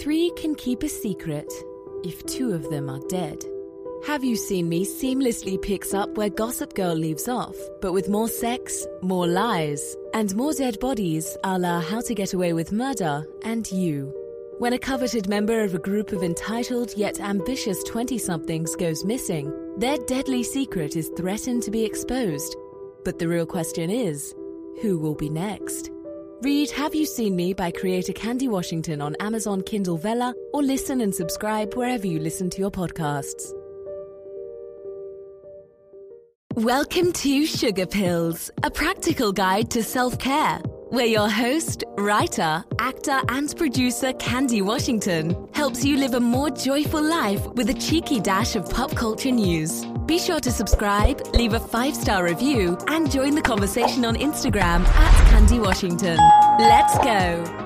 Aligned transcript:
Three 0.00 0.30
can 0.34 0.54
keep 0.54 0.82
a 0.82 0.88
secret 0.88 1.52
if 2.04 2.24
two 2.24 2.54
of 2.54 2.70
them 2.70 2.88
are 2.88 3.06
dead. 3.10 3.44
Have 4.06 4.24
You 4.24 4.34
Seen 4.34 4.66
Me 4.66 4.86
seamlessly 4.86 5.60
picks 5.60 5.92
up 5.92 6.16
where 6.16 6.30
Gossip 6.30 6.72
Girl 6.72 6.94
leaves 6.94 7.28
off, 7.28 7.54
but 7.82 7.92
with 7.92 8.08
more 8.08 8.26
sex, 8.26 8.86
more 9.02 9.26
lies, 9.26 9.98
and 10.14 10.34
more 10.34 10.54
dead 10.54 10.80
bodies 10.80 11.36
a 11.44 11.58
la 11.58 11.82
How 11.82 12.00
to 12.00 12.14
Get 12.14 12.32
Away 12.32 12.54
with 12.54 12.72
Murder 12.72 13.26
and 13.42 13.70
You. 13.70 14.10
When 14.58 14.72
a 14.72 14.78
coveted 14.78 15.28
member 15.28 15.62
of 15.62 15.74
a 15.74 15.78
group 15.78 16.12
of 16.12 16.22
entitled 16.22 16.96
yet 16.96 17.20
ambitious 17.20 17.82
20 17.84 18.16
somethings 18.16 18.74
goes 18.76 19.04
missing, 19.04 19.52
their 19.76 19.98
deadly 19.98 20.42
secret 20.44 20.96
is 20.96 21.10
threatened 21.14 21.62
to 21.64 21.70
be 21.70 21.84
exposed. 21.84 22.56
But 23.04 23.18
the 23.18 23.28
real 23.28 23.44
question 23.44 23.90
is 23.90 24.34
who 24.80 24.98
will 24.98 25.14
be 25.14 25.28
next? 25.28 25.90
Read 26.42 26.70
Have 26.70 26.94
You 26.94 27.04
Seen 27.04 27.36
Me 27.36 27.52
by 27.52 27.70
creator 27.70 28.14
Candy 28.14 28.48
Washington 28.48 29.02
on 29.02 29.14
Amazon 29.20 29.60
Kindle 29.60 29.98
Vella 29.98 30.34
or 30.54 30.62
listen 30.62 31.02
and 31.02 31.14
subscribe 31.14 31.74
wherever 31.74 32.06
you 32.06 32.18
listen 32.18 32.48
to 32.48 32.58
your 32.58 32.70
podcasts. 32.70 33.52
Welcome 36.54 37.12
to 37.12 37.44
Sugar 37.44 37.84
Pills, 37.84 38.50
a 38.62 38.70
practical 38.70 39.32
guide 39.32 39.70
to 39.72 39.82
self 39.82 40.18
care, 40.18 40.60
where 40.88 41.04
your 41.04 41.28
host, 41.28 41.84
writer, 41.98 42.64
actor, 42.78 43.20
and 43.28 43.54
producer 43.54 44.14
Candy 44.14 44.62
Washington 44.62 45.46
helps 45.52 45.84
you 45.84 45.98
live 45.98 46.14
a 46.14 46.20
more 46.20 46.48
joyful 46.48 47.02
life 47.02 47.46
with 47.48 47.68
a 47.68 47.74
cheeky 47.74 48.18
dash 48.18 48.56
of 48.56 48.66
pop 48.70 48.96
culture 48.96 49.30
news. 49.30 49.84
Be 50.10 50.18
sure 50.18 50.40
to 50.40 50.50
subscribe, 50.50 51.24
leave 51.34 51.52
a 51.52 51.60
five 51.60 51.94
star 51.94 52.24
review, 52.24 52.76
and 52.88 53.08
join 53.08 53.36
the 53.36 53.40
conversation 53.40 54.04
on 54.04 54.16
Instagram 54.16 54.84
at 54.84 55.30
Candy 55.30 55.60
Washington. 55.60 56.18
Let's 56.58 56.98
go. 56.98 57.59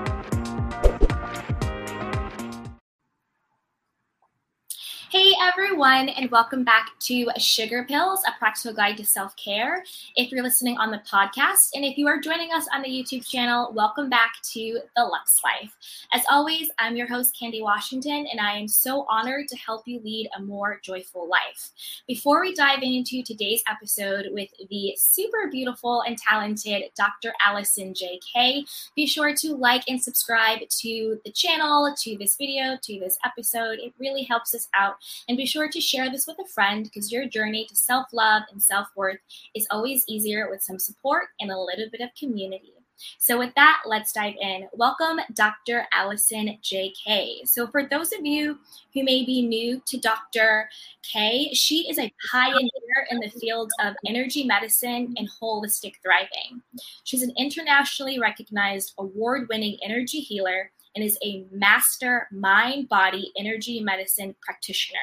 Everyone, 5.75 6.07
and 6.07 6.31
welcome 6.31 6.63
back 6.63 6.91
to 7.01 7.27
Sugar 7.37 7.83
Pills, 7.83 8.21
a 8.25 8.31
practical 8.39 8.73
guide 8.73 8.95
to 8.95 9.03
self 9.03 9.35
care. 9.35 9.83
If 10.15 10.31
you're 10.31 10.41
listening 10.41 10.77
on 10.77 10.89
the 10.89 10.99
podcast, 10.99 11.71
and 11.75 11.83
if 11.83 11.97
you 11.97 12.07
are 12.07 12.17
joining 12.17 12.53
us 12.53 12.65
on 12.73 12.81
the 12.81 12.87
YouTube 12.87 13.27
channel, 13.27 13.73
welcome 13.73 14.09
back 14.09 14.35
to 14.53 14.79
The 14.95 15.03
Lux 15.03 15.41
Life. 15.43 15.75
As 16.13 16.23
always, 16.31 16.69
I'm 16.79 16.95
your 16.95 17.07
host, 17.07 17.37
Candy 17.37 17.61
Washington, 17.61 18.25
and 18.31 18.39
I 18.39 18.57
am 18.57 18.69
so 18.69 19.05
honored 19.09 19.49
to 19.49 19.57
help 19.57 19.85
you 19.85 19.99
lead 19.99 20.29
a 20.37 20.41
more 20.41 20.79
joyful 20.81 21.27
life. 21.27 21.71
Before 22.07 22.39
we 22.39 22.55
dive 22.55 22.81
into 22.81 23.21
today's 23.21 23.61
episode 23.69 24.27
with 24.31 24.51
the 24.69 24.93
super 24.95 25.49
beautiful 25.51 26.03
and 26.07 26.17
talented 26.17 26.83
Dr. 26.95 27.33
Allison 27.45 27.93
J. 27.93 28.21
Kay, 28.33 28.63
be 28.95 29.05
sure 29.05 29.35
to 29.35 29.55
like 29.55 29.83
and 29.89 30.01
subscribe 30.01 30.59
to 30.69 31.19
the 31.25 31.31
channel, 31.33 31.93
to 31.99 32.17
this 32.17 32.37
video, 32.37 32.77
to 32.81 32.97
this 32.97 33.17
episode. 33.25 33.79
It 33.79 33.93
really 33.99 34.23
helps 34.23 34.55
us 34.55 34.69
out 34.73 34.95
and 35.27 35.35
be 35.35 35.45
sure 35.45 35.64
to 35.69 35.81
share 35.81 36.09
this 36.09 36.27
with 36.27 36.37
a 36.39 36.47
friend 36.47 36.83
because 36.83 37.11
your 37.11 37.27
journey 37.27 37.65
to 37.65 37.75
self 37.75 38.07
love 38.13 38.43
and 38.51 38.61
self 38.61 38.87
worth 38.95 39.19
is 39.53 39.67
always 39.71 40.03
easier 40.07 40.49
with 40.49 40.63
some 40.63 40.79
support 40.79 41.25
and 41.39 41.51
a 41.51 41.59
little 41.59 41.89
bit 41.91 42.01
of 42.01 42.09
community. 42.17 42.73
So, 43.17 43.37
with 43.37 43.53
that, 43.55 43.81
let's 43.85 44.13
dive 44.13 44.35
in. 44.39 44.67
Welcome, 44.73 45.19
Dr. 45.33 45.85
Allison 45.91 46.57
J. 46.61 46.93
Kay 47.05 47.41
So, 47.45 47.67
for 47.67 47.83
those 47.83 48.13
of 48.13 48.25
you 48.25 48.57
who 48.93 49.03
may 49.03 49.25
be 49.25 49.45
new 49.45 49.81
to 49.85 49.97
Dr. 49.97 50.69
Kay, 51.03 51.53
she 51.53 51.89
is 51.89 51.99
a 51.99 52.11
pioneer 52.31 53.07
in 53.11 53.19
the 53.19 53.29
field 53.29 53.71
of 53.83 53.95
energy 54.05 54.45
medicine 54.45 55.13
and 55.17 55.29
holistic 55.41 55.95
thriving. 56.01 56.61
She's 57.03 57.23
an 57.23 57.33
internationally 57.37 58.19
recognized 58.19 58.93
award 58.97 59.47
winning 59.49 59.77
energy 59.83 60.19
healer 60.19 60.71
and 60.95 61.03
is 61.03 61.17
a 61.23 61.45
master 61.51 62.27
mind 62.31 62.87
body 62.87 63.31
energy 63.37 63.81
medicine 63.81 64.35
practitioner, 64.41 64.99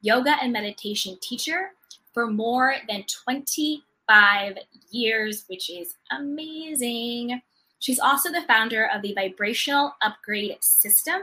yoga 0.00 0.36
and 0.42 0.52
meditation 0.52 1.18
teacher 1.20 1.72
for 2.12 2.26
more 2.26 2.76
than 2.88 3.04
25 3.04 4.58
years, 4.90 5.44
which 5.48 5.70
is 5.70 5.96
amazing. 6.10 7.40
She's 7.78 7.98
also 8.00 8.30
the 8.30 8.42
founder 8.42 8.88
of 8.92 9.02
the 9.02 9.14
Vibrational 9.14 9.94
Upgrade 10.02 10.56
System, 10.60 11.20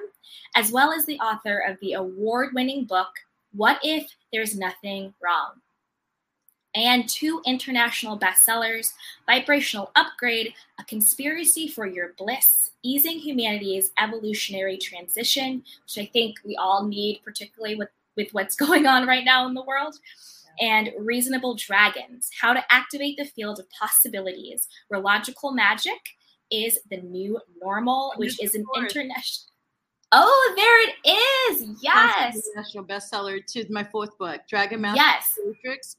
as 0.56 0.72
well 0.72 0.94
as 0.94 1.06
the 1.06 1.20
author 1.20 1.60
of 1.60 1.78
the 1.82 1.94
award 1.94 2.50
winning 2.54 2.86
book, 2.86 3.10
What 3.54 3.80
If 3.84 4.10
There's 4.32 4.58
Nothing 4.58 5.14
Wrong? 5.22 5.62
and 6.76 7.08
two 7.08 7.42
international 7.46 8.20
bestsellers 8.20 8.94
Vibrational 9.26 9.92
Upgrade, 9.96 10.54
A 10.80 10.84
Conspiracy 10.84 11.68
for 11.68 11.88
Your 11.88 12.14
Bliss, 12.18 12.72
Easing 12.84 13.18
Humanity's 13.18 13.92
Evolutionary 13.98 14.78
Transition, 14.78 15.64
which 15.84 15.98
I 15.98 16.10
think 16.12 16.38
we 16.46 16.56
all 16.56 16.86
need, 16.86 17.22
particularly 17.24 17.76
with, 17.76 17.90
with 18.16 18.30
what's 18.32 18.56
going 18.66 18.86
on 18.88 19.08
right 19.08 19.26
now 19.26 19.48
in 19.48 19.54
the 19.54 19.64
world. 19.64 19.96
And 20.62 20.92
Reasonable 20.98 21.56
Dragons, 21.56 22.30
How 22.40 22.54
to 22.54 22.64
Activate 22.74 23.18
the 23.18 23.26
Field 23.26 23.60
of 23.60 23.66
Possibilities, 23.72 24.68
where 24.88 25.02
logical 25.02 25.52
magic 25.52 26.00
is 26.50 26.80
the 26.90 26.98
new 27.02 27.40
normal, 27.62 28.14
which 28.16 28.42
is 28.42 28.56
an 28.56 28.64
international. 28.78 29.52
Oh, 30.12 30.54
there 30.56 30.82
it 30.88 31.62
is. 31.62 31.84
Yes. 31.84 32.42
International 32.48 32.86
bestseller 32.86 33.46
to 33.48 33.66
my 33.70 33.84
fourth 33.84 34.18
book, 34.18 34.42
Dragon 34.48 34.80
Master 34.80 35.02
Yes. 35.04 35.34
Matrix 35.46 35.98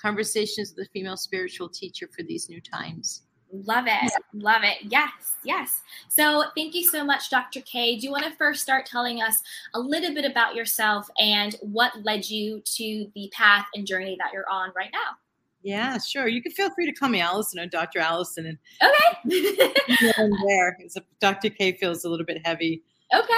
Conversations 0.00 0.72
with 0.74 0.86
a 0.86 0.90
Female 0.90 1.16
Spiritual 1.16 1.68
Teacher 1.68 2.08
for 2.16 2.22
These 2.22 2.48
New 2.48 2.60
Times. 2.60 3.24
Love 3.50 3.86
it. 3.88 4.12
Love 4.34 4.62
it. 4.62 4.76
Yes, 4.82 5.10
yes. 5.42 5.80
So 6.08 6.44
thank 6.54 6.74
you 6.74 6.84
so 6.84 7.02
much, 7.04 7.30
Dr. 7.30 7.60
Kay. 7.62 7.96
Do 7.98 8.04
you 8.06 8.12
want 8.12 8.24
to 8.24 8.30
first 8.36 8.62
start 8.62 8.84
telling 8.84 9.22
us 9.22 9.36
a 9.74 9.80
little 9.80 10.12
bit 10.14 10.24
about 10.30 10.54
yourself 10.54 11.08
and 11.18 11.56
what 11.62 11.92
led 12.04 12.28
you 12.28 12.60
to 12.76 13.10
the 13.14 13.30
path 13.32 13.66
and 13.74 13.86
journey 13.86 14.16
that 14.20 14.32
you're 14.34 14.48
on 14.50 14.70
right 14.76 14.90
now? 14.92 15.16
Yeah, 15.62 15.98
sure. 15.98 16.28
You 16.28 16.42
can 16.42 16.52
feel 16.52 16.70
free 16.74 16.86
to 16.86 16.92
call 16.92 17.08
me 17.08 17.20
Allison 17.20 17.58
or 17.60 17.66
Dr. 17.66 18.00
Allison 18.00 18.46
and 18.46 18.58
Okay. 18.82 19.72
there. 20.46 20.78
Dr. 21.20 21.50
Kay 21.50 21.72
feels 21.72 22.04
a 22.04 22.08
little 22.10 22.26
bit 22.26 22.44
heavy. 22.46 22.82
okay. 23.14 23.34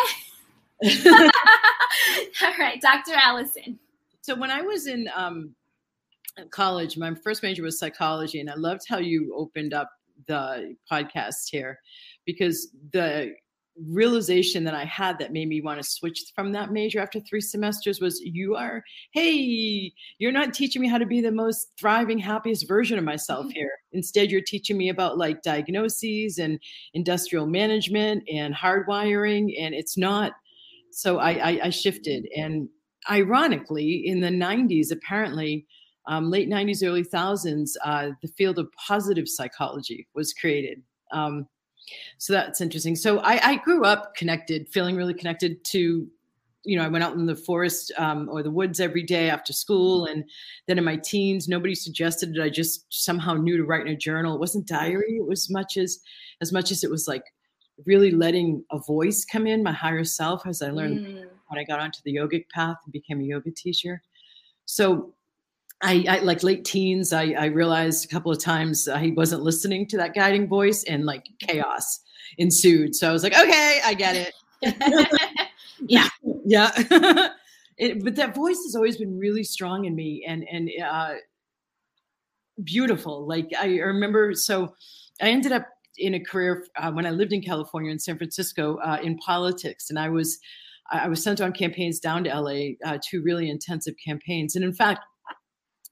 All 2.43 2.55
right, 2.59 2.81
Dr. 2.81 3.13
Allison. 3.15 3.79
so 4.23 4.35
when 4.35 4.51
I 4.51 4.63
was 4.63 4.87
in 4.87 5.09
um, 5.15 5.55
college, 6.51 6.97
my 6.97 7.15
first 7.15 7.43
major 7.43 7.63
was 7.63 7.79
psychology, 7.79 8.41
and 8.41 8.51
I 8.51 8.55
loved 8.55 8.83
how 8.89 8.99
you 8.99 9.35
opened 9.37 9.75
up 9.75 9.91
the 10.31 10.77
podcast 10.91 11.49
here 11.51 11.79
because 12.25 12.69
the 12.93 13.33
realization 13.87 14.65
that 14.65 14.75
I 14.75 14.85
had 14.85 15.19
that 15.19 15.33
made 15.33 15.49
me 15.49 15.61
want 15.61 15.83
to 15.83 15.89
switch 15.89 16.23
from 16.35 16.53
that 16.53 16.71
major 16.71 17.01
after 17.01 17.21
three 17.21 17.41
semesters 17.41 18.01
was 18.01 18.21
you 18.21 18.55
are, 18.55 18.83
hey, 19.13 19.93
you're 20.19 20.33
not 20.33 20.55
teaching 20.55 20.83
me 20.83 20.89
how 20.89 20.99
to 20.99 21.07
be 21.07 21.21
the 21.21 21.33
most 21.33 21.73
thriving, 21.79 22.19
happiest 22.19 22.69
version 22.69 22.99
of 22.99 23.05
myself 23.05 23.47
mm-hmm. 23.47 23.55
here. 23.55 23.73
Instead, 23.93 24.31
you're 24.31 24.43
teaching 24.43 24.77
me 24.77 24.89
about 24.89 25.19
like 25.19 25.43
diagnoses 25.43 26.39
and 26.39 26.61
industrial 26.95 27.47
management 27.47 28.23
and 28.33 28.55
hardwiring, 28.55 29.55
and 29.59 29.75
it's 29.75 29.97
not. 29.97 30.33
So 30.93 31.19
I, 31.19 31.31
I, 31.31 31.61
I 31.65 31.71
shifted, 31.71 32.25
mm-hmm. 32.25 32.43
and 32.43 32.69
ironically, 33.09 34.03
in 34.07 34.21
the 34.21 34.29
90s, 34.29 34.93
apparently, 34.93 35.67
um, 36.11 36.29
late 36.29 36.51
90s, 36.51 36.85
early 36.87 37.05
thousands, 37.05 37.77
uh, 37.85 38.11
the 38.21 38.29
field 38.29 38.59
of 38.59 38.71
positive 38.73 39.29
psychology 39.29 40.09
was 40.13 40.35
created. 40.35 40.83
Um, 41.13 41.47
so 42.19 42.33
that's 42.33 42.61
interesting. 42.61 42.97
So 42.97 43.21
I, 43.21 43.51
I 43.51 43.57
grew 43.57 43.85
up 43.85 44.17
connected, 44.17 44.69
feeling 44.69 44.97
really 44.97 45.15
connected 45.15 45.63
to, 45.67 46.09
you 46.65 46.77
know, 46.77 46.85
I 46.85 46.89
went 46.89 47.05
out 47.05 47.15
in 47.15 47.27
the 47.27 47.37
forest 47.37 47.93
um, 47.97 48.29
or 48.29 48.43
the 48.43 48.51
woods 48.51 48.81
every 48.81 49.05
day 49.05 49.31
after 49.31 49.53
school. 49.53 50.07
And 50.07 50.25
then 50.67 50.79
in 50.79 50.85
my 50.85 50.97
teens, 50.97 51.47
nobody 51.47 51.77
suggested 51.77 52.37
it. 52.37 52.43
I 52.43 52.49
just 52.51 52.87
somehow 52.91 53.35
knew 53.35 53.57
to 53.57 53.65
write 53.65 53.87
in 53.87 53.93
a 53.93 53.97
journal. 53.97 54.35
It 54.35 54.41
wasn't 54.41 54.67
diary. 54.67 55.17
It 55.17 55.27
was 55.29 55.49
much 55.49 55.77
as, 55.77 56.01
as 56.41 56.53
much 56.53 56.73
as 56.73 56.83
it 56.83 56.91
was 56.91 57.07
like 57.07 57.25
really 57.87 58.11
letting 58.11 58.65
a 58.73 58.79
voice 58.81 59.25
come 59.25 59.47
in, 59.47 59.63
my 59.63 59.73
higher 59.73 60.05
self, 60.05 60.45
as 60.45 60.61
I 60.61 60.71
learned 60.71 60.99
Mm. 61.07 61.29
when 61.49 61.61
I 61.61 61.65
got 61.65 61.79
onto 61.79 62.01
the 62.05 62.17
yogic 62.17 62.49
path 62.49 62.79
and 62.85 62.93
became 62.93 63.21
a 63.21 63.25
yoga 63.25 63.53
teacher. 63.53 64.03
So 64.67 65.15
I, 65.83 66.05
I 66.09 66.19
like 66.19 66.43
late 66.43 66.65
teens, 66.65 67.13
I, 67.13 67.35
I 67.39 67.47
realized 67.47 68.05
a 68.05 68.09
couple 68.09 68.31
of 68.31 68.39
times 68.39 68.87
I 68.87 69.13
wasn't 69.17 69.43
listening 69.43 69.87
to 69.89 69.97
that 69.99 70.15
guiding 70.15 70.47
voice 70.47 70.85
and 70.85 71.07
like 71.07 71.27
chaos 71.41 72.01
ensued. 72.39 72.95
So 72.95 73.09
I 73.09 73.13
was 73.13 73.23
like, 73.23 73.39
okay, 73.39 73.81
I 73.85 73.95
get 73.95 74.17
it. 74.17 74.35
yeah. 75.89 76.09
yeah. 76.45 76.71
it, 77.79 78.05
but 78.05 78.17
that 78.17 78.35
voice 78.35 78.59
has 78.65 78.75
always 78.75 78.99
been 78.99 79.19
really 79.19 79.43
strong 79.43 79.87
in 79.87 79.95
me 79.95 80.25
and, 80.29 80.47
and, 80.51 80.71
uh, 80.85 81.15
beautiful. 82.65 83.27
Like 83.27 83.51
I 83.59 83.79
remember, 83.79 84.35
so 84.35 84.75
I 85.21 85.31
ended 85.31 85.53
up 85.53 85.67
in 85.97 86.15
a 86.15 86.21
career 86.21 86.67
uh, 86.77 86.91
when 86.91 87.07
I 87.07 87.11
lived 87.11 87.33
in 87.33 87.43
California 87.43 87.91
in 87.91 87.99
San 87.99 88.17
Francisco 88.17 88.77
uh, 88.77 88.99
in 89.03 89.17
politics, 89.19 89.91
and 89.91 89.99
I 89.99 90.09
was 90.09 90.39
I 90.93 91.09
was 91.09 91.23
sent 91.23 91.41
on 91.41 91.53
campaigns 91.53 92.01
down 92.01 92.25
to 92.25 92.41
LA, 92.41 92.71
uh, 92.85 92.99
two 93.09 93.23
really 93.23 93.49
intensive 93.49 93.95
campaigns, 94.05 94.57
and 94.57 94.65
in 94.65 94.73
fact, 94.73 95.01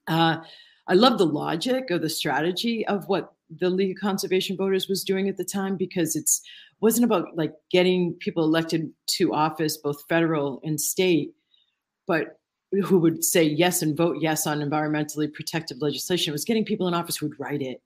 uh, 0.09 0.41
I 0.87 0.93
love 0.93 1.17
the 1.17 1.25
logic 1.25 1.85
or 1.89 1.99
the 1.99 2.09
strategy 2.09 2.85
of 2.87 3.07
what 3.07 3.33
the 3.59 3.69
League 3.69 3.95
of 3.95 4.01
Conservation 4.01 4.57
Voters 4.57 4.87
was 4.87 5.03
doing 5.03 5.29
at 5.29 5.37
the 5.37 5.45
time 5.45 5.77
because 5.77 6.15
it's 6.15 6.41
wasn't 6.81 7.05
about 7.05 7.35
like 7.35 7.53
getting 7.71 8.13
people 8.13 8.43
elected 8.43 8.89
to 9.05 9.33
office, 9.33 9.77
both 9.77 10.03
federal 10.07 10.61
and 10.63 10.79
state, 10.79 11.33
but 12.07 12.39
who 12.83 12.99
would 12.99 13.23
say 13.23 13.43
yes 13.43 13.81
and 13.81 13.97
vote 13.97 14.17
yes 14.21 14.47
on 14.47 14.59
environmentally 14.59 15.31
protective 15.33 15.81
legislation. 15.81 16.31
It 16.31 16.33
was 16.33 16.45
getting 16.45 16.63
people 16.65 16.87
in 16.87 16.93
office 16.93 17.17
who 17.17 17.27
would 17.27 17.39
write 17.39 17.61
it. 17.61 17.81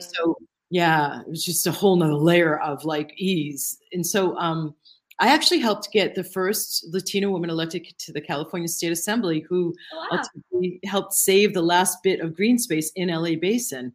So 0.00 0.36
yeah, 0.70 1.20
it 1.20 1.28
was 1.28 1.44
just 1.44 1.66
a 1.66 1.72
whole 1.72 1.96
nother 1.96 2.14
layer 2.14 2.58
of 2.60 2.84
like 2.84 3.12
ease. 3.16 3.78
And 3.92 4.06
so 4.06 4.36
um, 4.36 4.74
I 5.20 5.28
actually 5.28 5.58
helped 5.58 5.90
get 5.92 6.14
the 6.14 6.22
first 6.22 6.86
Latina 6.92 7.30
woman 7.30 7.50
elected 7.50 7.86
to 7.98 8.12
the 8.12 8.20
California 8.20 8.68
State 8.68 8.92
Assembly 8.92 9.44
who 9.48 9.74
oh, 9.92 9.96
wow. 9.96 10.18
ultimately 10.18 10.80
helped 10.84 11.12
save 11.12 11.54
the 11.54 11.62
last 11.62 11.98
bit 12.02 12.20
of 12.20 12.36
green 12.36 12.58
space 12.58 12.92
in 12.94 13.08
LA 13.08 13.34
Basin. 13.40 13.92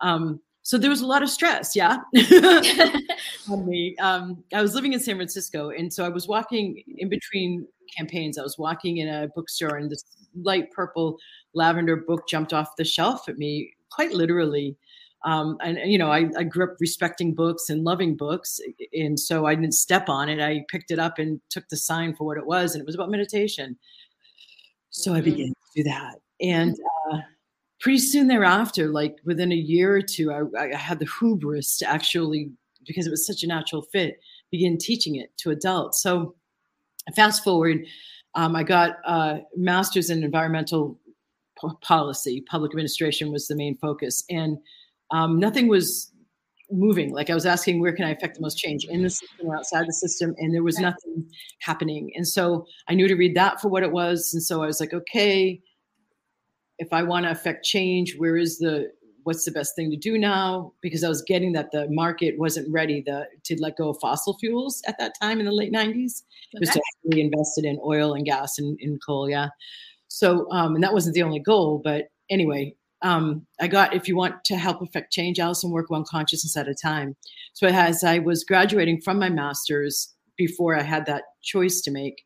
Um, 0.00 0.40
so 0.68 0.76
there 0.76 0.90
was 0.90 1.00
a 1.00 1.06
lot 1.06 1.22
of 1.22 1.30
stress, 1.30 1.74
yeah, 1.74 1.96
on 3.50 3.66
me. 3.66 3.96
Um, 4.00 4.44
I 4.52 4.60
was 4.60 4.74
living 4.74 4.92
in 4.92 5.00
San 5.00 5.16
Francisco, 5.16 5.70
and 5.70 5.90
so 5.90 6.04
I 6.04 6.10
was 6.10 6.28
walking 6.28 6.82
in 6.98 7.08
between 7.08 7.66
campaigns. 7.96 8.36
I 8.36 8.42
was 8.42 8.58
walking 8.58 8.98
in 8.98 9.08
a 9.08 9.28
bookstore, 9.34 9.76
and 9.78 9.90
this 9.90 10.04
light 10.42 10.70
purple 10.72 11.16
lavender 11.54 11.96
book 11.96 12.28
jumped 12.28 12.52
off 12.52 12.76
the 12.76 12.84
shelf 12.84 13.30
at 13.30 13.38
me, 13.38 13.72
quite 13.90 14.12
literally. 14.12 14.76
Um, 15.24 15.58
and 15.60 15.78
you 15.84 15.98
know, 15.98 16.10
I, 16.10 16.28
I, 16.38 16.44
grew 16.44 16.64
up 16.64 16.76
respecting 16.78 17.34
books 17.34 17.70
and 17.70 17.82
loving 17.82 18.16
books, 18.16 18.60
and 18.92 19.18
so 19.18 19.46
I 19.46 19.56
didn't 19.56 19.74
step 19.74 20.08
on 20.08 20.28
it. 20.28 20.40
I 20.40 20.64
picked 20.68 20.92
it 20.92 21.00
up 21.00 21.18
and 21.18 21.40
took 21.50 21.68
the 21.68 21.76
sign 21.76 22.14
for 22.14 22.24
what 22.24 22.38
it 22.38 22.46
was, 22.46 22.74
and 22.74 22.80
it 22.80 22.86
was 22.86 22.94
about 22.94 23.10
meditation. 23.10 23.76
So 24.90 25.12
I 25.12 25.16
mm-hmm. 25.16 25.24
began 25.24 25.48
to 25.48 25.54
do 25.74 25.82
that, 25.84 26.20
and 26.40 26.76
uh, 27.10 27.18
pretty 27.80 27.98
soon 27.98 28.28
thereafter, 28.28 28.88
like 28.88 29.16
within 29.24 29.52
a 29.52 29.56
year 29.56 29.96
or 29.96 30.02
two, 30.02 30.32
I, 30.32 30.72
I 30.72 30.76
had 30.76 31.00
the 31.00 31.08
hubris 31.18 31.78
to 31.78 31.90
actually, 31.90 32.52
because 32.86 33.06
it 33.06 33.10
was 33.10 33.26
such 33.26 33.42
a 33.42 33.48
natural 33.48 33.82
fit, 33.82 34.20
begin 34.50 34.78
teaching 34.78 35.16
it 35.16 35.36
to 35.38 35.50
adults. 35.50 36.02
So 36.02 36.34
fast 37.14 37.44
forward, 37.44 37.84
um, 38.34 38.54
I 38.54 38.62
got 38.62 38.96
a 39.04 39.40
master's 39.56 40.10
in 40.10 40.22
environmental 40.22 40.98
policy. 41.82 42.42
Public 42.42 42.70
administration 42.70 43.32
was 43.32 43.48
the 43.48 43.56
main 43.56 43.76
focus, 43.78 44.24
and 44.30 44.58
um, 45.10 45.38
nothing 45.38 45.68
was 45.68 46.12
moving. 46.70 47.12
Like 47.12 47.30
I 47.30 47.34
was 47.34 47.46
asking, 47.46 47.80
where 47.80 47.92
can 47.92 48.04
I 48.04 48.10
affect 48.10 48.36
the 48.36 48.42
most 48.42 48.58
change 48.58 48.84
in 48.84 49.02
the 49.02 49.10
system 49.10 49.46
or 49.46 49.56
outside 49.56 49.86
the 49.86 49.92
system? 49.92 50.34
And 50.38 50.54
there 50.54 50.62
was 50.62 50.78
nothing 50.78 51.26
happening. 51.60 52.10
And 52.14 52.26
so 52.26 52.66
I 52.88 52.94
knew 52.94 53.08
to 53.08 53.14
read 53.14 53.34
that 53.36 53.60
for 53.60 53.68
what 53.68 53.82
it 53.82 53.92
was. 53.92 54.32
And 54.34 54.42
so 54.42 54.62
I 54.62 54.66
was 54.66 54.80
like, 54.80 54.92
okay, 54.92 55.60
if 56.78 56.92
I 56.92 57.02
want 57.02 57.24
to 57.24 57.30
affect 57.30 57.64
change, 57.64 58.16
where 58.18 58.36
is 58.36 58.58
the 58.58 58.90
what's 59.24 59.44
the 59.44 59.50
best 59.50 59.76
thing 59.76 59.90
to 59.90 59.96
do 59.96 60.16
now? 60.16 60.72
Because 60.80 61.04
I 61.04 61.08
was 61.08 61.20
getting 61.20 61.52
that 61.52 61.70
the 61.70 61.86
market 61.90 62.38
wasn't 62.38 62.72
ready 62.72 63.02
the, 63.04 63.26
to 63.44 63.56
let 63.60 63.76
go 63.76 63.90
of 63.90 63.98
fossil 64.00 64.38
fuels 64.38 64.82
at 64.86 64.98
that 64.98 65.12
time 65.20 65.38
in 65.38 65.44
the 65.44 65.52
late 65.52 65.70
90s. 65.70 65.92
Okay. 65.92 66.54
It 66.54 66.60
was 66.60 66.70
actually 66.70 67.20
invested 67.20 67.66
in 67.66 67.78
oil 67.84 68.14
and 68.14 68.24
gas 68.24 68.58
and, 68.58 68.80
in 68.80 68.98
coal, 69.04 69.28
yeah. 69.28 69.48
So, 70.08 70.50
um, 70.50 70.74
and 70.74 70.82
that 70.82 70.94
wasn't 70.94 71.14
the 71.14 71.22
only 71.22 71.40
goal, 71.40 71.82
but 71.84 72.06
anyway, 72.30 72.74
um, 73.02 73.46
I 73.60 73.68
got 73.68 73.94
if 73.94 74.08
you 74.08 74.16
want 74.16 74.44
to 74.44 74.56
help 74.56 74.82
affect 74.82 75.12
change, 75.12 75.38
Allison, 75.38 75.70
work 75.70 75.90
one 75.90 76.04
consciousness 76.04 76.56
at 76.56 76.68
a 76.68 76.74
time. 76.74 77.16
So 77.52 77.66
as 77.66 78.04
I 78.04 78.18
was 78.18 78.44
graduating 78.44 79.00
from 79.00 79.18
my 79.18 79.28
master's, 79.28 80.14
before 80.36 80.76
I 80.76 80.82
had 80.82 81.06
that 81.06 81.24
choice 81.42 81.80
to 81.82 81.90
make, 81.90 82.22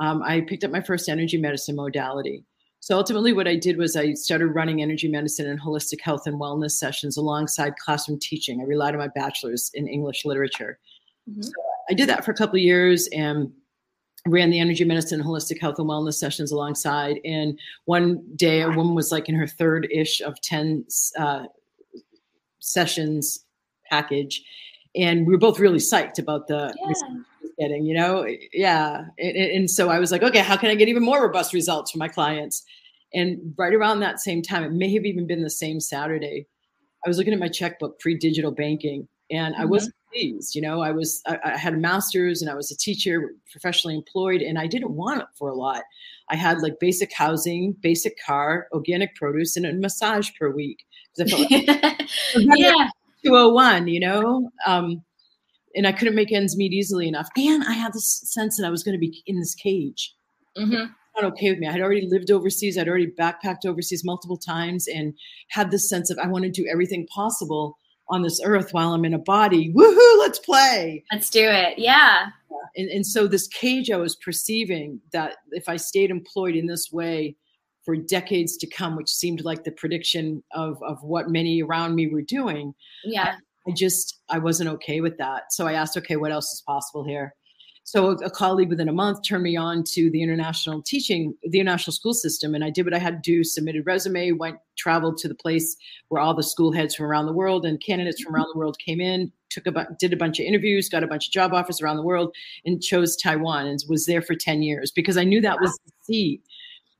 um, 0.00 0.22
I 0.22 0.42
picked 0.42 0.64
up 0.64 0.70
my 0.70 0.82
first 0.82 1.08
energy 1.08 1.38
medicine 1.38 1.76
modality. 1.76 2.44
So 2.80 2.96
ultimately, 2.96 3.32
what 3.32 3.48
I 3.48 3.56
did 3.56 3.78
was 3.78 3.96
I 3.96 4.12
started 4.12 4.48
running 4.48 4.80
energy 4.80 5.08
medicine 5.08 5.48
and 5.48 5.60
holistic 5.60 6.00
health 6.00 6.26
and 6.26 6.40
wellness 6.40 6.72
sessions 6.72 7.16
alongside 7.16 7.74
classroom 7.76 8.18
teaching. 8.20 8.60
I 8.60 8.64
relied 8.64 8.94
on 8.94 9.00
my 9.00 9.08
bachelor's 9.08 9.70
in 9.74 9.88
English 9.88 10.24
literature. 10.24 10.78
Mm-hmm. 11.28 11.42
So 11.42 11.52
I 11.90 11.94
did 11.94 12.08
that 12.08 12.24
for 12.24 12.30
a 12.30 12.34
couple 12.34 12.56
of 12.56 12.62
years 12.62 13.08
and 13.08 13.50
ran 14.26 14.50
the 14.50 14.60
energy 14.60 14.84
medicine 14.84 15.22
holistic 15.22 15.60
health 15.60 15.78
and 15.78 15.88
wellness 15.88 16.14
sessions 16.14 16.52
alongside. 16.52 17.20
And 17.24 17.58
one 17.84 18.22
day 18.36 18.62
a 18.62 18.70
woman 18.70 18.94
was 18.94 19.12
like 19.12 19.28
in 19.28 19.34
her 19.34 19.46
third 19.46 19.88
ish 19.90 20.20
of 20.20 20.40
10 20.40 20.84
uh, 21.18 21.46
sessions 22.58 23.44
package. 23.88 24.42
And 24.94 25.26
we 25.26 25.32
were 25.32 25.38
both 25.38 25.58
really 25.58 25.78
psyched 25.78 26.18
about 26.18 26.48
the 26.48 26.74
yeah. 26.84 27.18
getting 27.58 27.86
you 27.86 27.94
know? 27.94 28.26
Yeah. 28.52 29.04
And, 29.18 29.36
and, 29.36 29.70
so 29.70 29.88
i 29.88 29.98
was 29.98 30.12
like 30.12 30.22
okay 30.22 30.40
how 30.40 30.56
can 30.56 30.70
i 30.70 30.74
get 30.74 30.88
even 30.88 31.02
more 31.02 31.22
robust 31.22 31.52
results 31.52 31.90
for 31.90 31.98
my 31.98 32.08
clients? 32.08 32.64
And 33.14 33.54
right 33.56 33.72
around 33.72 34.00
that 34.00 34.20
same 34.20 34.42
time 34.42 34.64
it 34.64 34.72
may 34.72 34.92
have 34.94 35.04
even 35.04 35.26
been 35.26 35.42
the 35.42 35.50
same 35.50 35.80
saturday 35.80 36.46
i 37.04 37.08
was 37.08 37.18
looking 37.18 37.32
at 37.32 37.38
my 37.38 37.48
checkbook 37.48 37.98
pre-digital 38.00 38.50
banking 38.50 39.06
and 39.30 39.54
mm-hmm. 39.54 39.62
i 39.62 39.64
wasn't 39.64 39.94
You 40.16 40.62
know, 40.62 40.80
I 40.80 40.92
was 40.92 41.22
I, 41.26 41.38
I, 41.44 41.56
had 41.56 41.74
a 41.74 41.78
master's 41.78 42.42
and 42.42 42.50
I 42.50 42.54
was 42.54 42.70
a 42.70 42.76
teacher, 42.76 43.34
professionally 43.50 43.94
employed, 43.94 44.42
and 44.42 44.58
I 44.58 44.66
didn't 44.66 44.92
want 44.92 45.20
it 45.20 45.28
for 45.38 45.48
a 45.48 45.54
lot. 45.54 45.82
I 46.30 46.36
had 46.36 46.60
like 46.62 46.80
basic 46.80 47.12
housing, 47.12 47.76
basic 47.80 48.16
car, 48.24 48.68
organic 48.72 49.14
produce, 49.14 49.56
and 49.56 49.66
a 49.66 49.72
massage 49.72 50.30
per 50.38 50.50
week. 50.50 50.84
I 51.20 51.24
felt 51.24 51.50
like 51.50 51.66
yeah. 52.58 52.88
201, 53.24 53.88
you 53.88 54.00
know. 54.00 54.50
Um, 54.66 55.02
and 55.74 55.86
I 55.86 55.92
couldn't 55.92 56.14
make 56.14 56.32
ends 56.32 56.56
meet 56.56 56.72
easily 56.72 57.06
enough. 57.06 57.28
And 57.36 57.62
I 57.64 57.72
had 57.72 57.92
this 57.92 58.22
sense 58.24 58.56
that 58.56 58.66
I 58.66 58.70
was 58.70 58.82
going 58.82 58.94
to 58.94 58.98
be 58.98 59.22
in 59.26 59.38
this 59.38 59.54
cage. 59.54 60.14
Mm-hmm. 60.56 60.86
Not 61.20 61.32
okay 61.32 61.50
with 61.50 61.58
me. 61.58 61.66
I 61.66 61.72
had 61.72 61.80
already 61.80 62.08
lived 62.08 62.30
overseas. 62.30 62.76
I'd 62.76 62.88
already 62.88 63.06
backpacked 63.06 63.66
overseas 63.66 64.04
multiple 64.04 64.38
times, 64.38 64.86
and 64.88 65.14
had 65.48 65.70
this 65.70 65.88
sense 65.88 66.10
of 66.10 66.18
I 66.18 66.26
want 66.26 66.44
to 66.44 66.50
do 66.50 66.66
everything 66.70 67.06
possible 67.06 67.78
on 68.08 68.22
this 68.22 68.40
earth 68.44 68.72
while 68.72 68.92
I'm 68.92 69.04
in 69.04 69.14
a 69.14 69.18
body. 69.18 69.72
Woohoo, 69.72 70.18
let's 70.18 70.38
play. 70.38 71.04
Let's 71.12 71.30
do 71.30 71.46
it. 71.48 71.78
Yeah. 71.78 72.28
And, 72.76 72.88
and 72.90 73.06
so 73.06 73.26
this 73.26 73.46
cage 73.48 73.90
I 73.90 73.96
was 73.96 74.16
perceiving 74.16 75.00
that 75.12 75.36
if 75.50 75.68
I 75.68 75.76
stayed 75.76 76.10
employed 76.10 76.56
in 76.56 76.66
this 76.66 76.90
way 76.92 77.36
for 77.84 77.96
decades 77.96 78.56
to 78.56 78.66
come, 78.66 78.96
which 78.96 79.08
seemed 79.08 79.44
like 79.44 79.62
the 79.62 79.70
prediction 79.70 80.42
of, 80.52 80.82
of 80.82 81.02
what 81.02 81.30
many 81.30 81.62
around 81.62 81.94
me 81.94 82.08
were 82.08 82.22
doing. 82.22 82.74
Yeah. 83.04 83.36
I, 83.66 83.70
I 83.70 83.74
just, 83.74 84.20
I 84.28 84.38
wasn't 84.38 84.70
okay 84.70 85.00
with 85.00 85.16
that. 85.18 85.52
So 85.52 85.68
I 85.68 85.74
asked, 85.74 85.96
okay, 85.96 86.16
what 86.16 86.32
else 86.32 86.52
is 86.52 86.62
possible 86.66 87.04
here? 87.04 87.35
So 87.86 88.08
a, 88.08 88.28
colleague 88.28 88.68
within 88.68 88.88
a 88.88 88.92
month 88.92 89.22
turned 89.22 89.44
me 89.44 89.56
on 89.56 89.84
to 89.92 90.10
the 90.10 90.20
international 90.20 90.82
teaching, 90.82 91.36
the 91.44 91.60
international 91.60 91.92
school 91.92 92.14
system, 92.14 92.52
and 92.52 92.64
I 92.64 92.68
did 92.68 92.84
what 92.84 92.92
I 92.92 92.98
had 92.98 93.22
to 93.22 93.30
do: 93.30 93.44
submitted 93.44 93.86
resume, 93.86 94.32
went 94.32 94.58
traveled 94.76 95.18
to 95.18 95.28
the 95.28 95.36
place 95.36 95.76
where 96.08 96.20
all 96.20 96.34
the 96.34 96.42
school 96.42 96.72
heads 96.72 96.96
from 96.96 97.06
around 97.06 97.26
the 97.26 97.32
world 97.32 97.64
and 97.64 97.80
candidates 97.80 98.20
from 98.20 98.34
around 98.34 98.48
the 98.52 98.58
world 98.58 98.76
came 98.80 99.00
in, 99.00 99.30
took 99.50 99.68
a 99.68 99.86
did 100.00 100.12
a 100.12 100.16
bunch 100.16 100.40
of 100.40 100.46
interviews, 100.46 100.88
got 100.88 101.04
a 101.04 101.06
bunch 101.06 101.28
of 101.28 101.32
job 101.32 101.54
offers 101.54 101.80
around 101.80 101.96
the 101.96 102.02
world, 102.02 102.34
and 102.64 102.82
chose 102.82 103.14
Taiwan 103.14 103.68
and 103.68 103.78
was 103.88 104.06
there 104.06 104.20
for 104.20 104.34
ten 104.34 104.62
years 104.62 104.90
because 104.90 105.16
I 105.16 105.22
knew 105.22 105.40
that 105.42 105.60
was 105.60 105.78
the 105.86 105.92
seat. 106.02 106.42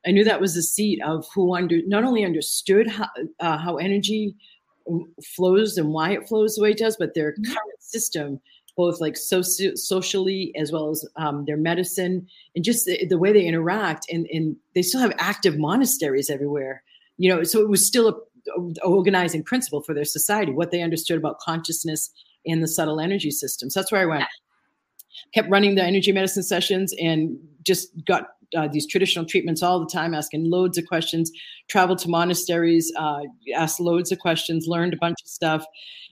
I 0.06 0.12
knew 0.12 0.22
that 0.22 0.40
was 0.40 0.54
the 0.54 0.62
seat 0.62 1.02
of 1.02 1.26
who 1.34 1.56
under 1.56 1.80
not 1.88 2.04
only 2.04 2.24
understood 2.24 2.86
how, 2.86 3.08
uh, 3.40 3.58
how 3.58 3.78
energy 3.78 4.36
flows 5.34 5.76
and 5.78 5.88
why 5.88 6.12
it 6.12 6.28
flows 6.28 6.54
the 6.54 6.62
way 6.62 6.70
it 6.70 6.78
does, 6.78 6.96
but 6.96 7.12
their 7.14 7.32
mm-hmm. 7.32 7.52
current 7.52 7.80
system 7.80 8.40
both 8.76 9.00
like 9.00 9.14
soci- 9.14 9.76
socially 9.76 10.52
as 10.56 10.70
well 10.70 10.90
as 10.90 11.04
um, 11.16 11.44
their 11.46 11.56
medicine 11.56 12.28
and 12.54 12.64
just 12.64 12.84
the, 12.84 13.06
the, 13.06 13.18
way 13.18 13.32
they 13.32 13.44
interact. 13.44 14.06
And, 14.10 14.26
and 14.32 14.56
they 14.74 14.82
still 14.82 15.00
have 15.00 15.14
active 15.18 15.58
monasteries 15.58 16.28
everywhere, 16.30 16.82
you 17.16 17.34
know. 17.34 17.42
So 17.42 17.60
it 17.60 17.68
was 17.68 17.86
still 17.86 18.08
a, 18.08 18.60
a 18.82 18.86
organizing 18.86 19.42
principle 19.42 19.82
for 19.82 19.94
their 19.94 20.04
society, 20.04 20.52
what 20.52 20.70
they 20.70 20.82
understood 20.82 21.16
about 21.16 21.38
consciousness 21.38 22.10
and 22.46 22.62
the 22.62 22.68
subtle 22.68 23.00
energy 23.00 23.30
systems. 23.30 23.74
That's 23.74 23.90
where 23.90 24.02
I 24.02 24.06
went. 24.06 24.24
Kept 25.34 25.50
running 25.50 25.74
the 25.74 25.82
energy 25.82 26.12
medicine 26.12 26.42
sessions 26.42 26.94
and 27.00 27.38
just 27.62 27.88
got 28.04 28.28
uh, 28.54 28.68
these 28.68 28.86
traditional 28.86 29.24
treatments 29.24 29.62
all 29.62 29.80
the 29.80 29.90
time, 29.90 30.14
asking 30.14 30.50
loads 30.50 30.76
of 30.76 30.86
questions. 30.86 31.32
Traveled 31.68 31.98
to 32.00 32.08
monasteries, 32.08 32.92
uh, 32.98 33.22
asked 33.54 33.80
loads 33.80 34.12
of 34.12 34.18
questions, 34.18 34.66
learned 34.68 34.92
a 34.92 34.98
bunch 34.98 35.16
of 35.24 35.28
stuff, 35.28 35.64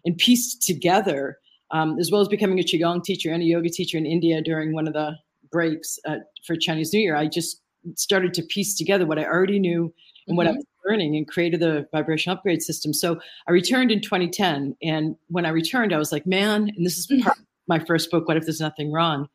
and 0.05 0.17
pieced 0.17 0.63
together 0.63 1.39
um, 1.75 1.99
as 1.99 2.11
well 2.11 2.21
as 2.21 2.29
becoming 2.29 2.61
a 2.61 2.63
qigong 2.63 3.03
teacher 3.03 3.33
and 3.33 3.43
a 3.43 3.47
yoga 3.47 3.69
teacher 3.69 3.99
in 3.99 4.07
India 4.07 4.41
during 4.41 4.73
one 4.73 4.87
of 4.87 4.95
the 4.95 5.17
breaks 5.51 5.99
uh, 6.07 6.19
for 6.47 6.57
Chinese 6.57 6.93
New 6.93 7.01
Year. 7.01 7.17
I 7.17 7.27
just 7.27 7.61
started 7.97 8.33
to 8.35 8.43
piece 8.43 8.77
together 8.77 9.05
what 9.05 9.19
I 9.19 9.25
already 9.25 9.59
knew 9.59 9.83
and 9.83 9.93
mm-hmm. 9.93 10.37
what 10.37 10.47
I 10.47 10.51
mm-hmm. 10.51 10.59
was 10.59 10.67
learning 10.87 11.17
and 11.17 11.27
created 11.27 11.61
the 11.61 11.87
vibration 11.91 12.33
upgrade 12.33 12.63
system. 12.63 12.95
So 12.95 13.21
I 13.49 13.53
returned 13.53 13.91
in 13.91 14.01
2010, 14.01 14.77
and 14.83 15.17
when 15.29 15.45
I 15.45 15.51
returned, 15.51 15.93
I 15.93 15.99
was 15.99 16.13
like, 16.13 16.27
man, 16.27 16.71
and 16.77 16.87
this 16.87 16.97
is 16.97 17.07
part 17.23 17.39
of 17.39 17.45
my 17.67 17.81
first 17.81 18.11
book. 18.11 18.29
What 18.29 18.37
if 18.37 18.45
there's 18.45 18.61
nothing 18.61 18.93
wrong? 18.93 19.29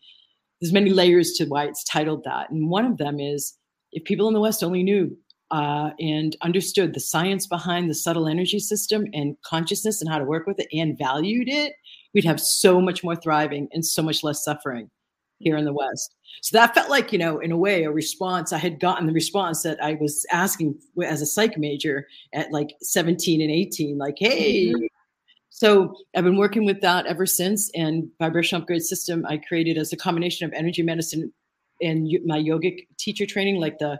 There's 0.62 0.74
many 0.74 0.92
layers 0.92 1.34
to 1.34 1.46
why 1.46 1.66
it's 1.66 1.84
titled 1.84 2.24
that, 2.24 2.50
and 2.50 2.70
one 2.70 2.86
of 2.86 2.98
them 2.98 3.20
is 3.20 3.54
if 3.92 4.06
people 4.06 4.30
in 4.30 4.34
the 4.34 4.40
West 4.40 4.64
only 4.64 4.84
knew 4.84 5.18
uh, 5.52 5.90
and 6.00 6.38
understood 6.42 6.94
the 6.94 7.00
science 7.02 7.48
behind 7.48 7.90
the 7.90 7.96
subtle 7.96 8.28
energy 8.28 8.60
system 8.60 9.08
and 9.14 9.36
consciousness 9.44 10.00
and 10.00 10.10
how 10.10 10.20
to 10.20 10.26
work 10.26 10.48
with 10.48 10.60
it 10.60 10.68
and 10.72 10.98
valued 10.98 11.50
it, 11.50 11.74
we'd 12.14 12.26
have 12.26 12.40
so 12.40 12.82
much 12.82 13.04
more 13.04 13.16
thriving 13.16 13.68
and 13.72 13.86
so 13.86 14.02
much 14.02 14.24
less 14.24 14.44
suffering 14.44 14.90
here 15.40 15.58
in 15.58 15.66
the 15.66 15.74
West. 15.74 16.16
So 16.42 16.58
that 16.58 16.74
felt 16.74 16.90
like, 16.90 17.12
you 17.12 17.20
know, 17.20 17.40
in 17.40 17.52
a 17.52 17.58
way, 17.58 17.84
a 17.84 17.92
response. 17.92 18.54
I 18.54 18.58
had 18.58 18.80
gotten 18.80 19.08
the 19.08 19.14
response 19.14 19.64
that 19.64 19.82
I 19.84 19.94
was 19.96 20.26
asking 20.32 20.76
as 21.04 21.22
a 21.22 21.26
psych 21.26 21.58
major 21.58 22.08
at 22.34 22.52
like 22.52 22.76
17 22.82 23.42
and 23.42 23.52
18, 23.52 23.98
like, 23.98 24.16
hey, 24.18 24.68
mm-hmm. 24.68 24.86
So 25.60 25.94
I've 26.16 26.24
been 26.24 26.38
working 26.38 26.64
with 26.64 26.80
that 26.82 27.06
ever 27.06 27.26
since. 27.26 27.70
And 27.76 28.10
vibrational 28.18 28.62
upgrade 28.62 28.82
system 28.82 29.26
I 29.28 29.38
created 29.38 29.78
as 29.78 29.92
a 29.92 29.98
combination 29.98 30.46
of 30.46 30.54
energy 30.54 30.82
medicine 30.82 31.34
and 31.82 32.08
my 32.26 32.38
yogic 32.38 32.88
teacher 32.98 33.26
training, 33.26 33.60
like 33.60 33.78
the 33.78 34.00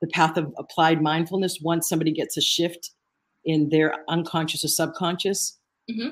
the 0.00 0.06
path 0.08 0.38
of 0.38 0.52
applied 0.56 1.02
mindfulness. 1.02 1.60
Once 1.60 1.88
somebody 1.88 2.10
gets 2.10 2.38
a 2.38 2.40
shift 2.40 2.92
in 3.44 3.68
their 3.68 3.94
unconscious 4.08 4.64
or 4.64 4.68
subconscious, 4.68 5.58
mm-hmm. 5.90 6.10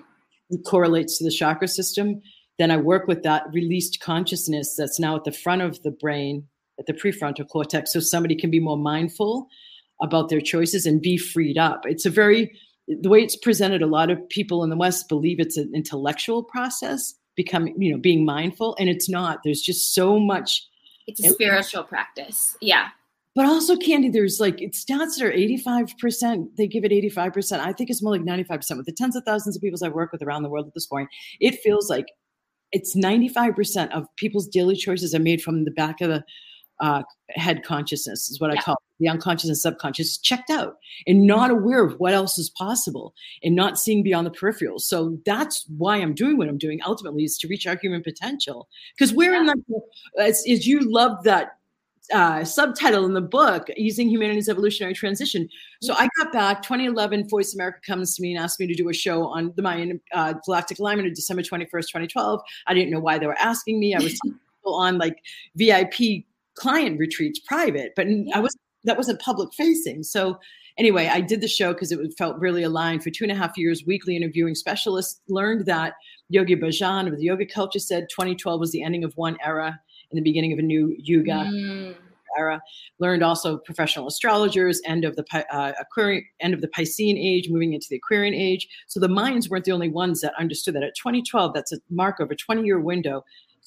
Correlates 0.59 1.18
to 1.18 1.25
the 1.25 1.30
chakra 1.30 1.68
system. 1.68 2.21
Then 2.59 2.71
I 2.71 2.76
work 2.76 3.06
with 3.06 3.23
that 3.23 3.44
released 3.52 4.00
consciousness 4.00 4.76
that's 4.76 5.00
now 5.00 5.16
at 5.16 5.25
the 5.25 5.32
front 5.32 5.62
of 5.62 5.82
the 5.82 5.90
brain, 5.90 6.47
at 6.78 6.87
the 6.87 6.92
prefrontal 6.92 7.49
cortex, 7.49 7.92
so 7.92 8.00
somebody 8.00 8.35
can 8.37 8.50
be 8.50 8.61
more 8.61 8.76
mindful 8.76 9.49
about 10.02 10.28
their 10.28 10.40
choices 10.40 10.85
and 10.87 11.00
be 11.00 11.16
freed 11.16 11.56
up. 11.56 11.82
It's 11.87 12.06
a 12.06 12.11
very 12.11 12.52
the 12.88 13.09
way 13.09 13.21
it's 13.21 13.37
presented, 13.37 13.82
a 13.82 13.87
lot 13.87 14.11
of 14.11 14.28
people 14.28 14.64
in 14.64 14.71
the 14.71 14.76
West 14.76 15.09
believe 15.09 15.38
it's 15.40 15.56
an 15.56 15.71
intellectual 15.75 16.42
process, 16.42 17.14
becoming, 17.37 17.80
you 17.80 17.92
know, 17.92 17.99
being 17.99 18.25
mindful, 18.25 18.76
and 18.78 18.88
it's 18.88 19.09
not. 19.09 19.40
There's 19.44 19.61
just 19.61 19.94
so 19.94 20.18
much. 20.18 20.66
It's 21.06 21.25
a 21.25 21.30
spiritual 21.30 21.85
practice. 21.85 22.56
Yeah. 22.61 22.88
But 23.35 23.47
also, 23.47 23.77
Candy, 23.77 24.11
there's 24.11 24.41
like 24.41 24.61
it's 24.61 24.85
stats 24.85 25.19
that 25.19 25.27
are 25.27 25.33
85%. 25.33 26.57
They 26.57 26.67
give 26.67 26.85
it 26.85 26.93
85%. 26.93 27.61
I 27.61 27.73
think 27.73 27.89
it's 27.89 28.03
more 28.03 28.12
like 28.12 28.23
95%. 28.23 28.77
With 28.77 28.87
the 28.87 28.93
tens 28.93 29.17
of 29.17 29.25
thousands 29.25 29.57
of 29.57 29.62
people 29.62 29.79
I 29.83 29.89
work 29.89 30.12
with 30.12 30.23
around 30.23 30.43
the 30.43 30.51
world 30.51 30.67
at 30.67 30.75
this 30.75 30.87
point, 30.87 31.09
it 31.41 31.61
feels 31.61 31.89
like 31.89 32.07
it's 32.73 32.97
95% 32.97 33.91
of 33.93 34.07
people's 34.17 34.49
daily 34.49 34.77
choices 34.77 35.15
are 35.15 35.19
made 35.19 35.43
from 35.43 35.65
the 35.65 35.71
back 35.71 36.01
of 36.01 36.11
the 36.11 36.25
uh, 36.81 37.03
head 37.31 37.62
consciousness 37.62 38.29
is 38.29 38.41
what 38.41 38.53
yeah. 38.53 38.59
I 38.59 38.62
call 38.62 38.75
it. 38.75 38.99
the 38.99 39.09
unconscious 39.09 39.49
and 39.49 39.57
subconscious 39.57 40.19
checked 40.19 40.51
out 40.51 40.79
and 41.07 41.27
not 41.27 41.51
aware 41.51 41.85
of 41.85 41.95
what 42.01 42.12
else 42.12 42.39
is 42.39 42.51
possible 42.51 43.15
and 43.43 43.55
not 43.55 43.79
seeing 43.79 44.03
beyond 44.03 44.27
the 44.27 44.33
peripheral. 44.33 44.81
So 44.81 45.17
that's 45.25 45.65
why 45.77 45.99
I'm 45.99 46.12
doing 46.12 46.39
what 46.39 46.49
I'm 46.49 46.59
doing 46.59 46.81
ultimately 46.85 47.23
is 47.23 47.39
to 47.39 47.49
reach 47.49 47.67
our 47.67 47.77
human 47.77 48.03
potential. 48.03 48.69
Because 48.97 49.15
we're 49.15 49.33
yeah. 49.33 49.41
in 49.41 49.47
that, 49.47 49.59
as, 50.19 50.45
as 50.51 50.67
you 50.67 50.81
love 50.81 51.23
that 51.23 51.59
uh, 52.12 52.45
subtitle 52.45 53.04
in 53.04 53.14
the 53.14 53.21
book, 53.21 53.69
Easing 53.76 54.09
Humanity's 54.09 54.49
Evolutionary 54.49 54.95
Transition. 54.95 55.49
So 55.81 55.95
I 55.95 56.09
got 56.19 56.33
back, 56.33 56.62
2011, 56.62 57.28
VoiceAmerica 57.28 57.83
comes 57.87 58.16
to 58.16 58.23
me 58.23 58.35
and 58.35 58.42
asked 58.42 58.61
me 58.61 58.66
to 58.66 58.75
do 58.75 58.88
a 58.88 58.92
show 58.92 59.26
on 59.26 59.52
the 59.57 59.62
Mayan 59.62 60.00
uh, 60.12 60.35
galactic 60.45 60.78
alignment 60.78 61.09
of 61.09 61.14
December 61.14 61.42
21st, 61.42 61.69
2012. 61.71 62.40
I 62.66 62.75
didn't 62.75 62.90
know 62.90 63.00
why 63.00 63.19
they 63.19 63.26
were 63.26 63.38
asking 63.38 63.81
me. 63.81 63.95
I 63.95 64.00
was 64.00 64.19
on 64.64 64.99
like 64.99 65.23
VIP 65.57 66.25
client 66.54 66.99
retreats 66.99 67.40
private, 67.40 67.92
but 67.97 68.09
yeah. 68.09 68.37
I 68.37 68.40
was 68.40 68.57
that 68.85 68.97
wasn't 68.97 69.21
public 69.21 69.52
facing. 69.54 70.02
So 70.02 70.38
anyway, 70.76 71.07
I 71.07 71.21
did 71.21 71.40
the 71.40 71.49
show 71.49 71.73
because 71.73 71.92
it 71.92 72.00
felt 72.19 72.38
really 72.38 72.64
aligned. 72.64 73.02
For 73.02 73.11
two 73.11 73.25
and 73.25 73.31
a 73.31 73.37
half 73.37 73.57
years, 73.57 73.85
weekly 73.87 74.16
interviewing 74.16 74.54
specialists, 74.54 75.21
learned 75.28 75.66
that 75.66 75.95
Yogi 76.28 76.57
Bhajan 76.57 77.07
of 77.07 77.16
the 77.16 77.25
yoga 77.25 77.47
culture 77.47 77.78
said 77.78 78.09
2012 78.11 78.59
was 78.59 78.73
the 78.73 78.83
ending 78.83 79.04
of 79.04 79.16
one 79.16 79.38
era 79.45 79.81
and 80.12 80.19
the 80.19 80.23
beginning 80.23 80.52
of 80.52 80.59
a 80.59 80.62
new 80.62 80.95
yuga. 80.99 81.33
Mm. 81.33 81.97
Era 82.38 82.62
learned 82.99 83.23
also 83.23 83.59
professional 83.59 84.07
astrologers 84.07 84.81
end 84.87 85.04
of 85.04 85.16
the 85.16 85.47
uh, 85.54 85.73
Aquarian 85.78 86.25
end 86.40 86.54
of 86.54 86.62
the 86.62 86.69
Piscean 86.69 87.19
age, 87.19 87.50
moving 87.50 87.75
into 87.75 87.87
the 87.90 87.97
Aquarian 87.97 88.33
age. 88.33 88.66
So 88.87 89.00
the 89.00 89.07
Mayans 89.07 89.50
weren't 89.50 89.66
the 89.66 89.73
only 89.73 89.90
ones 89.90 90.23
that 90.23 90.33
understood 90.38 90.75
that. 90.76 90.83
At 90.83 90.95
2012, 90.95 91.52
that's 91.52 91.73
a 91.75 91.76
mark 91.90 92.21
of 92.21 92.31
a 92.31 92.35
20 92.35 92.64
year 92.64 92.81
window 92.81 93.23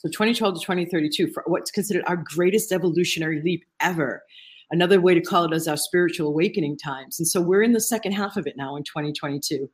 so 0.05 0.09
2012 0.09 0.55
to 0.55 0.59
2032 0.59 1.31
for 1.31 1.43
what's 1.47 1.71
considered 1.71 2.03
our 2.05 2.17
greatest 2.17 2.71
evolutionary 2.71 3.41
leap 3.41 3.63
ever. 3.79 4.21
Another 4.69 5.01
way 5.01 5.15
to 5.15 5.21
call 5.21 5.45
it 5.45 5.53
is 5.53 5.67
our 5.67 5.77
spiritual 5.77 6.27
awakening 6.27 6.77
times. 6.77 7.19
And 7.19 7.27
so 7.27 7.41
we're 7.41 7.63
in 7.63 7.73
the 7.73 7.81
second 7.81 8.11
half 8.11 8.37
of 8.37 8.45
it 8.45 8.57
now 8.57 8.75
in 8.75 8.83
2022. 8.83 9.69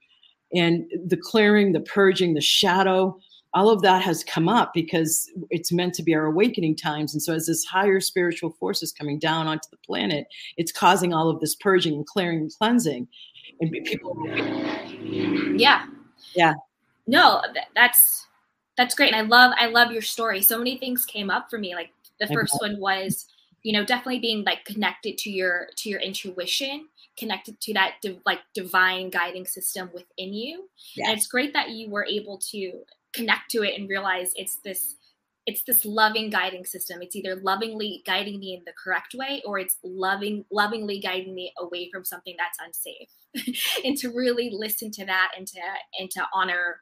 And 0.53 0.85
the 1.05 1.17
clearing, 1.17 1.71
the 1.71 1.81
purging, 1.81 2.33
the 2.33 2.41
shadow, 2.41 3.17
all 3.53 3.69
of 3.69 3.81
that 3.81 4.01
has 4.01 4.23
come 4.23 4.47
up 4.47 4.73
because 4.73 5.29
it's 5.49 5.71
meant 5.71 5.93
to 5.95 6.03
be 6.03 6.15
our 6.15 6.25
awakening 6.25 6.75
times. 6.75 7.13
And 7.13 7.21
so, 7.21 7.33
as 7.33 7.47
this 7.47 7.65
higher 7.65 7.99
spiritual 7.99 8.51
force 8.51 8.81
is 8.81 8.91
coming 8.91 9.19
down 9.19 9.47
onto 9.47 9.67
the 9.69 9.77
planet, 9.77 10.27
it's 10.57 10.71
causing 10.71 11.13
all 11.13 11.29
of 11.29 11.39
this 11.39 11.55
purging 11.55 11.93
and 11.95 12.05
clearing 12.05 12.39
and 12.39 12.51
cleansing. 12.53 13.07
And 13.59 13.71
people. 13.85 14.17
Yeah. 15.57 15.85
Yeah. 16.33 16.53
No, 17.07 17.41
that's 17.75 18.27
that's 18.77 18.95
great. 18.95 19.13
And 19.13 19.21
I 19.21 19.27
love 19.27 19.53
I 19.57 19.67
love 19.67 19.91
your 19.91 20.01
story. 20.01 20.41
So 20.41 20.57
many 20.57 20.77
things 20.77 21.05
came 21.05 21.29
up 21.29 21.49
for 21.49 21.59
me. 21.59 21.75
Like 21.75 21.91
the 22.19 22.27
first 22.27 22.55
one 22.61 22.79
was, 22.79 23.27
you 23.63 23.73
know, 23.73 23.85
definitely 23.85 24.19
being 24.19 24.43
like 24.45 24.63
connected 24.65 25.17
to 25.19 25.29
your 25.29 25.67
to 25.77 25.89
your 25.89 25.99
intuition, 25.99 26.87
connected 27.17 27.59
to 27.61 27.73
that 27.73 27.95
like 28.25 28.39
divine 28.53 29.09
guiding 29.09 29.45
system 29.45 29.89
within 29.93 30.33
you. 30.33 30.69
Yes. 30.95 31.09
And 31.09 31.17
it's 31.17 31.27
great 31.27 31.53
that 31.53 31.71
you 31.71 31.89
were 31.89 32.05
able 32.05 32.37
to 32.51 32.83
connect 33.13 33.51
to 33.51 33.63
it 33.63 33.79
and 33.79 33.89
realize 33.89 34.31
it's 34.35 34.57
this 34.63 34.95
it's 35.47 35.63
this 35.63 35.85
loving 35.85 36.29
guiding 36.29 36.65
system 36.65 37.01
it's 37.01 37.15
either 37.15 37.35
lovingly 37.35 38.03
guiding 38.05 38.39
me 38.39 38.53
in 38.53 38.61
the 38.65 38.73
correct 38.81 39.15
way 39.15 39.41
or 39.45 39.57
it's 39.57 39.77
loving 39.83 40.45
lovingly 40.51 40.99
guiding 40.99 41.33
me 41.33 41.51
away 41.59 41.89
from 41.91 42.05
something 42.05 42.35
that's 42.37 42.59
unsafe 42.63 43.57
and 43.85 43.97
to 43.97 44.09
really 44.09 44.49
listen 44.53 44.91
to 44.91 45.05
that 45.05 45.31
and 45.37 45.47
to 45.47 45.59
and 45.99 46.11
to 46.11 46.23
honor 46.33 46.77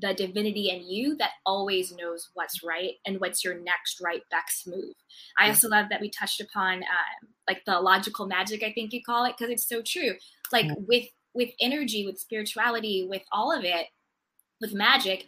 the 0.00 0.14
divinity 0.14 0.70
in 0.70 0.88
you 0.88 1.16
that 1.16 1.30
always 1.44 1.92
knows 1.92 2.28
what's 2.34 2.62
right 2.62 2.92
and 3.04 3.20
what's 3.20 3.44
your 3.44 3.58
next 3.60 4.00
right 4.00 4.22
best 4.30 4.66
move. 4.66 4.94
I 5.38 5.48
also 5.48 5.68
love 5.68 5.86
that 5.90 6.00
we 6.00 6.10
touched 6.10 6.40
upon 6.40 6.78
um, 6.78 7.28
like 7.48 7.64
the 7.66 7.80
logical 7.80 8.26
magic, 8.26 8.62
I 8.62 8.72
think 8.72 8.92
you 8.92 9.02
call 9.02 9.24
it, 9.24 9.34
because 9.36 9.50
it's 9.50 9.68
so 9.68 9.82
true. 9.82 10.14
Like 10.52 10.66
yeah. 10.66 10.74
with 10.76 11.06
with 11.34 11.50
energy, 11.60 12.06
with 12.06 12.18
spirituality, 12.18 13.06
with 13.08 13.22
all 13.32 13.52
of 13.52 13.64
it, 13.64 13.86
with 14.60 14.72
magic, 14.72 15.24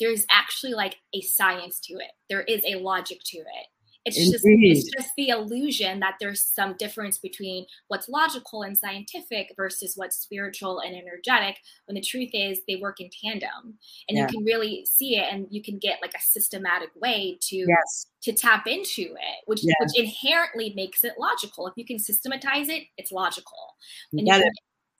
there's 0.00 0.26
actually 0.30 0.72
like 0.72 0.96
a 1.14 1.20
science 1.20 1.78
to 1.80 1.94
it. 1.94 2.12
There 2.28 2.42
is 2.42 2.62
a 2.66 2.76
logic 2.76 3.20
to 3.26 3.38
it. 3.38 3.66
It's 4.06 4.16
Indeed. 4.16 4.32
just 4.32 4.44
it's 4.46 4.90
just 4.96 5.14
the 5.16 5.28
illusion 5.28 6.00
that 6.00 6.14
there's 6.18 6.42
some 6.42 6.74
difference 6.78 7.18
between 7.18 7.66
what's 7.88 8.08
logical 8.08 8.62
and 8.62 8.76
scientific 8.76 9.52
versus 9.56 9.92
what's 9.94 10.16
spiritual 10.16 10.80
and 10.80 10.96
energetic. 10.96 11.58
When 11.84 11.96
the 11.96 12.00
truth 12.00 12.30
is 12.32 12.60
they 12.66 12.76
work 12.76 13.00
in 13.00 13.10
tandem, 13.22 13.78
and 14.08 14.16
yeah. 14.16 14.22
you 14.22 14.26
can 14.28 14.44
really 14.44 14.86
see 14.86 15.18
it, 15.18 15.26
and 15.30 15.46
you 15.50 15.62
can 15.62 15.78
get 15.78 15.98
like 16.00 16.14
a 16.14 16.22
systematic 16.22 16.88
way 16.96 17.36
to 17.42 17.56
yes. 17.56 18.06
to 18.22 18.32
tap 18.32 18.66
into 18.66 19.02
it, 19.02 19.44
which 19.44 19.60
yes. 19.62 19.76
which 19.80 20.06
inherently 20.06 20.72
makes 20.74 21.04
it 21.04 21.14
logical. 21.18 21.66
If 21.66 21.74
you 21.76 21.84
can 21.84 21.98
systematize 21.98 22.70
it, 22.70 22.84
it's 22.96 23.12
logical. 23.12 23.76
And 24.12 24.26
you 24.26 24.32
can, 24.32 24.50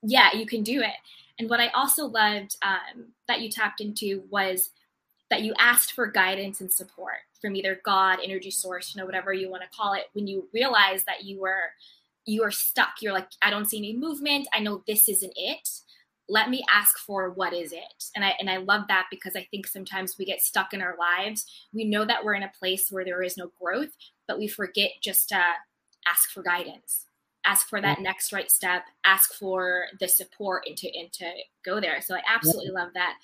yeah, 0.03 0.37
you 0.37 0.45
can 0.45 0.63
do 0.63 0.83
it. 0.83 0.95
And 1.39 1.49
what 1.49 1.59
I 1.59 1.69
also 1.69 2.05
loved 2.05 2.55
um, 2.61 3.07
that 3.29 3.41
you 3.41 3.51
tapped 3.51 3.81
into 3.81 4.25
was 4.29 4.71
that 5.31 5.43
you 5.43 5.55
asked 5.59 5.93
for 5.93 6.07
guidance 6.07 6.61
and 6.61 6.73
support 6.73 7.19
from 7.41 7.57
either 7.57 7.81
God, 7.85 8.19
energy 8.23 8.51
source, 8.51 8.95
you 8.95 9.01
know, 9.01 9.07
whatever 9.07 9.33
you 9.33 9.51
want 9.51 9.63
to 9.63 9.77
call 9.77 9.95
it, 9.95 10.05
when 10.13 10.27
you 10.27 10.49
realize 10.53 11.05
that 11.05 11.25
you 11.25 11.41
were 11.41 11.71
you 12.27 12.43
are 12.43 12.51
stuck. 12.51 13.01
You're 13.01 13.15
like, 13.15 13.29
I 13.43 13.51
don't 13.51 13.69
see 13.69 13.79
any 13.79 13.97
movement. 13.97 14.47
I 14.53 14.61
know 14.61 14.83
this 14.87 15.09
isn't 15.09 15.33
it. 15.37 15.69
Let 16.29 16.51
me 16.51 16.63
ask 16.73 16.99
for 16.99 17.31
what 17.31 17.53
is 17.53 17.73
it. 17.73 18.05
And 18.15 18.25
I 18.25 18.35
and 18.39 18.51
I 18.51 18.59
love 18.59 18.83
that 18.89 19.07
because 19.11 19.35
I 19.35 19.49
think 19.51 19.67
sometimes 19.67 20.17
we 20.19 20.25
get 20.25 20.43
stuck 20.43 20.73
in 20.73 20.83
our 20.83 20.97
lives. 20.99 21.47
We 21.73 21.85
know 21.85 22.05
that 22.05 22.25
we're 22.25 22.35
in 22.35 22.43
a 22.43 22.53
place 22.59 22.91
where 22.91 23.05
there 23.05 23.23
is 23.23 23.37
no 23.37 23.51
growth, 23.61 23.97
but 24.29 24.39
we 24.39 24.47
forget 24.47 24.91
just 25.01 25.29
to 25.31 25.43
ask 26.07 26.31
for 26.31 26.43
guidance 26.43 27.07
ask 27.47 27.69
for 27.69 27.81
that 27.81 28.01
next 28.01 28.33
right 28.33 28.51
step 28.51 28.85
ask 29.05 29.35
for 29.35 29.87
the 29.99 30.09
support 30.09 30.63
and 30.67 30.77
to 30.77 30.89
and 30.99 31.13
to 31.13 31.25
go 31.65 31.81
there 31.81 32.01
so 32.01 32.15
i 32.15 32.21
absolutely 32.29 32.71
love 32.71 32.91
that 32.95 33.15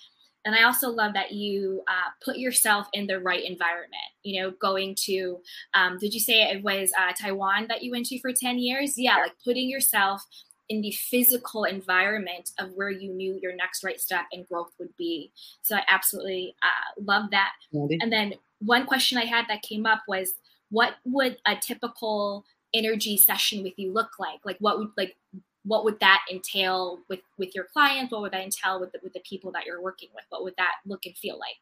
and 0.47 0.55
I 0.55 0.63
also 0.63 0.89
love 0.91 1.13
that 1.15 1.33
you 1.33 1.83
uh, 1.89 2.11
put 2.25 2.39
yourself 2.39 2.87
in 2.93 3.09
the 3.09 3.19
right 3.19 3.45
environment. 3.45 3.95
You 4.23 4.41
know, 4.41 4.51
going 4.53 4.95
to, 5.01 5.41
um, 5.75 5.99
did 5.99 6.15
you 6.15 6.21
say 6.21 6.43
it 6.43 6.63
was 6.63 6.93
uh, 6.99 7.13
Taiwan 7.13 7.67
that 7.69 7.83
you 7.83 7.91
went 7.91 8.07
to 8.07 8.21
for 8.21 8.33
10 8.33 8.61
years? 8.61 8.97
Yeah, 8.97 9.17
like 9.17 9.33
putting 9.45 9.69
yourself 9.69 10.25
in 10.69 10.83
the 10.83 10.93
physical 10.93 11.65
environment 11.65 12.51
of 12.61 12.71
where 12.75 12.91
you 12.91 13.13
knew 13.13 13.39
your 13.43 13.57
next 13.57 13.83
right 13.83 14.01
step 14.01 14.25
and 14.33 14.47
growth 14.49 14.71
would 14.79 14.97
be. 14.97 15.33
So 15.63 15.77
I 15.77 15.83
absolutely 15.89 16.55
uh, 16.63 17.03
love 17.03 17.31
that. 17.33 17.53
And 18.01 18.13
then 18.13 18.35
one 18.61 18.87
question 18.87 19.19
I 19.19 19.25
had 19.25 19.47
that 19.49 19.63
came 19.63 19.85
up 19.85 20.03
was, 20.07 20.33
what 20.71 20.95
would 21.05 21.39
a 21.47 21.57
typical 21.57 22.45
energy 22.73 23.17
session 23.17 23.65
with 23.65 23.75
you 23.77 23.93
look 23.93 24.19
like? 24.21 24.41
Like, 24.45 24.59
what 24.61 24.79
would 24.79 24.91
like 24.97 25.17
what 25.67 25.85
would 25.85 25.99
that 26.01 26.21
entail 26.31 27.01
with 27.09 27.21
with 27.39 27.55
your 27.55 27.67
clients? 27.73 28.13
What 28.13 28.23
would 28.23 28.33
that 28.33 28.43
entail 28.43 28.81
with 28.81 28.93
the, 28.93 29.01
with 29.03 29.13
the 29.13 29.23
people 29.29 29.53
that 29.53 29.67
you're 29.67 29.83
working 29.83 30.09
with? 30.15 30.25
What 30.29 30.45
would 30.45 30.55
that 30.59 30.73
look 30.87 31.05
and 31.05 31.17
feel 31.17 31.39
like? 31.39 31.57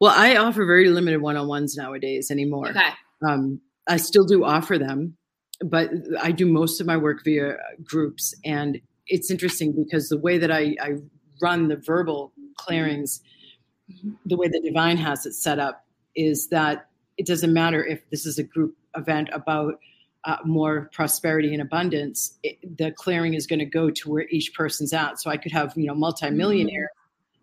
Well 0.00 0.14
i 0.16 0.36
offer 0.36 0.64
very 0.64 0.88
limited 0.88 1.20
one-on-ones 1.20 1.76
nowadays 1.76 2.30
anymore. 2.30 2.70
Okay. 2.70 2.90
Um, 3.26 3.60
i 3.88 3.96
still 3.96 4.24
do 4.24 4.44
offer 4.44 4.78
them 4.78 5.16
but 5.64 5.90
i 6.22 6.30
do 6.30 6.46
most 6.46 6.80
of 6.80 6.86
my 6.86 6.96
work 6.96 7.24
via 7.24 7.56
groups. 7.82 8.34
And 8.44 8.80
it's 9.06 9.30
interesting 9.30 9.72
because 9.72 10.08
the 10.08 10.18
way 10.18 10.38
that 10.38 10.50
i, 10.50 10.76
I 10.80 10.92
run 11.42 11.68
the 11.68 11.76
verbal 11.76 12.32
clearings 12.56 13.20
mm-hmm. 13.90 14.10
the 14.24 14.36
way 14.36 14.48
the 14.48 14.60
divine 14.60 14.96
has 14.96 15.26
it 15.26 15.34
set 15.34 15.58
up 15.58 15.84
is 16.14 16.48
that 16.48 16.88
it 17.16 17.26
doesn't 17.26 17.52
matter 17.52 17.84
if 17.84 18.08
this 18.10 18.24
is 18.24 18.38
a 18.38 18.44
group 18.44 18.76
event 18.96 19.28
about 19.32 19.74
uh, 20.28 20.36
more 20.44 20.90
prosperity 20.92 21.54
and 21.54 21.62
abundance, 21.62 22.38
it, 22.42 22.58
the 22.76 22.92
clearing 22.92 23.32
is 23.32 23.46
going 23.46 23.58
to 23.58 23.64
go 23.64 23.90
to 23.90 24.10
where 24.10 24.28
each 24.28 24.52
person's 24.52 24.92
at. 24.92 25.18
So 25.18 25.30
I 25.30 25.38
could 25.38 25.52
have, 25.52 25.72
you 25.74 25.86
know, 25.86 25.94
multimillionaire 25.94 26.90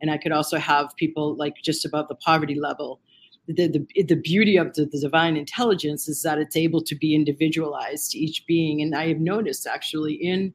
and 0.01 0.11
I 0.11 0.19
could 0.19 0.31
also 0.31 0.59
have 0.59 0.95
people 0.95 1.35
like 1.35 1.55
just 1.63 1.83
above 1.83 2.07
the 2.09 2.15
poverty 2.15 2.53
level. 2.53 3.01
The, 3.47 3.67
the, 3.67 4.03
the 4.03 4.15
beauty 4.15 4.57
of 4.57 4.75
the, 4.75 4.85
the 4.85 4.99
divine 4.99 5.35
intelligence 5.35 6.07
is 6.07 6.21
that 6.21 6.37
it's 6.37 6.55
able 6.55 6.81
to 6.83 6.95
be 6.95 7.15
individualized 7.15 8.11
to 8.11 8.19
each 8.19 8.45
being. 8.45 8.83
And 8.83 8.95
I 8.95 9.07
have 9.07 9.19
noticed 9.19 9.65
actually 9.65 10.13
in, 10.13 10.53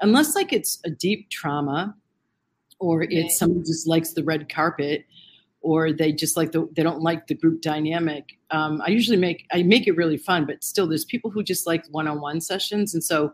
unless 0.00 0.34
like 0.34 0.52
it's 0.52 0.80
a 0.84 0.90
deep 0.90 1.30
trauma 1.30 1.94
or 2.80 3.02
it's 3.02 3.38
someone 3.38 3.64
just 3.64 3.86
likes 3.86 4.14
the 4.14 4.24
red 4.24 4.48
carpet, 4.52 5.04
or 5.60 5.92
they 5.92 6.12
just 6.12 6.36
like 6.36 6.52
the 6.52 6.68
they 6.76 6.82
don't 6.82 7.02
like 7.02 7.26
the 7.26 7.34
group 7.34 7.60
dynamic. 7.60 8.38
Um, 8.50 8.80
I 8.84 8.90
usually 8.90 9.16
make 9.16 9.46
I 9.52 9.62
make 9.62 9.86
it 9.86 9.96
really 9.96 10.16
fun, 10.16 10.46
but 10.46 10.62
still, 10.62 10.86
there's 10.86 11.04
people 11.04 11.30
who 11.30 11.42
just 11.42 11.66
like 11.66 11.84
one-on-one 11.90 12.40
sessions, 12.40 12.94
and 12.94 13.02
so 13.02 13.32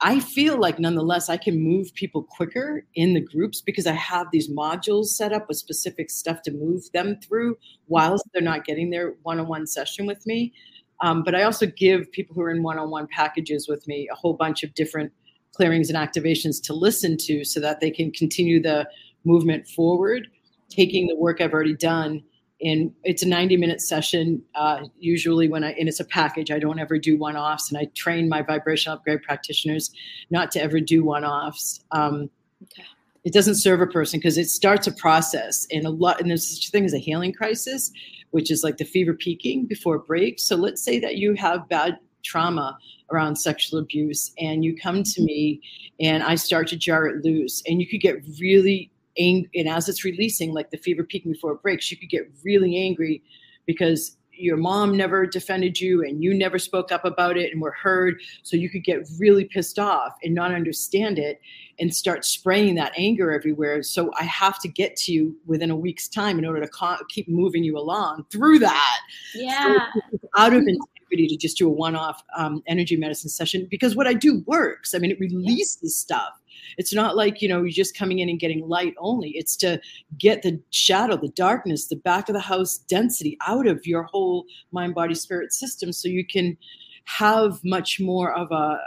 I 0.00 0.20
feel 0.20 0.60
like 0.60 0.78
nonetheless 0.78 1.30
I 1.30 1.38
can 1.38 1.58
move 1.58 1.94
people 1.94 2.22
quicker 2.22 2.84
in 2.94 3.14
the 3.14 3.20
groups 3.20 3.62
because 3.62 3.86
I 3.86 3.92
have 3.92 4.26
these 4.30 4.50
modules 4.50 5.06
set 5.06 5.32
up 5.32 5.48
with 5.48 5.56
specific 5.56 6.10
stuff 6.10 6.42
to 6.42 6.50
move 6.50 6.82
them 6.92 7.18
through 7.26 7.56
whilst 7.88 8.24
they're 8.32 8.42
not 8.42 8.66
getting 8.66 8.90
their 8.90 9.14
one-on-one 9.22 9.66
session 9.66 10.04
with 10.04 10.26
me. 10.26 10.52
Um, 11.00 11.22
but 11.22 11.34
I 11.34 11.44
also 11.44 11.66
give 11.66 12.12
people 12.12 12.34
who 12.34 12.42
are 12.42 12.50
in 12.50 12.62
one-on-one 12.62 13.06
packages 13.06 13.68
with 13.68 13.86
me 13.88 14.08
a 14.12 14.14
whole 14.14 14.34
bunch 14.34 14.62
of 14.62 14.74
different 14.74 15.12
clearings 15.54 15.88
and 15.88 15.98
activations 15.98 16.62
to 16.64 16.74
listen 16.74 17.16
to 17.18 17.42
so 17.44 17.58
that 17.60 17.80
they 17.80 17.90
can 17.90 18.10
continue 18.10 18.60
the 18.60 18.86
movement 19.24 19.66
forward 19.66 20.28
taking 20.70 21.06
the 21.06 21.16
work 21.16 21.40
I've 21.40 21.52
already 21.52 21.76
done. 21.76 22.22
And 22.62 22.92
it's 23.04 23.22
a 23.22 23.28
90 23.28 23.56
minute 23.56 23.80
session. 23.82 24.42
Uh, 24.54 24.84
usually, 24.98 25.48
when 25.48 25.62
I, 25.62 25.72
and 25.72 25.88
it's 25.88 26.00
a 26.00 26.04
package, 26.04 26.50
I 26.50 26.58
don't 26.58 26.78
ever 26.78 26.98
do 26.98 27.16
one 27.16 27.36
offs. 27.36 27.70
And 27.70 27.78
I 27.78 27.86
train 27.94 28.28
my 28.28 28.42
vibrational 28.42 28.96
upgrade 28.96 29.22
practitioners 29.22 29.90
not 30.30 30.50
to 30.52 30.62
ever 30.62 30.80
do 30.80 31.04
one 31.04 31.24
offs. 31.24 31.80
Um, 31.92 32.30
okay. 32.62 32.84
It 33.24 33.32
doesn't 33.32 33.56
serve 33.56 33.80
a 33.80 33.86
person 33.86 34.20
because 34.20 34.38
it 34.38 34.48
starts 34.48 34.86
a 34.86 34.92
process. 34.92 35.66
And 35.70 35.84
a 35.84 35.90
lot, 35.90 36.20
and 36.20 36.30
there's 36.30 36.46
such 36.46 36.68
a 36.68 36.70
thing 36.70 36.84
as 36.84 36.94
a 36.94 36.98
healing 36.98 37.32
crisis, 37.32 37.92
which 38.30 38.50
is 38.50 38.62
like 38.62 38.78
the 38.78 38.84
fever 38.84 39.12
peaking 39.12 39.66
before 39.66 39.96
it 39.96 40.06
breaks. 40.06 40.44
So 40.44 40.56
let's 40.56 40.82
say 40.82 40.98
that 41.00 41.16
you 41.16 41.34
have 41.34 41.68
bad 41.68 41.98
trauma 42.24 42.78
around 43.10 43.36
sexual 43.36 43.78
abuse 43.78 44.32
and 44.38 44.64
you 44.64 44.76
come 44.76 45.02
to 45.02 45.22
me 45.22 45.60
and 46.00 46.22
I 46.22 46.34
start 46.34 46.68
to 46.68 46.76
jar 46.76 47.06
it 47.06 47.24
loose 47.24 47.62
and 47.66 47.80
you 47.80 47.88
could 47.88 48.00
get 48.00 48.16
really 48.40 48.90
ang- 49.18 49.48
and 49.54 49.68
as 49.68 49.88
it's 49.88 50.04
releasing, 50.04 50.52
like 50.52 50.70
the 50.70 50.78
fever 50.78 51.04
peaking 51.04 51.32
before 51.32 51.52
it 51.52 51.62
breaks, 51.62 51.90
you 51.90 51.96
could 51.96 52.10
get 52.10 52.30
really 52.44 52.76
angry 52.76 53.22
because 53.66 54.16
your 54.38 54.56
mom 54.56 54.96
never 54.96 55.26
defended 55.26 55.80
you 55.80 56.02
and 56.02 56.22
you 56.22 56.34
never 56.34 56.58
spoke 56.58 56.92
up 56.92 57.04
about 57.04 57.36
it 57.36 57.52
and 57.52 57.60
were 57.60 57.72
heard. 57.72 58.20
So 58.42 58.56
you 58.56 58.68
could 58.68 58.84
get 58.84 59.08
really 59.18 59.44
pissed 59.44 59.78
off 59.78 60.14
and 60.22 60.34
not 60.34 60.52
understand 60.52 61.18
it 61.18 61.40
and 61.78 61.94
start 61.94 62.24
spraying 62.24 62.74
that 62.76 62.92
anger 62.96 63.32
everywhere. 63.32 63.82
So 63.82 64.10
I 64.18 64.24
have 64.24 64.60
to 64.60 64.68
get 64.68 64.96
to 64.96 65.12
you 65.12 65.36
within 65.46 65.70
a 65.70 65.76
week's 65.76 66.08
time 66.08 66.38
in 66.38 66.44
order 66.44 66.60
to 66.60 66.68
co- 66.68 66.98
keep 67.08 67.28
moving 67.28 67.64
you 67.64 67.78
along 67.78 68.26
through 68.30 68.58
that. 68.60 68.98
Yeah. 69.34 69.86
So 70.10 70.18
out 70.36 70.52
of 70.52 70.60
integrity 70.60 71.28
to 71.28 71.36
just 71.36 71.58
do 71.58 71.68
a 71.68 71.72
one 71.72 71.96
off 71.96 72.22
um, 72.36 72.62
energy 72.66 72.96
medicine 72.96 73.30
session 73.30 73.66
because 73.70 73.96
what 73.96 74.06
I 74.06 74.14
do 74.14 74.42
works. 74.46 74.94
I 74.94 74.98
mean, 74.98 75.10
it 75.10 75.20
releases 75.20 75.96
stuff 75.96 76.40
it's 76.78 76.94
not 76.94 77.16
like, 77.16 77.42
you 77.42 77.48
know, 77.48 77.62
you're 77.62 77.70
just 77.70 77.96
coming 77.96 78.20
in 78.20 78.28
and 78.28 78.40
getting 78.40 78.66
light 78.68 78.94
only. 78.98 79.30
It's 79.30 79.56
to 79.56 79.80
get 80.18 80.42
the 80.42 80.60
shadow, 80.70 81.16
the 81.16 81.28
darkness, 81.28 81.86
the 81.86 81.96
back 81.96 82.28
of 82.28 82.34
the 82.34 82.40
house 82.40 82.78
density 82.78 83.36
out 83.46 83.66
of 83.66 83.86
your 83.86 84.04
whole 84.04 84.46
mind, 84.72 84.94
body, 84.94 85.14
spirit 85.14 85.52
system 85.52 85.92
so 85.92 86.08
you 86.08 86.26
can 86.26 86.56
have 87.04 87.62
much 87.64 88.00
more 88.00 88.32
of 88.32 88.50
a, 88.50 88.80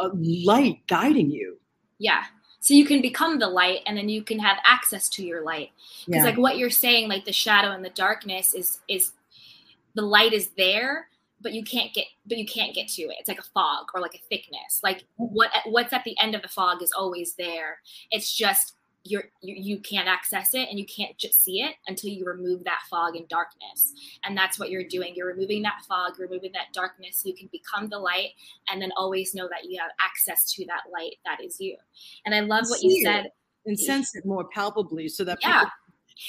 a 0.00 0.08
light 0.44 0.78
guiding 0.86 1.30
you. 1.30 1.58
Yeah 1.98 2.24
so 2.66 2.74
you 2.74 2.84
can 2.84 3.00
become 3.00 3.38
the 3.38 3.46
light 3.46 3.78
and 3.86 3.96
then 3.96 4.08
you 4.08 4.24
can 4.24 4.40
have 4.40 4.58
access 4.64 5.08
to 5.08 5.24
your 5.24 5.44
light 5.44 5.70
because 6.04 6.24
yeah. 6.24 6.24
like 6.24 6.36
what 6.36 6.58
you're 6.58 6.68
saying 6.68 7.08
like 7.08 7.24
the 7.24 7.32
shadow 7.32 7.70
and 7.70 7.84
the 7.84 7.90
darkness 7.90 8.54
is 8.54 8.80
is 8.88 9.12
the 9.94 10.02
light 10.02 10.32
is 10.32 10.48
there 10.56 11.06
but 11.40 11.52
you 11.52 11.62
can't 11.62 11.92
get 11.92 12.06
but 12.26 12.38
you 12.38 12.46
can't 12.46 12.74
get 12.74 12.88
to 12.88 13.02
it. 13.02 13.16
It's 13.18 13.28
like 13.28 13.38
a 13.38 13.50
fog 13.54 13.86
or 13.94 14.00
like 14.00 14.14
a 14.14 14.28
thickness. 14.28 14.80
Like 14.82 15.04
what 15.16 15.50
what's 15.66 15.92
at 15.92 16.04
the 16.04 16.16
end 16.20 16.34
of 16.34 16.42
the 16.42 16.48
fog 16.48 16.82
is 16.82 16.92
always 16.92 17.34
there. 17.34 17.78
It's 18.10 18.34
just 18.34 18.74
you're 19.04 19.24
you, 19.40 19.54
you 19.54 19.78
can't 19.78 20.08
access 20.08 20.54
it 20.54 20.68
and 20.68 20.78
you 20.78 20.86
can't 20.86 21.16
just 21.16 21.42
see 21.44 21.60
it 21.60 21.76
until 21.86 22.10
you 22.10 22.24
remove 22.24 22.64
that 22.64 22.80
fog 22.90 23.16
and 23.16 23.28
darkness. 23.28 23.92
And 24.24 24.36
that's 24.36 24.58
what 24.58 24.70
you're 24.70 24.84
doing. 24.88 25.14
You're 25.14 25.28
removing 25.28 25.62
that 25.62 25.82
fog 25.88 26.14
you're 26.18 26.28
removing 26.28 26.52
that 26.52 26.72
darkness 26.72 27.18
so 27.18 27.28
you 27.28 27.36
can 27.36 27.48
become 27.52 27.88
the 27.88 27.98
light 27.98 28.30
and 28.70 28.80
then 28.80 28.92
always 28.96 29.34
know 29.34 29.48
that 29.48 29.70
you 29.70 29.78
have 29.80 29.90
access 30.00 30.52
to 30.54 30.66
that 30.66 30.82
light 30.92 31.16
that 31.24 31.44
is 31.44 31.60
you. 31.60 31.76
And 32.24 32.34
i 32.34 32.40
love 32.40 32.64
what 32.68 32.82
you 32.82 33.02
said. 33.02 33.30
and 33.66 33.78
sense 33.78 34.14
it 34.14 34.24
more 34.24 34.44
palpably 34.44 35.08
so 35.08 35.24
that 35.24 35.38
yeah 35.42 35.64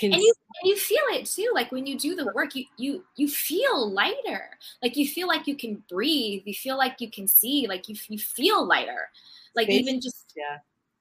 and 0.01 0.13
you 0.15 0.33
and 0.61 0.69
you 0.69 0.75
feel 0.75 1.03
it 1.11 1.25
too 1.25 1.49
like 1.53 1.71
when 1.71 1.85
you 1.85 1.97
do 1.97 2.15
the 2.15 2.31
work 2.33 2.55
you 2.55 2.65
you 2.77 3.03
you 3.15 3.27
feel 3.27 3.89
lighter. 3.89 4.49
Like 4.83 4.97
you 4.97 5.07
feel 5.07 5.27
like 5.27 5.47
you 5.47 5.55
can 5.55 5.83
breathe 5.89 6.43
you 6.45 6.53
feel 6.53 6.77
like 6.77 6.99
you 6.99 7.09
can 7.09 7.27
see 7.27 7.67
like 7.67 7.87
you, 7.87 7.95
you 8.07 8.19
feel 8.19 8.65
lighter. 8.65 9.09
Like 9.55 9.69
even 9.69 10.01
just 10.01 10.33
yeah. 10.35 10.57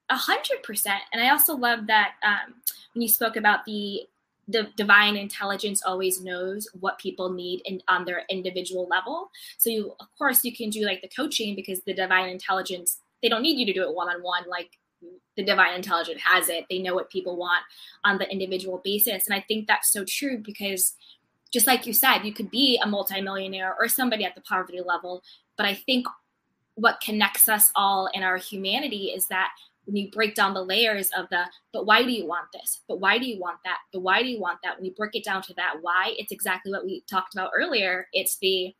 a 0.09 0.17
hundred 0.17 0.63
percent. 0.63 1.03
And 1.13 1.23
i 1.23 1.31
also 1.31 1.57
love 1.57 1.87
that 1.89 2.13
um, 2.23 2.55
when 2.95 3.03
you 3.03 3.09
spoke 3.09 3.37
about 3.37 3.65
the 3.65 4.07
the 4.49 4.69
divine 4.77 5.17
intelligence 5.17 5.83
always 5.85 6.23
knows 6.23 6.69
what 6.79 6.99
people 6.99 7.33
need 7.33 7.63
in, 7.65 7.83
on 7.89 8.05
their 8.05 8.23
individual 8.31 8.87
level. 8.89 9.31
So 9.59 9.71
you 9.71 9.95
of 9.99 10.07
course 10.17 10.45
you 10.45 10.55
can 10.55 10.71
do 10.71 10.85
like 10.85 11.03
the 11.03 11.09
coaching 11.09 11.57
because 11.57 11.81
the 11.81 11.95
divine 11.95 12.29
intelligence 12.29 12.99
they 13.23 13.29
don't 13.29 13.43
need 13.43 13.59
you 13.59 13.67
to 13.67 13.73
do 13.73 13.83
it 13.83 13.95
one-on-one 13.95 14.45
like 14.49 14.79
the 15.37 15.45
divine 15.45 15.75
intelligence 15.75 16.21
has 16.23 16.49
it. 16.49 16.65
They 16.69 16.79
know 16.79 16.95
what 16.95 17.11
people 17.11 17.37
want 17.37 17.63
on 18.05 18.19
the 18.19 18.31
individual 18.31 18.81
basis. 18.83 19.27
And 19.27 19.35
I 19.35 19.45
think 19.47 19.67
that's 19.67 19.91
so 19.91 20.05
true 20.05 20.39
because 20.39 20.95
just 21.53 21.67
like 21.67 21.87
you 21.87 21.93
said, 21.93 22.21
you 22.21 22.33
could 22.33 22.51
be 22.51 22.81
a 22.83 22.87
multimillionaire 22.87 23.77
or 23.79 23.89
somebody 23.89 24.25
at 24.25 24.35
the 24.35 24.41
poverty 24.41 24.81
level. 24.81 25.23
But 25.57 25.67
I 25.67 25.75
think 25.75 26.07
what 26.75 27.01
connects 27.01 27.49
us 27.49 27.71
all 27.75 28.09
in 28.13 28.23
our 28.23 28.37
humanity 28.37 29.07
is 29.07 29.27
that 29.29 29.51
when 29.85 29.97
you 29.97 30.11
break 30.11 30.35
down 30.35 30.53
the 30.53 30.65
layers 30.65 31.11
of 31.17 31.29
the, 31.31 31.45
but 31.73 31.87
why 31.87 32.03
do 32.03 32.11
you 32.11 32.27
want 32.27 32.47
this? 32.53 32.81
But 32.89 33.01
why 33.01 33.19
do 33.19 33.27
you 33.27 33.39
want 33.39 33.59
that? 33.65 33.79
But 33.93 34.01
why 34.01 34.23
do 34.23 34.29
you 34.29 34.41
want 34.41 34.59
that? 34.65 34.77
When 34.77 34.85
you 34.85 34.93
break 34.93 35.15
it 35.15 35.25
down 35.25 35.43
to 35.43 35.55
that 35.55 35.77
why, 35.81 36.15
it's 36.19 36.33
exactly 36.33 36.73
what 36.73 36.85
we 36.85 37.03
talked 37.09 37.35
about 37.35 37.53
earlier. 37.57 38.09
It's 38.13 38.37
the, 38.39 38.75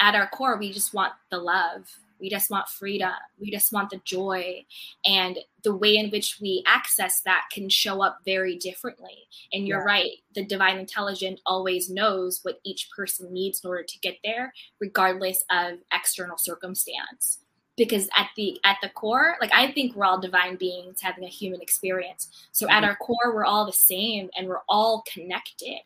at 0.00 0.16
our 0.16 0.28
core, 0.28 0.58
we 0.58 0.72
just 0.72 0.92
want 0.92 1.12
the 1.30 1.38
love 1.38 1.86
we 2.20 2.28
just 2.30 2.50
want 2.50 2.68
freedom. 2.68 3.12
We 3.38 3.50
just 3.50 3.72
want 3.72 3.90
the 3.90 4.00
joy. 4.04 4.64
And 5.04 5.38
the 5.62 5.74
way 5.74 5.96
in 5.96 6.10
which 6.10 6.38
we 6.40 6.62
access 6.66 7.20
that 7.22 7.48
can 7.52 7.68
show 7.68 8.02
up 8.02 8.20
very 8.24 8.56
differently. 8.56 9.28
And 9.52 9.66
you're 9.66 9.80
yeah. 9.80 9.84
right, 9.84 10.10
the 10.34 10.44
divine 10.44 10.78
intelligence 10.78 11.40
always 11.46 11.90
knows 11.90 12.40
what 12.42 12.60
each 12.64 12.88
person 12.94 13.32
needs 13.32 13.62
in 13.62 13.68
order 13.68 13.82
to 13.82 13.98
get 14.00 14.18
there, 14.24 14.52
regardless 14.80 15.44
of 15.50 15.78
external 15.92 16.38
circumstance. 16.38 17.38
Because 17.76 18.08
at 18.16 18.28
the 18.36 18.60
at 18.64 18.76
the 18.82 18.90
core, 18.90 19.36
like 19.40 19.52
I 19.54 19.72
think 19.72 19.96
we're 19.96 20.04
all 20.04 20.20
divine 20.20 20.56
beings 20.56 21.00
having 21.00 21.24
a 21.24 21.28
human 21.28 21.62
experience. 21.62 22.28
So 22.52 22.66
mm-hmm. 22.66 22.74
at 22.76 22.84
our 22.84 22.96
core, 22.96 23.34
we're 23.34 23.46
all 23.46 23.64
the 23.64 23.72
same 23.72 24.28
and 24.36 24.48
we're 24.48 24.62
all 24.68 25.02
connected. 25.10 25.80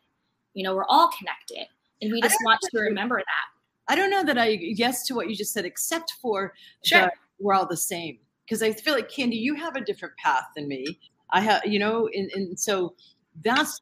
You 0.54 0.64
know, 0.64 0.74
we're 0.74 0.86
all 0.88 1.10
connected. 1.16 1.68
And 2.02 2.12
we 2.12 2.20
just 2.20 2.36
want 2.44 2.60
to 2.60 2.80
remember 2.80 3.18
that. 3.18 3.53
I 3.88 3.96
don't 3.96 4.10
know 4.10 4.24
that 4.24 4.38
I 4.38 4.48
yes 4.48 5.06
to 5.06 5.14
what 5.14 5.28
you 5.28 5.36
just 5.36 5.52
said, 5.52 5.64
except 5.64 6.14
for 6.20 6.54
sure. 6.84 7.10
we're 7.38 7.54
all 7.54 7.66
the 7.66 7.76
same. 7.76 8.18
Because 8.44 8.62
I 8.62 8.72
feel 8.72 8.94
like 8.94 9.10
Candy, 9.10 9.36
you 9.36 9.54
have 9.54 9.76
a 9.76 9.80
different 9.80 10.16
path 10.16 10.44
than 10.54 10.68
me. 10.68 10.98
I 11.30 11.40
have, 11.40 11.64
you 11.64 11.78
know, 11.78 12.08
and, 12.12 12.30
and 12.32 12.60
so 12.60 12.94
that's 13.42 13.80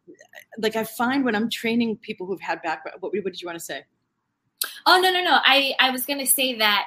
like 0.59 0.77
I 0.77 0.85
find 0.85 1.25
when 1.25 1.35
I'm 1.35 1.51
training 1.51 1.99
people 1.99 2.27
who've 2.27 2.41
had 2.41 2.62
back. 2.62 2.85
What, 3.01 3.12
what 3.12 3.25
did 3.25 3.41
you 3.41 3.47
want 3.47 3.59
to 3.59 3.65
say? 3.65 3.85
Oh 4.87 5.01
no 5.01 5.12
no 5.12 5.23
no! 5.23 5.38
I 5.45 5.75
I 5.79 5.91
was 5.91 6.07
gonna 6.07 6.27
say 6.27 6.59
that 6.59 6.87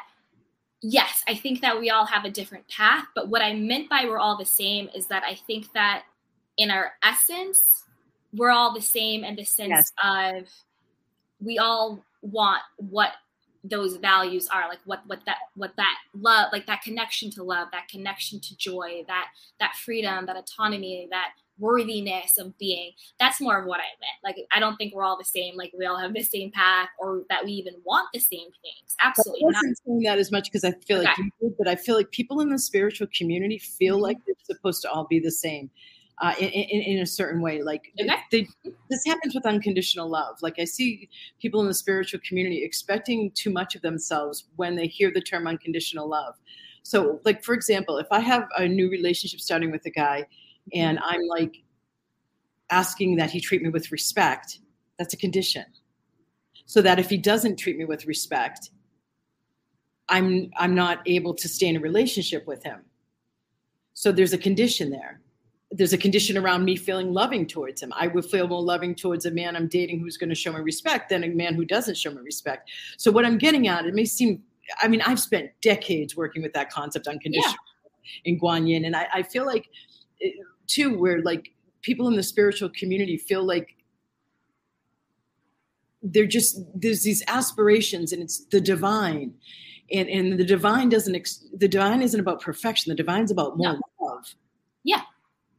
yes, 0.82 1.24
I 1.28 1.36
think 1.36 1.62
that 1.62 1.80
we 1.80 1.90
all 1.90 2.06
have 2.06 2.26
a 2.26 2.30
different 2.30 2.68
path. 2.68 3.06
But 3.14 3.30
what 3.30 3.42
I 3.42 3.54
meant 3.54 3.90
by 3.90 4.06
we're 4.06 4.20
all 4.20 4.38
the 4.38 4.46
same 4.46 4.90
is 4.96 5.08
that 5.08 5.24
I 5.24 5.36
think 5.36 5.72
that 5.74 6.04
in 6.58 6.72
our 6.72 6.94
essence, 7.04 7.84
we're 8.34 8.52
all 8.52 8.74
the 8.74 8.82
same 8.82 9.24
in 9.24 9.36
the 9.36 9.44
sense 9.44 9.70
yes. 9.70 9.92
of 10.04 10.48
we 11.42 11.58
all 11.58 12.04
want 12.26 12.62
what 12.78 13.12
those 13.64 13.96
values 13.98 14.48
are 14.54 14.70
like 14.70 14.80
what 14.86 15.02
what 15.08 15.20
that 15.26 15.38
what 15.56 15.72
that 15.76 15.96
love 16.14 16.50
like 16.52 16.68
that 16.68 16.84
connection 16.84 17.32
to 17.32 17.42
love 17.42 17.68
that 17.72 17.88
connection 17.88 18.40
to 18.40 18.56
joy 18.58 19.04
that 19.08 19.26
that 19.60 19.74
freedom 19.74 20.26
that 20.28 20.38
autonomy 20.38 21.08
that 21.10 21.30
worthiness 21.58 22.38
of 22.38 22.58
being. 22.58 22.92
That's 23.20 23.40
more 23.40 23.60
of 23.60 23.66
what 23.66 23.80
i 23.80 23.88
meant. 24.02 24.20
Like 24.24 24.46
i 24.54 24.60
don't 24.60 24.76
think 24.76 24.94
we're 24.94 25.04
all 25.04 25.18
the 25.18 25.26
same. 25.26 25.56
Like 25.56 25.72
we 25.78 25.86
all 25.86 25.98
have 25.98 26.14
the 26.14 26.24
same 26.24 26.52
path 26.52 26.90
or 27.00 27.24
that 27.30 27.46
we 27.46 27.52
even 27.52 27.76
want 27.86 28.10
the 28.14 28.20
same 28.20 28.50
things. 28.62 28.96
Absolutely 29.02 29.44
I 29.44 29.46
wasn't 29.46 29.66
not. 29.68 29.78
saying 29.86 30.04
that 30.04 30.20
as 30.20 30.32
much 30.32 30.46
because 30.52 30.64
i 30.64 30.72
feel 30.72 31.00
okay. 31.00 31.08
like 31.08 31.18
you 31.18 31.32
did, 31.42 31.58
but 31.58 31.68
i 31.68 31.76
feel 31.76 31.96
like 31.96 32.12
people 32.12 32.42
in 32.42 32.50
the 32.50 32.60
spiritual 32.60 33.08
community 33.16 33.58
feel 33.58 33.96
mm-hmm. 33.96 34.04
like 34.04 34.18
they're 34.26 34.36
supposed 34.44 34.82
to 34.84 34.92
all 34.92 35.06
be 35.06 35.20
the 35.20 35.32
same 35.32 35.70
uh, 36.22 36.34
in, 36.40 36.48
in, 36.48 36.82
in, 36.82 37.00
a 37.00 37.06
certain 37.06 37.42
way. 37.42 37.62
Like 37.62 37.92
they, 38.32 38.48
this 38.90 39.06
happens 39.06 39.36
with 39.36 39.46
unconditional 39.46 40.10
love. 40.10 40.38
Like 40.42 40.60
I 40.60 40.64
see 40.64 41.10
people 41.42 41.62
in 41.62 41.68
the 41.68 41.74
spiritual 41.74 42.20
community 42.28 42.64
expecting 42.64 43.32
too 43.32 43.52
much 43.52 43.76
of 43.76 43.82
themselves 43.82 44.46
when 44.56 44.76
they 44.76 44.88
hear 44.88 45.12
the 45.14 45.22
term 45.22 45.48
unconditional 45.48 46.08
love. 46.08 46.36
So, 46.84 47.20
like 47.26 47.44
for 47.44 47.54
example, 47.54 47.98
if 47.98 48.08
I 48.12 48.20
have 48.20 48.48
a 48.58 48.68
new 48.68 48.90
relationship 48.90 49.40
starting 49.40 49.72
with 49.72 49.86
a 49.86 49.90
guy, 49.90 50.26
and 50.74 51.00
I'm 51.04 51.22
like 51.28 51.64
asking 52.70 53.18
that 53.18 53.32
he 53.32 53.42
treat 53.42 53.62
me 53.62 53.70
with 53.70 53.92
respect, 53.92 54.60
that's 54.98 55.14
a 55.14 55.18
condition. 55.18 55.66
So 56.66 56.82
that 56.82 57.00
if 57.00 57.10
he 57.10 57.18
doesn't 57.18 57.58
treat 57.58 57.78
me 57.78 57.86
with 57.86 58.06
respect, 58.06 58.72
I'm 60.10 60.52
I'm 60.58 60.76
not 60.76 61.02
able 61.06 61.34
to 61.36 61.48
stay 61.50 61.68
in 61.68 61.76
a 61.76 61.80
relationship 61.80 62.48
with 62.48 62.64
him. 62.64 62.82
So 63.94 64.12
there's 64.12 64.34
a 64.34 64.38
condition 64.38 64.92
there. 64.92 65.22
There's 65.78 65.94
a 65.94 65.98
condition 65.98 66.38
around 66.38 66.64
me 66.64 66.76
feeling 66.76 67.14
loving 67.14 67.46
towards 67.46 67.82
him. 67.82 67.92
I 67.96 68.08
would 68.08 68.26
feel 68.26 68.48
more 68.48 68.62
loving 68.62 68.96
towards 68.96 69.26
a 69.26 69.32
man 69.32 69.56
I'm 69.56 69.68
dating 69.68 70.00
who's 70.00 70.18
going 70.18 70.30
to 70.30 70.36
show 70.36 70.54
me 70.54 70.60
respect 70.60 71.10
than 71.10 71.24
a 71.24 71.30
man 71.30 71.54
who 71.54 71.66
doesn't 71.66 71.98
show 71.98 72.12
me 72.12 72.22
respect. 72.24 72.70
So 72.98 73.12
what 73.12 73.26
I'm 73.26 73.38
getting 73.38 73.68
at, 73.68 73.86
it 73.86 73.94
may 73.94 74.06
seem 74.06 74.44
I 74.82 74.88
mean, 74.88 75.02
I've 75.02 75.20
spent 75.20 75.52
decades 75.62 76.16
working 76.16 76.42
with 76.42 76.54
that 76.54 76.72
concept 76.72 77.08
unconditional 77.08 77.54
yeah. 78.24 78.32
in 78.32 78.40
Guanyin. 78.40 78.86
And 78.86 78.96
I, 78.96 79.08
I 79.14 79.24
feel 79.24 79.46
like 79.46 79.70
eh, 80.24 80.32
too, 80.68 80.98
where 80.98 81.22
like 81.22 81.52
people 81.82 82.08
in 82.08 82.16
the 82.16 82.24
spiritual 82.24 82.70
community 82.70 83.18
feel 83.18 83.46
like 83.46 83.76
they're 86.02 86.26
just 86.26 86.60
there's 86.74 87.04
these 87.04 87.24
aspirations 87.28 88.12
and 88.12 88.22
it's 88.22 88.46
the 88.46 88.62
divine 88.62 89.34
and 89.92 90.08
and 90.08 90.40
the 90.40 90.44
divine 90.46 90.88
doesn't 90.88 91.16
ex- 91.16 91.44
the 91.58 91.68
divine 91.68 92.02
isn't 92.02 92.20
about 92.20 92.40
perfection 92.40 92.92
the 92.92 92.96
divine's 92.96 93.32
about 93.32 93.58
more 93.58 93.74
no. 93.74 93.80
love 94.00 94.36
yeah 94.84 95.02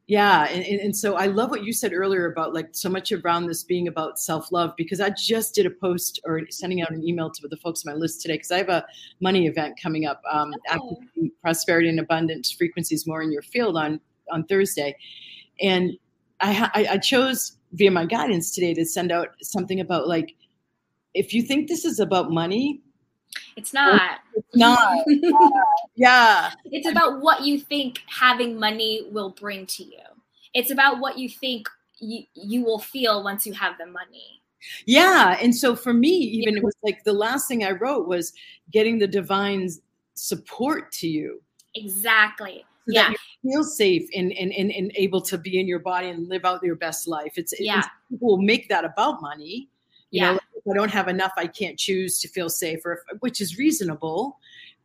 yeah 0.07 0.45
and, 0.45 0.65
and, 0.65 0.81
and 0.81 0.97
so 0.97 1.17
i 1.17 1.27
love 1.27 1.51
what 1.51 1.65
you 1.65 1.73
said 1.73 1.93
earlier 1.93 2.31
about 2.31 2.55
like 2.55 2.69
so 2.73 2.89
much 2.89 3.11
around 3.13 3.47
this 3.47 3.65
being 3.65 3.89
about 3.89 4.19
self-love 4.19 4.73
because 4.77 5.01
i 5.01 5.11
just 5.11 5.55
did 5.55 5.67
a 5.67 5.71
post 5.71 6.21
or 6.25 6.43
sending 6.49 6.81
out 6.83 6.91
an 6.91 7.03
email 7.03 7.31
to 7.31 7.47
the 7.49 7.57
folks 7.57 7.85
on 7.87 7.93
my 7.93 7.99
list 7.99 8.21
today 8.23 8.35
because 8.35 8.51
i 8.51 8.59
have 8.59 8.69
a 8.69 8.85
money 9.21 9.47
event 9.47 9.79
coming 9.81 10.07
up 10.07 10.23
um 10.31 10.53
oh. 10.71 10.99
prosperity 11.43 11.89
and 11.89 11.99
abundance 11.99 12.53
frequencies 12.53 13.07
more 13.07 13.23
in 13.23 13.33
your 13.33 13.43
field 13.43 13.77
on 13.77 14.01
on 14.31 14.45
thursday 14.45 14.97
and 15.61 15.93
I, 16.41 16.71
I, 16.75 16.87
I 16.93 16.99
chose 16.99 17.57
via 17.73 17.91
my 17.91 18.05
guidance 18.05 18.55
today 18.55 18.75
to 18.75 18.85
send 18.85 19.13
out 19.13 19.29
something 19.43 19.81
about 19.81 20.09
like 20.09 20.35
if 21.15 21.33
you 21.33 21.43
think 21.43 21.69
this 21.69 21.85
is 21.85 21.99
about 21.99 22.31
money 22.31 22.83
it's 23.57 23.73
not 23.73 24.21
it's 24.35 24.57
not 24.57 25.05
yeah 25.95 26.51
it's 26.67 26.89
about 26.89 27.21
what 27.21 27.43
you 27.43 27.59
think 27.59 28.01
having 28.07 28.59
money 28.59 29.07
will 29.11 29.31
bring 29.31 29.67
to 29.67 29.85
you 29.85 30.03
it's 30.55 30.71
about 30.71 31.01
what 31.01 31.19
you 31.19 31.29
think 31.29 31.69
you, 31.99 32.23
you 32.35 32.63
will 32.63 32.79
feel 32.79 33.23
once 33.23 33.47
you 33.47 33.53
have 33.53 33.77
the 33.79 33.87
money 33.87 34.43
yeah 34.87 35.37
and 35.41 35.55
so 35.55 35.77
for 35.77 35.93
me 35.93 36.09
even 36.09 36.55
yeah. 36.55 36.59
it 36.59 36.65
was 36.65 36.75
like 36.83 37.03
the 37.05 37.13
last 37.13 37.49
thing 37.49 37.65
i 37.65 37.71
wrote 37.71 38.07
was 38.07 38.33
getting 38.71 38.99
the 38.99 39.07
divine 39.07 39.69
support 40.15 40.91
to 40.93 41.09
you 41.09 41.43
exactly 41.75 42.65
so 42.89 42.93
yeah. 42.95 43.13
feel 43.43 43.65
safe 43.65 44.09
and, 44.15 44.33
and, 44.33 44.53
and, 44.53 44.71
and 44.71 44.93
able 44.95 45.21
to 45.23 45.37
be 45.37 45.59
in 45.59 45.67
your 45.67 45.81
body 45.81 46.09
and 46.09 46.29
live 46.29 46.45
out 46.45 46.63
your 46.63 46.77
best 46.77 47.09
life. 47.09 47.33
It's, 47.35 47.53
yeah. 47.59 47.81
It's, 47.81 47.89
people 48.09 48.29
will 48.29 48.43
make 48.43 48.69
that 48.69 48.85
about 48.85 49.21
money. 49.21 49.69
You 50.13 50.23
yeah. 50.23 50.33
know, 50.35 50.39
I 50.71 50.75
don't 50.75 50.91
have 50.91 51.09
enough, 51.09 51.33
I 51.37 51.47
can't 51.47 51.79
choose 51.79 52.21
to 52.21 52.29
feel 52.29 52.49
safe, 52.49 52.81
or 52.85 52.95
if, 52.95 53.21
which 53.21 53.41
is 53.41 53.59
reasonable. 53.59 54.39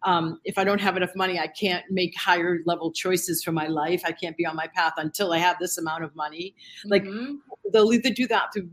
Um, 0.03 0.39
if 0.45 0.57
I 0.57 0.63
don't 0.63 0.81
have 0.81 0.97
enough 0.97 1.15
money, 1.15 1.39
I 1.39 1.47
can't 1.47 1.85
make 1.91 2.17
higher 2.17 2.59
level 2.65 2.91
choices 2.91 3.43
for 3.43 3.51
my 3.51 3.67
life. 3.67 4.01
I 4.03 4.11
can't 4.11 4.35
be 4.35 4.45
on 4.45 4.55
my 4.55 4.67
path 4.67 4.93
until 4.97 5.31
I 5.31 5.37
have 5.37 5.57
this 5.59 5.77
amount 5.77 6.03
of 6.03 6.15
money. 6.15 6.55
Like 6.85 7.03
mm-hmm. 7.03 7.35
they'll 7.71 7.93
either 7.93 8.09
do 8.09 8.27
that 8.27 8.53
through 8.53 8.69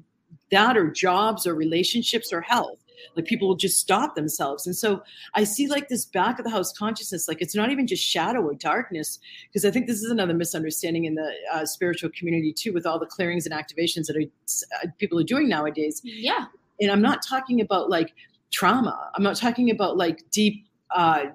that 0.50 0.76
or 0.76 0.90
jobs 0.90 1.46
or 1.46 1.54
relationships 1.54 2.32
or 2.32 2.40
health 2.40 2.78
like 3.16 3.26
people 3.26 3.48
will 3.48 3.56
just 3.56 3.78
stop 3.78 4.14
themselves 4.14 4.66
and 4.66 4.76
so 4.76 5.02
i 5.34 5.44
see 5.44 5.66
like 5.68 5.88
this 5.88 6.04
back 6.06 6.38
of 6.38 6.44
the 6.44 6.50
house 6.50 6.72
consciousness 6.72 7.28
like 7.28 7.40
it's 7.40 7.54
not 7.54 7.70
even 7.70 7.86
just 7.86 8.02
shadow 8.02 8.40
or 8.40 8.54
darkness 8.54 9.18
because 9.48 9.64
i 9.64 9.70
think 9.70 9.86
this 9.86 10.02
is 10.02 10.10
another 10.10 10.34
misunderstanding 10.34 11.04
in 11.04 11.14
the 11.14 11.32
uh, 11.52 11.64
spiritual 11.64 12.10
community 12.10 12.52
too 12.52 12.72
with 12.72 12.86
all 12.86 12.98
the 12.98 13.06
clearings 13.06 13.46
and 13.46 13.54
activations 13.54 14.06
that 14.06 14.16
are, 14.16 14.84
uh, 14.84 14.90
people 14.98 15.18
are 15.18 15.24
doing 15.24 15.48
nowadays 15.48 16.00
yeah 16.04 16.46
and 16.80 16.90
i'm 16.90 17.02
not 17.02 17.20
talking 17.26 17.60
about 17.60 17.88
like 17.90 18.12
trauma 18.50 19.10
i'm 19.14 19.22
not 19.22 19.36
talking 19.36 19.70
about 19.70 19.96
like 19.96 20.22
deep 20.30 20.66
uh, 20.90 21.26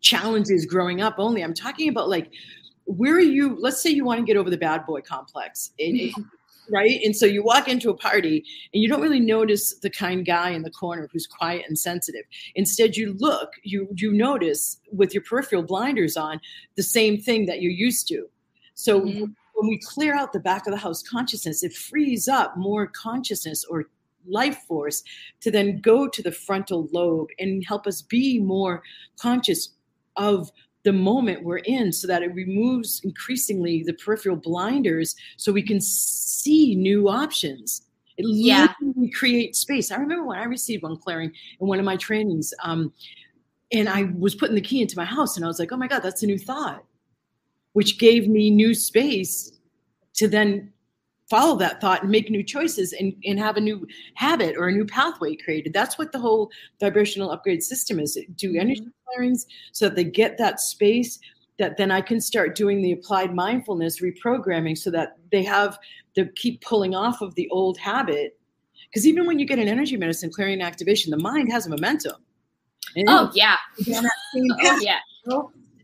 challenges 0.00 0.66
growing 0.66 1.00
up 1.00 1.14
only 1.18 1.42
i'm 1.42 1.54
talking 1.54 1.88
about 1.88 2.08
like 2.08 2.30
where 2.84 3.14
are 3.14 3.20
you 3.20 3.56
let's 3.60 3.80
say 3.80 3.90
you 3.90 4.04
want 4.04 4.18
to 4.18 4.26
get 4.26 4.36
over 4.36 4.50
the 4.50 4.56
bad 4.56 4.84
boy 4.84 5.00
complex 5.00 5.70
it, 5.78 5.92
it, 5.92 6.24
right? 6.70 7.00
And 7.04 7.14
so 7.14 7.26
you 7.26 7.42
walk 7.42 7.68
into 7.68 7.90
a 7.90 7.94
party 7.94 8.44
and 8.72 8.82
you 8.82 8.88
don't 8.88 9.00
really 9.00 9.20
notice 9.20 9.74
the 9.74 9.90
kind 9.90 10.24
guy 10.24 10.50
in 10.50 10.62
the 10.62 10.70
corner 10.70 11.08
who's 11.12 11.26
quiet 11.26 11.64
and 11.68 11.78
sensitive. 11.78 12.24
Instead, 12.54 12.96
you 12.96 13.14
look, 13.18 13.50
you 13.62 13.88
you 13.94 14.12
notice 14.12 14.78
with 14.90 15.14
your 15.14 15.22
peripheral 15.22 15.62
blinders 15.62 16.16
on 16.16 16.40
the 16.76 16.82
same 16.82 17.20
thing 17.20 17.46
that 17.46 17.60
you're 17.60 17.72
used 17.72 18.08
to. 18.08 18.28
So 18.74 19.00
mm-hmm. 19.00 19.24
When 19.62 19.70
we 19.70 19.78
clear 19.78 20.12
out 20.12 20.32
the 20.32 20.40
back 20.40 20.66
of 20.66 20.72
the 20.72 20.76
house 20.76 21.04
consciousness, 21.04 21.62
it 21.62 21.72
frees 21.72 22.26
up 22.26 22.56
more 22.56 22.88
consciousness 22.88 23.64
or 23.64 23.86
life 24.26 24.58
force 24.66 25.04
to 25.40 25.52
then 25.52 25.80
go 25.80 26.08
to 26.08 26.20
the 26.20 26.32
frontal 26.32 26.88
lobe 26.90 27.28
and 27.38 27.64
help 27.64 27.86
us 27.86 28.02
be 28.02 28.40
more 28.40 28.82
conscious 29.20 29.74
of 30.16 30.50
the 30.82 30.92
moment 30.92 31.44
we're 31.44 31.58
in 31.58 31.92
so 31.92 32.08
that 32.08 32.24
it 32.24 32.34
removes 32.34 33.00
increasingly 33.04 33.84
the 33.84 33.94
peripheral 33.94 34.34
blinders 34.34 35.14
so 35.36 35.52
we 35.52 35.62
can 35.62 35.80
see 35.80 36.74
new 36.74 37.08
options. 37.08 37.82
It 38.16 38.26
yeah. 38.28 38.74
literally 38.80 39.10
creates 39.10 39.60
space. 39.60 39.92
I 39.92 39.96
remember 39.96 40.24
when 40.24 40.40
I 40.40 40.44
received 40.44 40.82
one 40.82 40.96
clearing 40.96 41.32
in 41.60 41.68
one 41.68 41.78
of 41.78 41.84
my 41.84 41.96
trainings, 41.96 42.52
um, 42.64 42.92
and 43.70 43.88
I 43.88 44.12
was 44.18 44.34
putting 44.34 44.56
the 44.56 44.60
key 44.60 44.82
into 44.82 44.98
my 44.98 45.04
house, 45.04 45.36
and 45.36 45.44
I 45.44 45.48
was 45.48 45.60
like, 45.60 45.70
oh 45.70 45.76
my 45.76 45.86
God, 45.86 46.00
that's 46.00 46.24
a 46.24 46.26
new 46.26 46.36
thought, 46.36 46.84
which 47.74 48.00
gave 48.00 48.28
me 48.28 48.50
new 48.50 48.74
space 48.74 49.51
to 50.14 50.28
then 50.28 50.72
follow 51.30 51.56
that 51.56 51.80
thought 51.80 52.02
and 52.02 52.10
make 52.10 52.30
new 52.30 52.42
choices 52.42 52.92
and, 52.92 53.14
and 53.24 53.38
have 53.38 53.56
a 53.56 53.60
new 53.60 53.86
habit 54.14 54.54
or 54.56 54.68
a 54.68 54.72
new 54.72 54.84
pathway 54.84 55.34
created. 55.34 55.72
That's 55.72 55.96
what 55.96 56.12
the 56.12 56.18
whole 56.18 56.50
vibrational 56.78 57.30
upgrade 57.30 57.62
system 57.62 57.98
is. 57.98 58.18
Do 58.36 58.50
mm-hmm. 58.50 58.60
energy 58.60 58.86
clearings 59.06 59.46
so 59.72 59.88
that 59.88 59.96
they 59.96 60.04
get 60.04 60.36
that 60.38 60.60
space 60.60 61.18
that 61.58 61.76
then 61.76 61.90
I 61.90 62.00
can 62.00 62.20
start 62.20 62.54
doing 62.54 62.82
the 62.82 62.92
applied 62.92 63.34
mindfulness 63.34 64.00
reprogramming 64.00 64.76
so 64.76 64.90
that 64.90 65.16
they 65.30 65.42
have 65.44 65.78
to 66.16 66.26
keep 66.36 66.60
pulling 66.60 66.94
off 66.94 67.20
of 67.20 67.34
the 67.34 67.48
old 67.50 67.78
habit. 67.78 68.38
Because 68.90 69.06
even 69.06 69.26
when 69.26 69.38
you 69.38 69.46
get 69.46 69.58
an 69.58 69.68
energy 69.68 69.96
medicine 69.96 70.30
clearing 70.30 70.60
activation, 70.60 71.10
the 71.10 71.18
mind 71.18 71.50
has 71.50 71.66
a 71.66 71.70
momentum. 71.70 72.16
And 72.96 73.08
oh 73.08 73.30
yeah. 73.32 73.56
oh 73.86 74.78
yeah. 74.80 74.98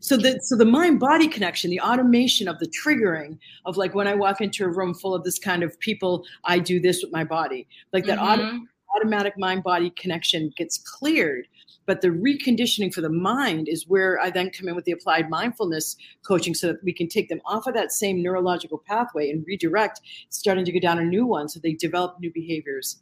So 0.09 0.17
the 0.17 0.39
so 0.41 0.55
the 0.55 0.65
mind 0.65 0.99
body 0.99 1.27
connection, 1.27 1.69
the 1.69 1.81
automation 1.81 2.47
of 2.47 2.57
the 2.57 2.65
triggering 2.65 3.37
of 3.67 3.77
like 3.77 3.93
when 3.93 4.07
I 4.07 4.15
walk 4.15 4.41
into 4.41 4.65
a 4.65 4.67
room 4.67 4.95
full 4.95 5.13
of 5.13 5.23
this 5.23 5.37
kind 5.37 5.61
of 5.61 5.79
people, 5.79 6.25
I 6.45 6.57
do 6.57 6.79
this 6.79 7.03
with 7.03 7.11
my 7.11 7.23
body. 7.23 7.67
Like 7.93 8.05
that 8.05 8.17
mm-hmm. 8.17 8.41
auto, 8.41 8.59
automatic 8.95 9.37
mind 9.37 9.61
body 9.61 9.91
connection 9.91 10.51
gets 10.57 10.79
cleared. 10.79 11.47
But 11.85 12.01
the 12.01 12.07
reconditioning 12.07 12.91
for 12.91 13.01
the 13.01 13.09
mind 13.11 13.69
is 13.69 13.87
where 13.87 14.19
I 14.19 14.31
then 14.31 14.49
come 14.49 14.67
in 14.67 14.75
with 14.75 14.85
the 14.85 14.93
applied 14.93 15.29
mindfulness 15.29 15.95
coaching 16.23 16.55
so 16.55 16.69
that 16.69 16.83
we 16.83 16.91
can 16.91 17.07
take 17.07 17.29
them 17.29 17.41
off 17.45 17.67
of 17.67 17.75
that 17.75 17.91
same 17.91 18.23
neurological 18.23 18.79
pathway 18.87 19.29
and 19.29 19.45
redirect, 19.45 20.01
starting 20.29 20.65
to 20.65 20.71
go 20.71 20.79
down 20.79 20.97
a 20.97 21.03
new 21.03 21.27
one 21.27 21.47
so 21.47 21.59
they 21.59 21.73
develop 21.73 22.19
new 22.19 22.33
behaviors. 22.33 22.99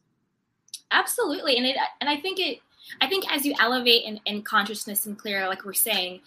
Absolutely. 0.92 1.56
And 1.56 1.68
it 1.68 1.78
and 2.02 2.10
I 2.10 2.18
think 2.18 2.38
it 2.38 2.60
I 3.00 3.08
think 3.08 3.32
as 3.32 3.46
you 3.46 3.54
elevate 3.62 4.04
in, 4.04 4.20
in 4.26 4.42
consciousness 4.42 5.06
and 5.06 5.18
clear, 5.18 5.48
like 5.48 5.64
we're 5.64 5.72
saying, 5.72 6.20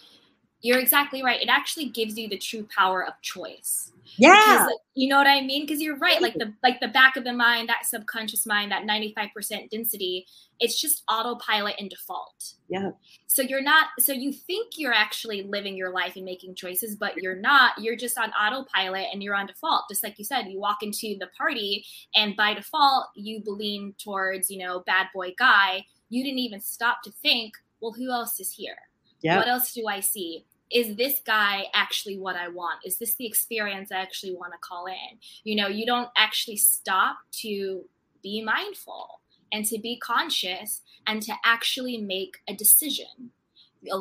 you're 0.61 0.79
exactly 0.79 1.23
right. 1.23 1.41
It 1.41 1.49
actually 1.49 1.89
gives 1.89 2.17
you 2.17 2.27
the 2.29 2.37
true 2.37 2.67
power 2.75 3.05
of 3.05 3.13
choice. 3.21 3.91
Yeah. 4.17 4.31
Because, 4.33 4.67
like, 4.67 4.79
you 4.93 5.07
know 5.07 5.17
what 5.17 5.27
I 5.27 5.41
mean? 5.41 5.65
Because 5.65 5.81
you're 5.81 5.97
right. 5.97 6.21
Like 6.21 6.33
the 6.33 6.53
like 6.63 6.79
the 6.79 6.87
back 6.87 7.15
of 7.15 7.23
the 7.23 7.33
mind, 7.33 7.69
that 7.69 7.85
subconscious 7.85 8.45
mind, 8.45 8.71
that 8.71 8.83
95% 8.83 9.69
density, 9.69 10.25
it's 10.59 10.79
just 10.79 11.03
autopilot 11.09 11.75
and 11.79 11.89
default. 11.89 12.53
Yeah. 12.67 12.91
So 13.27 13.41
you're 13.41 13.61
not 13.61 13.87
so 13.99 14.11
you 14.11 14.33
think 14.33 14.77
you're 14.77 14.93
actually 14.93 15.43
living 15.43 15.75
your 15.75 15.91
life 15.91 16.15
and 16.15 16.25
making 16.25 16.55
choices, 16.55 16.95
but 16.95 17.17
you're 17.17 17.35
not. 17.35 17.73
You're 17.79 17.95
just 17.95 18.17
on 18.17 18.31
autopilot 18.31 19.07
and 19.13 19.23
you're 19.23 19.35
on 19.35 19.47
default. 19.47 19.85
Just 19.89 20.03
like 20.03 20.19
you 20.19 20.25
said, 20.25 20.47
you 20.47 20.59
walk 20.59 20.83
into 20.83 21.15
the 21.19 21.29
party 21.37 21.85
and 22.15 22.35
by 22.35 22.53
default 22.53 23.07
you 23.15 23.41
lean 23.45 23.95
towards, 23.97 24.51
you 24.51 24.59
know, 24.59 24.81
bad 24.85 25.07
boy 25.13 25.33
guy. 25.39 25.85
You 26.09 26.23
didn't 26.23 26.39
even 26.39 26.59
stop 26.59 27.01
to 27.03 27.11
think, 27.11 27.53
well, 27.79 27.93
who 27.93 28.11
else 28.11 28.39
is 28.39 28.51
here? 28.51 28.75
Yeah. 29.21 29.37
What 29.37 29.47
else 29.47 29.73
do 29.73 29.87
I 29.87 30.01
see? 30.01 30.45
Is 30.73 30.95
this 30.95 31.19
guy 31.25 31.65
actually 31.73 32.17
what 32.17 32.35
I 32.35 32.47
want? 32.47 32.79
Is 32.85 32.97
this 32.97 33.15
the 33.15 33.25
experience 33.25 33.91
I 33.91 33.97
actually 33.97 34.33
want 34.33 34.53
to 34.53 34.59
call 34.59 34.85
in? 34.87 35.17
You 35.43 35.55
know, 35.55 35.67
you 35.67 35.85
don't 35.85 36.09
actually 36.17 36.57
stop 36.57 37.17
to 37.41 37.83
be 38.23 38.41
mindful 38.41 39.21
and 39.51 39.65
to 39.65 39.79
be 39.79 39.97
conscious 39.97 40.81
and 41.05 41.21
to 41.23 41.33
actually 41.43 41.97
make 41.97 42.37
a 42.47 42.53
decision. 42.53 43.31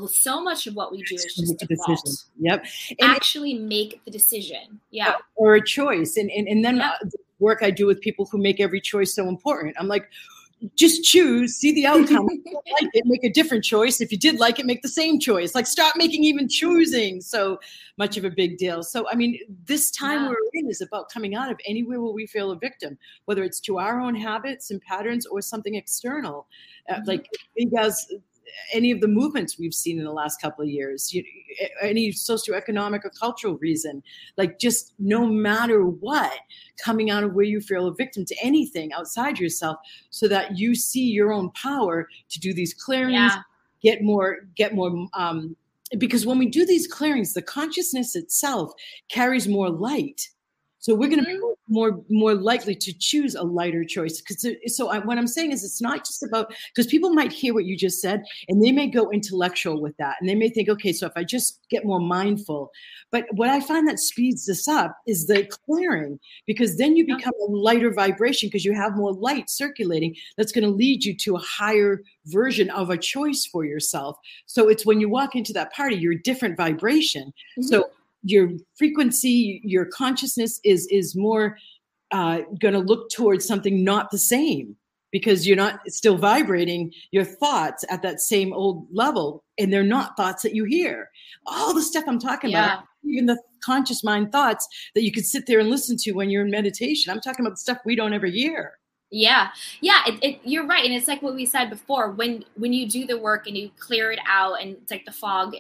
So 0.09 0.43
much 0.43 0.67
of 0.67 0.75
what 0.75 0.93
we 0.93 1.03
do 1.03 1.15
is 1.15 1.25
just 1.25 1.59
default. 1.59 2.05
Decision. 2.05 2.31
Yep. 2.39 2.67
And 3.01 3.11
actually 3.11 3.55
make 3.55 4.01
the 4.05 4.11
decision. 4.11 4.81
Yeah. 4.91 5.15
Or 5.37 5.55
a 5.55 5.65
choice. 5.65 6.17
And 6.17 6.31
and, 6.31 6.47
and 6.47 6.65
then 6.65 6.77
yep. 6.77 7.01
the 7.01 7.19
work 7.39 7.61
I 7.63 7.71
do 7.71 7.87
with 7.87 8.01
people 8.01 8.27
who 8.27 8.37
make 8.37 8.61
every 8.61 8.81
choice 8.81 9.15
so 9.15 9.27
important. 9.27 9.77
I'm 9.79 9.89
like, 9.89 10.09
just 10.77 11.05
choose, 11.05 11.57
see 11.57 11.73
the 11.73 11.87
outcome, 11.87 12.27
like 12.27 12.91
it, 12.93 13.05
make 13.07 13.25
a 13.25 13.31
different 13.31 13.65
choice. 13.65 14.01
If 14.01 14.13
you 14.13 14.19
did 14.19 14.39
like 14.39 14.59
it, 14.59 14.67
make 14.67 14.83
the 14.83 14.89
same 14.89 15.19
choice. 15.19 15.55
Like 15.55 15.67
stop 15.67 15.97
making 15.97 16.25
even 16.25 16.49
choosing 16.49 17.21
so 17.21 17.59
much 17.97 18.17
of 18.17 18.25
a 18.25 18.31
big 18.31 18.59
deal. 18.59 18.83
So 18.83 19.07
I 19.11 19.15
mean, 19.15 19.39
this 19.65 19.91
time 19.91 20.23
yeah. 20.23 20.29
we're 20.29 20.37
in 20.55 20.69
is 20.69 20.81
about 20.81 21.11
coming 21.11 21.35
out 21.35 21.51
of 21.51 21.59
anywhere 21.67 22.01
where 22.01 22.13
we 22.13 22.27
feel 22.27 22.51
a 22.51 22.59
victim, 22.59 22.99
whether 23.25 23.43
it's 23.43 23.61
to 23.61 23.79
our 23.79 24.01
own 24.01 24.15
habits 24.15 24.71
and 24.71 24.81
patterns 24.83 25.27
or 25.27 25.41
something 25.41 25.75
external, 25.75 26.47
uh, 26.89 26.95
mm-hmm. 26.95 27.09
like 27.09 27.29
as 27.79 28.07
any 28.73 28.91
of 28.91 29.01
the 29.01 29.09
movements 29.09 29.59
we've 29.59 29.75
seen 29.75 29.99
in 29.99 30.05
the 30.05 30.13
last 30.13 30.41
couple 30.41 30.63
of 30.63 30.71
years, 30.71 31.13
you, 31.13 31.25
any 31.83 32.13
socioeconomic 32.13 33.05
or 33.05 33.11
cultural 33.11 33.57
reason, 33.59 34.03
like 34.37 34.59
just 34.59 34.95
no 34.99 35.27
matter 35.27 35.85
what, 35.85 36.33
coming 36.83 37.11
out 37.11 37.25
of 37.25 37.35
where 37.35 37.45
you 37.45 37.61
feel 37.61 37.87
a 37.87 37.95
victim 37.95 38.25
to 38.25 38.37
anything 38.43 38.93
outside 38.93 39.39
yourself, 39.39 39.79
so 40.11 40.29
that 40.29 40.59
you 40.59 40.75
see 40.75 41.05
your 41.05 41.33
own 41.33 41.51
power 41.51 42.09
to 42.29 42.41
do 42.41 42.55
these 42.55 42.75
clearings, 42.75 43.15
yeah. 43.15 43.39
get 43.83 44.03
more, 44.03 44.39
get 44.57 44.75
more. 44.75 45.09
Um, 45.15 45.57
because 45.99 46.25
when 46.25 46.39
we 46.39 46.47
do 46.47 46.65
these 46.65 46.87
clearings, 46.87 47.35
the 47.35 47.43
consciousness 47.43 48.15
itself 48.15 48.73
carries 49.09 49.49
more 49.49 49.71
light 49.71 50.31
so 50.81 50.95
we're 50.95 51.09
going 51.09 51.25
to 51.25 51.31
mm-hmm. 51.31 51.41
be 51.41 51.55
more 51.69 52.03
more 52.11 52.35
likely 52.35 52.75
to 52.75 52.93
choose 52.99 53.37
a 53.37 53.43
lighter 53.43 53.85
choice. 53.85 54.21
Because 54.21 54.45
so 54.67 54.89
I, 54.89 54.99
what 54.99 55.19
I'm 55.19 55.29
saying 55.29 55.53
is, 55.53 55.63
it's 55.63 55.81
not 55.81 56.05
just 56.05 56.23
about 56.23 56.53
because 56.75 56.91
people 56.91 57.11
might 57.11 57.33
hear 57.33 57.55
what 57.55 57.65
you 57.65 57.77
just 57.77 58.01
said 58.01 58.25
and 58.49 58.63
they 58.63 58.73
may 58.73 58.89
go 58.89 59.11
intellectual 59.11 59.81
with 59.81 59.97
that, 59.99 60.17
and 60.21 60.29
they 60.29 60.35
may 60.35 60.49
think, 60.49 60.69
okay, 60.69 60.93
so 60.93 61.07
if 61.07 61.13
I 61.15 61.23
just 61.23 61.61
get 61.71 61.85
more 61.85 62.01
mindful, 62.01 62.73
but 63.13 63.27
what 63.33 63.49
I 63.49 63.61
find 63.61 63.87
that 63.89 64.01
speeds 64.01 64.47
this 64.47 64.67
up 64.67 64.97
is 65.07 65.27
the 65.27 65.47
clearing, 65.67 66.19
because 66.47 66.77
then 66.77 66.97
you 66.97 67.07
become 67.07 67.35
a 67.41 67.51
lighter 67.51 67.93
vibration 67.93 68.49
because 68.49 68.65
you 68.65 68.75
have 68.75 68.97
more 68.97 69.13
light 69.13 69.49
circulating. 69.49 70.17
That's 70.37 70.53
going 70.53 70.65
to 70.65 70.71
lead 70.71 71.05
you 71.05 71.17
to 71.19 71.37
a 71.37 71.41
higher 71.41 72.03
version 72.27 72.71
of 72.71 72.91
a 72.91 72.99
choice 72.99 73.47
for 73.47 73.65
yourself. 73.65 74.17
So 74.47 74.69
it's 74.69 74.85
when 74.85 75.01
you 75.01 75.09
walk 75.09 75.37
into 75.37 75.53
that 75.53 75.73
party, 75.73 75.97
you're 75.97 76.15
a 76.15 76.23
different 76.23 76.57
vibration. 76.57 77.29
Mm-hmm. 77.59 77.63
So 77.63 77.91
your 78.23 78.51
frequency, 78.77 79.61
your 79.65 79.87
consciousness 79.87 80.61
is 80.65 80.87
is 80.91 81.17
more 81.17 81.57
uh, 82.11 82.41
going 82.61 82.75
to 82.75 82.81
look 82.81 83.11
towards 83.11 83.47
something 83.47 83.85
not 83.85 84.11
the 84.11 84.19
same 84.19 84.77
because 85.13 85.47
you're 85.47 85.57
not 85.57 85.81
still 85.89 86.17
vibrating 86.17 86.93
your 87.11 87.25
thoughts 87.25 87.85
at 87.89 88.03
that 88.03 88.21
same 88.21 88.53
old 88.53 88.87
level 88.93 89.45
and 89.59 89.73
they're 89.73 89.83
not 89.83 90.17
thoughts 90.17 90.43
that 90.43 90.55
you 90.55 90.65
hear. 90.65 91.11
All 91.47 91.75
the 91.75 91.83
stuff 91.83 92.05
i'm 92.07 92.19
talking 92.19 92.51
yeah. 92.51 92.75
about 92.75 92.85
even 93.05 93.27
the 93.27 93.41
conscious 93.65 94.05
mind 94.05 94.31
thoughts 94.33 94.67
that 94.95 95.03
you 95.03 95.13
could 95.13 95.27
sit 95.27 95.47
there 95.47 95.59
and 95.59 95.71
listen 95.71 95.97
to 95.97 96.13
when 96.13 96.31
you're 96.31 96.45
in 96.45 96.51
meditation. 96.51 97.13
I'm 97.13 97.21
talking 97.21 97.45
about 97.45 97.59
stuff 97.59 97.79
we 97.85 97.97
don't 97.97 98.13
ever 98.13 98.27
hear. 98.27 98.79
Yeah. 99.11 99.49
Yeah 99.81 100.03
it, 100.07 100.23
it, 100.23 100.41
you're 100.45 100.67
right 100.67 100.85
and 100.85 100.95
it's 100.95 101.09
like 101.09 101.23
what 101.23 101.35
we 101.35 101.47
said 101.47 101.71
before 101.71 102.13
when 102.13 102.45
when 102.55 102.73
you 102.73 102.89
do 102.89 103.07
the 103.07 103.19
work 103.19 103.47
and 103.47 103.57
you 103.57 103.71
clear 103.79 104.13
it 104.13 104.21
out 104.27 104.61
and 104.61 104.77
it's 104.77 104.91
like 104.91 105.05
the 105.05 105.13
fog 105.13 105.55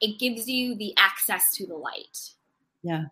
it 0.00 0.18
gives 0.18 0.48
you 0.48 0.74
the 0.74 0.94
access 0.96 1.54
to 1.56 1.66
the 1.66 1.76
light. 1.76 2.32
Yeah. 2.82 3.04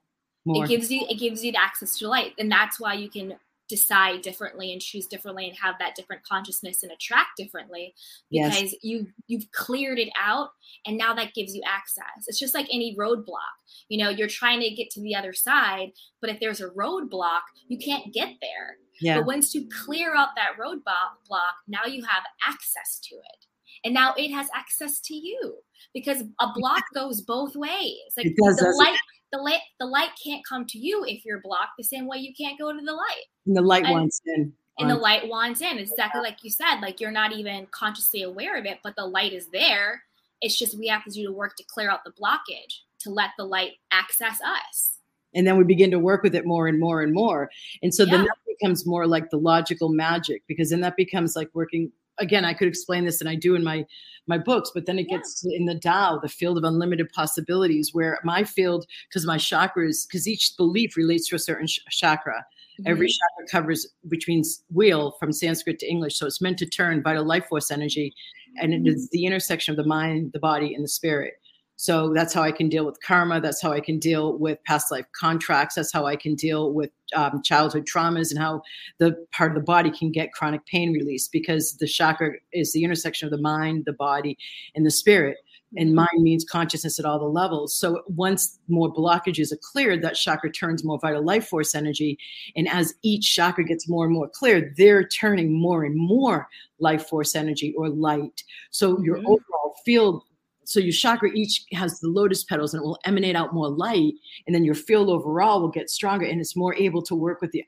More. 0.45 0.65
It 0.65 0.69
gives 0.69 0.91
you 0.91 1.07
it 1.09 1.19
gives 1.19 1.45
you 1.45 1.53
the 1.53 1.59
access 1.59 1.99
to 1.99 2.09
light. 2.09 2.35
And 2.39 2.51
that's 2.51 2.79
why 2.79 2.95
you 2.95 3.09
can 3.09 3.37
decide 3.69 4.21
differently 4.21 4.73
and 4.73 4.81
choose 4.81 5.07
differently 5.07 5.49
and 5.49 5.57
have 5.57 5.75
that 5.79 5.95
different 5.95 6.23
consciousness 6.23 6.83
and 6.83 6.93
attract 6.93 7.37
differently 7.37 7.95
because 8.31 8.63
yes. 8.63 8.75
you 8.83 9.07
you've 9.27 9.51
cleared 9.53 9.99
it 9.99 10.11
out 10.21 10.51
and 10.85 10.99
now 10.99 11.15
that 11.15 11.33
gives 11.33 11.55
you 11.55 11.63
access 11.67 12.27
it's 12.27 12.39
just 12.39 12.55
like 12.55 12.67
any 12.71 12.95
roadblock 12.97 13.57
you 13.89 13.97
know 13.97 14.11
you're 14.11 14.29
trying 14.29 14.61
to 14.61 14.69
get 14.71 14.91
to 14.91 15.01
the 15.01 15.15
other 15.15 15.33
side 15.33 15.91
but 16.21 16.29
if 16.29 16.39
there's 16.41 16.61
a 16.61 16.69
roadblock 16.71 17.41
you 17.69 17.79
can't 17.79 18.13
get 18.13 18.35
there 18.43 18.77
yeah. 19.01 19.17
but 19.17 19.27
once 19.27 19.55
you 19.55 19.67
clear 19.85 20.15
out 20.15 20.29
that 20.37 20.59
roadblock 20.61 21.17
block 21.27 21.55
now 21.67 21.87
you 21.87 22.05
have 22.05 22.23
access 22.47 23.01
to 23.03 23.15
it 23.15 23.47
and 23.85 23.95
now 23.95 24.15
it 24.17 24.31
has 24.33 24.49
access 24.55 25.01
to 25.01 25.15
you 25.15 25.57
because 25.93 26.23
a 26.41 26.49
block 26.55 26.85
goes 26.95 27.21
both 27.21 27.57
ways. 27.57 27.99
Like 28.17 28.35
does, 28.37 28.57
the 28.57 28.75
light, 28.79 28.99
the 29.33 29.39
light, 29.39 29.61
the 29.81 29.87
light 29.87 30.11
can't 30.23 30.45
come 30.47 30.67
to 30.67 30.79
you 30.79 31.05
if 31.07 31.25
you're 31.25 31.41
blocked 31.41 31.73
the 31.79 31.85
same 31.85 32.07
way 32.07 32.19
you 32.19 32.33
can't 32.35 32.59
go 32.59 32.73
to 32.73 32.81
the 32.81 32.93
light. 32.93 33.25
And 33.47 33.57
the 33.57 33.63
light 33.63 33.85
and, 33.85 33.93
wants 33.93 34.21
in. 34.27 34.53
And 34.79 34.91
the 34.91 34.97
light 34.97 35.29
wants 35.29 35.61
in. 35.61 35.79
exactly 35.79 36.21
like 36.21 36.43
you 36.43 36.51
said. 36.51 36.81
Like 36.81 37.01
you're 37.01 37.13
not 37.13 37.33
even 37.33 37.67
consciously 37.71 38.23
aware 38.23 38.59
of 38.59 38.67
it, 38.67 38.79
but 38.83 38.97
the 38.97 39.07
light 39.07 39.33
is 39.33 39.49
there. 39.49 40.03
It's 40.41 40.59
just 40.59 40.79
we 40.79 40.89
have 40.89 41.05
to 41.05 41.11
do 41.11 41.25
the 41.25 41.33
work 41.33 41.57
to 41.57 41.65
clear 41.65 41.91
out 41.91 42.05
the 42.05 42.13
blockage 42.13 42.81
to 43.01 43.11
let 43.11 43.31
the 43.39 43.45
light 43.45 43.73
access 43.93 44.39
us 44.41 44.99
and 45.35 45.47
then 45.47 45.57
we 45.57 45.65
begin 45.65 45.91
to 45.91 45.99
work 45.99 46.23
with 46.23 46.35
it 46.35 46.47
more 46.47 46.69
and 46.69 46.79
more 46.79 47.03
and 47.03 47.13
more 47.13 47.51
and 47.83 47.95
so 47.95 48.05
yeah. 48.05 48.13
then 48.13 48.25
that 48.25 48.37
becomes 48.47 48.87
more 48.87 49.07
like 49.07 49.31
the 49.31 49.37
logical 49.37 49.89
magic 49.89 50.43
because 50.47 50.71
then 50.71 50.81
that 50.81 50.97
becomes 50.97 51.37
like 51.37 51.51
working 51.55 51.91
again, 52.19 52.45
I 52.45 52.55
could 52.55 52.69
explain 52.69 53.05
this, 53.05 53.21
and 53.21 53.29
I 53.29 53.35
do 53.35 53.55
in 53.55 53.65
my 53.65 53.87
my 54.27 54.39
books, 54.39 54.71
but 54.75 54.87
then 54.87 54.99
it 54.99 55.09
gets 55.09 55.45
yeah. 55.45 55.59
in 55.59 55.67
the 55.67 55.79
Tao, 55.79 56.19
the 56.19 56.29
field 56.29 56.57
of 56.57 56.65
unlimited 56.65 57.11
possibilities, 57.11 57.91
where 57.93 58.19
my 58.25 58.43
field, 58.43 58.87
because 59.09 59.27
my 59.27 59.37
chakras, 59.37 60.07
because 60.07 60.27
each 60.27 60.57
belief 60.57 60.97
relates 60.97 61.29
to 61.29 61.37
a 61.37 61.39
certain 61.39 61.67
sh- 61.67 61.81
chakra. 61.91 62.45
Mm-hmm. 62.81 62.91
Every 62.91 63.09
chakra 63.09 63.47
covers 63.51 63.87
between 64.09 64.43
wheel 64.73 65.15
from 65.21 65.33
Sanskrit 65.33 65.79
to 65.81 65.87
English, 65.87 66.17
so 66.17 66.27
it's 66.27 66.41
meant 66.41 66.59
to 66.59 66.67
turn 66.67 67.03
vital 67.03 67.25
life 67.25 67.47
force 67.49 67.71
energy, 67.71 68.15
and 68.61 68.73
mm-hmm. 68.73 68.87
it 68.87 68.91
is 68.95 69.09
the 69.11 69.27
intersection 69.27 69.73
of 69.73 69.77
the 69.77 69.89
mind, 69.89 70.33
the 70.33 70.39
body, 70.41 70.75
and 70.75 70.83
the 70.83 70.89
spirit. 70.89 71.35
So 71.77 72.13
that's 72.15 72.33
how 72.33 72.43
I 72.43 72.53
can 72.53 72.69
deal 72.69 72.87
with 72.87 73.01
karma. 73.03 73.41
That's 73.41 73.61
how 73.61 73.73
I 73.73 73.81
can 73.81 73.99
deal 73.99 74.39
with 74.39 74.63
past 74.65 74.93
life 74.93 75.07
contracts. 75.19 75.75
That's 75.75 75.93
how 75.93 76.07
I 76.07 76.17
can 76.17 76.35
deal 76.35 76.73
with 76.73 76.91
um, 77.17 77.43
childhood 77.43 77.87
traumas 77.93 78.31
and 78.31 78.39
how 78.39 78.63
the 78.99 79.17
part 79.33 79.51
of 79.51 79.57
the 79.57 79.65
body 79.65 79.91
can 79.91 80.13
get 80.13 80.33
chronic 80.33 80.65
pain 80.67 80.93
release 80.93 81.27
because 81.29 81.77
the 81.79 81.89
chakra 81.89 82.33
is 82.53 82.73
the 82.73 82.85
intersection 82.85 83.27
of 83.27 83.33
the 83.33 83.43
mind, 83.43 83.85
the 83.87 83.93
body, 83.93 84.39
and 84.75 84.87
the 84.87 84.91
spirit. 84.91 85.39
And 85.77 85.89
mm-hmm. 85.89 85.97
mind 85.97 86.23
means 86.23 86.45
consciousness 86.45 87.01
at 87.01 87.05
all 87.05 87.19
the 87.19 87.25
levels. 87.25 87.75
So 87.75 88.03
once 88.07 88.59
more 88.69 88.93
blockages 88.93 89.53
are 89.53 89.59
cleared, 89.61 90.03
that 90.03 90.15
chakra 90.15 90.53
turns 90.53 90.85
more 90.85 90.99
vital 91.01 91.25
life 91.25 91.49
force 91.49 91.75
energy. 91.75 92.19
And 92.55 92.69
as 92.69 92.95
each 93.03 93.35
chakra 93.35 93.65
gets 93.65 93.89
more 93.89 94.05
and 94.05 94.15
more 94.15 94.29
clear, 94.29 94.73
they're 94.77 95.09
turning 95.09 95.53
more 95.53 95.83
and 95.83 95.97
more 95.97 96.49
life 96.79 97.09
force 97.09 97.35
energy 97.35 97.75
or 97.77 97.89
light. 97.89 98.45
So 98.71 99.03
your 99.03 99.17
mm-hmm. 99.17 99.27
overall 99.27 99.75
field 99.85 100.23
so 100.65 100.81
your 100.81 100.93
chakra 100.93 101.31
each 101.35 101.65
has 101.73 102.01
the 102.01 102.09
lotus 102.09 102.45
petals 102.45 102.75
and 102.75 102.83
it 102.83 102.87
will 102.87 102.99
emanate 103.05 103.37
out 103.37 103.55
more 103.55 103.69
light 103.69 104.15
and 104.47 104.55
then 104.55 104.65
your 104.65 104.75
field 104.75 105.09
overall 105.09 105.61
will 105.61 105.69
get 105.69 105.91
stronger 105.91 106.27
and 106.27 106.41
it's 106.41 106.57
more 106.57 106.75
able 106.75 107.03
to 107.03 107.15
work 107.15 107.41
with 107.41 107.53
the 107.53 107.65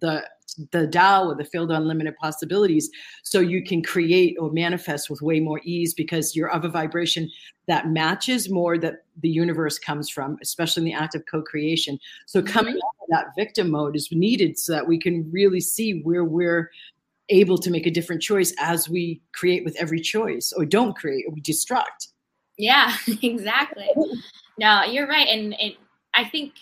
the 0.00 0.24
the 0.70 0.86
Tao 0.86 1.28
or 1.28 1.34
the 1.34 1.44
field 1.44 1.70
of 1.70 1.78
unlimited 1.78 2.14
possibilities. 2.16 2.90
So 3.22 3.40
you 3.40 3.64
can 3.64 3.82
create 3.82 4.36
or 4.38 4.50
manifest 4.50 5.08
with 5.08 5.22
way 5.22 5.40
more 5.40 5.60
ease 5.64 5.94
because 5.94 6.36
you're 6.36 6.50
of 6.50 6.64
a 6.64 6.68
vibration 6.68 7.30
that 7.68 7.88
matches 7.88 8.50
more 8.50 8.76
that 8.78 9.04
the 9.22 9.28
universe 9.28 9.78
comes 9.78 10.10
from, 10.10 10.36
especially 10.42 10.82
in 10.82 10.84
the 10.84 10.92
act 10.92 11.14
of 11.14 11.24
co-creation. 11.26 11.98
So 12.26 12.42
coming 12.42 12.74
mm-hmm. 12.74 13.14
out 13.14 13.22
of 13.22 13.26
that 13.26 13.42
victim 13.42 13.70
mode 13.70 13.96
is 13.96 14.08
needed 14.12 14.58
so 14.58 14.72
that 14.72 14.86
we 14.86 14.98
can 14.98 15.30
really 15.30 15.60
see 15.60 16.00
where 16.00 16.24
we're 16.24 16.70
able 17.28 17.56
to 17.56 17.70
make 17.70 17.86
a 17.86 17.90
different 17.90 18.20
choice 18.20 18.52
as 18.58 18.88
we 18.88 19.22
create 19.32 19.64
with 19.64 19.76
every 19.76 20.00
choice 20.00 20.52
or 20.54 20.64
don't 20.64 20.96
create 20.96 21.24
or 21.26 21.32
we 21.32 21.40
destruct. 21.40 22.08
Yeah, 22.58 22.94
exactly. 23.22 23.88
No, 24.58 24.84
you're 24.84 25.06
right. 25.08 25.26
And 25.28 25.54
it, 25.58 25.76
I 26.14 26.24
think, 26.24 26.54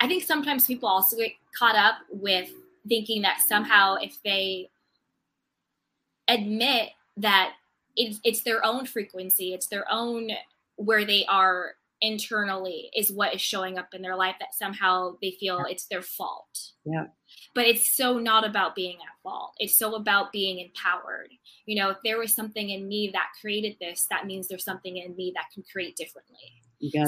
I 0.00 0.08
think 0.08 0.24
sometimes 0.24 0.66
people 0.66 0.88
also 0.88 1.16
get 1.16 1.32
caught 1.58 1.76
up 1.76 1.96
with 2.10 2.50
thinking 2.88 3.22
that 3.22 3.40
somehow 3.46 3.96
if 3.96 4.18
they 4.24 4.70
admit 6.28 6.90
that 7.16 7.52
it's, 7.96 8.20
it's 8.24 8.42
their 8.42 8.64
own 8.64 8.86
frequency, 8.86 9.52
it's 9.54 9.66
their 9.66 9.90
own 9.90 10.30
where 10.76 11.04
they 11.04 11.24
are 11.26 11.74
internally 12.00 12.90
is 12.96 13.12
what 13.12 13.34
is 13.34 13.40
showing 13.40 13.78
up 13.78 13.88
in 13.92 14.02
their 14.02 14.16
life 14.16 14.36
that 14.40 14.54
somehow 14.54 15.16
they 15.20 15.32
feel 15.32 15.58
yeah. 15.58 15.72
it's 15.72 15.86
their 15.86 16.02
fault. 16.02 16.58
Yeah. 16.84 17.06
But 17.54 17.66
it's 17.66 17.94
so 17.94 18.18
not 18.18 18.46
about 18.46 18.74
being 18.74 18.96
at 18.96 19.22
fault. 19.22 19.54
It's 19.58 19.76
so 19.76 19.94
about 19.94 20.32
being 20.32 20.60
empowered. 20.60 21.30
You 21.66 21.80
know, 21.80 21.90
if 21.90 21.98
there 22.04 22.18
was 22.18 22.34
something 22.34 22.70
in 22.70 22.88
me 22.88 23.10
that 23.12 23.28
created 23.40 23.76
this, 23.80 24.06
that 24.10 24.26
means 24.26 24.48
there's 24.48 24.64
something 24.64 24.96
in 24.96 25.14
me 25.16 25.32
that 25.36 25.46
can 25.52 25.62
create 25.70 25.96
differently. 25.96 26.54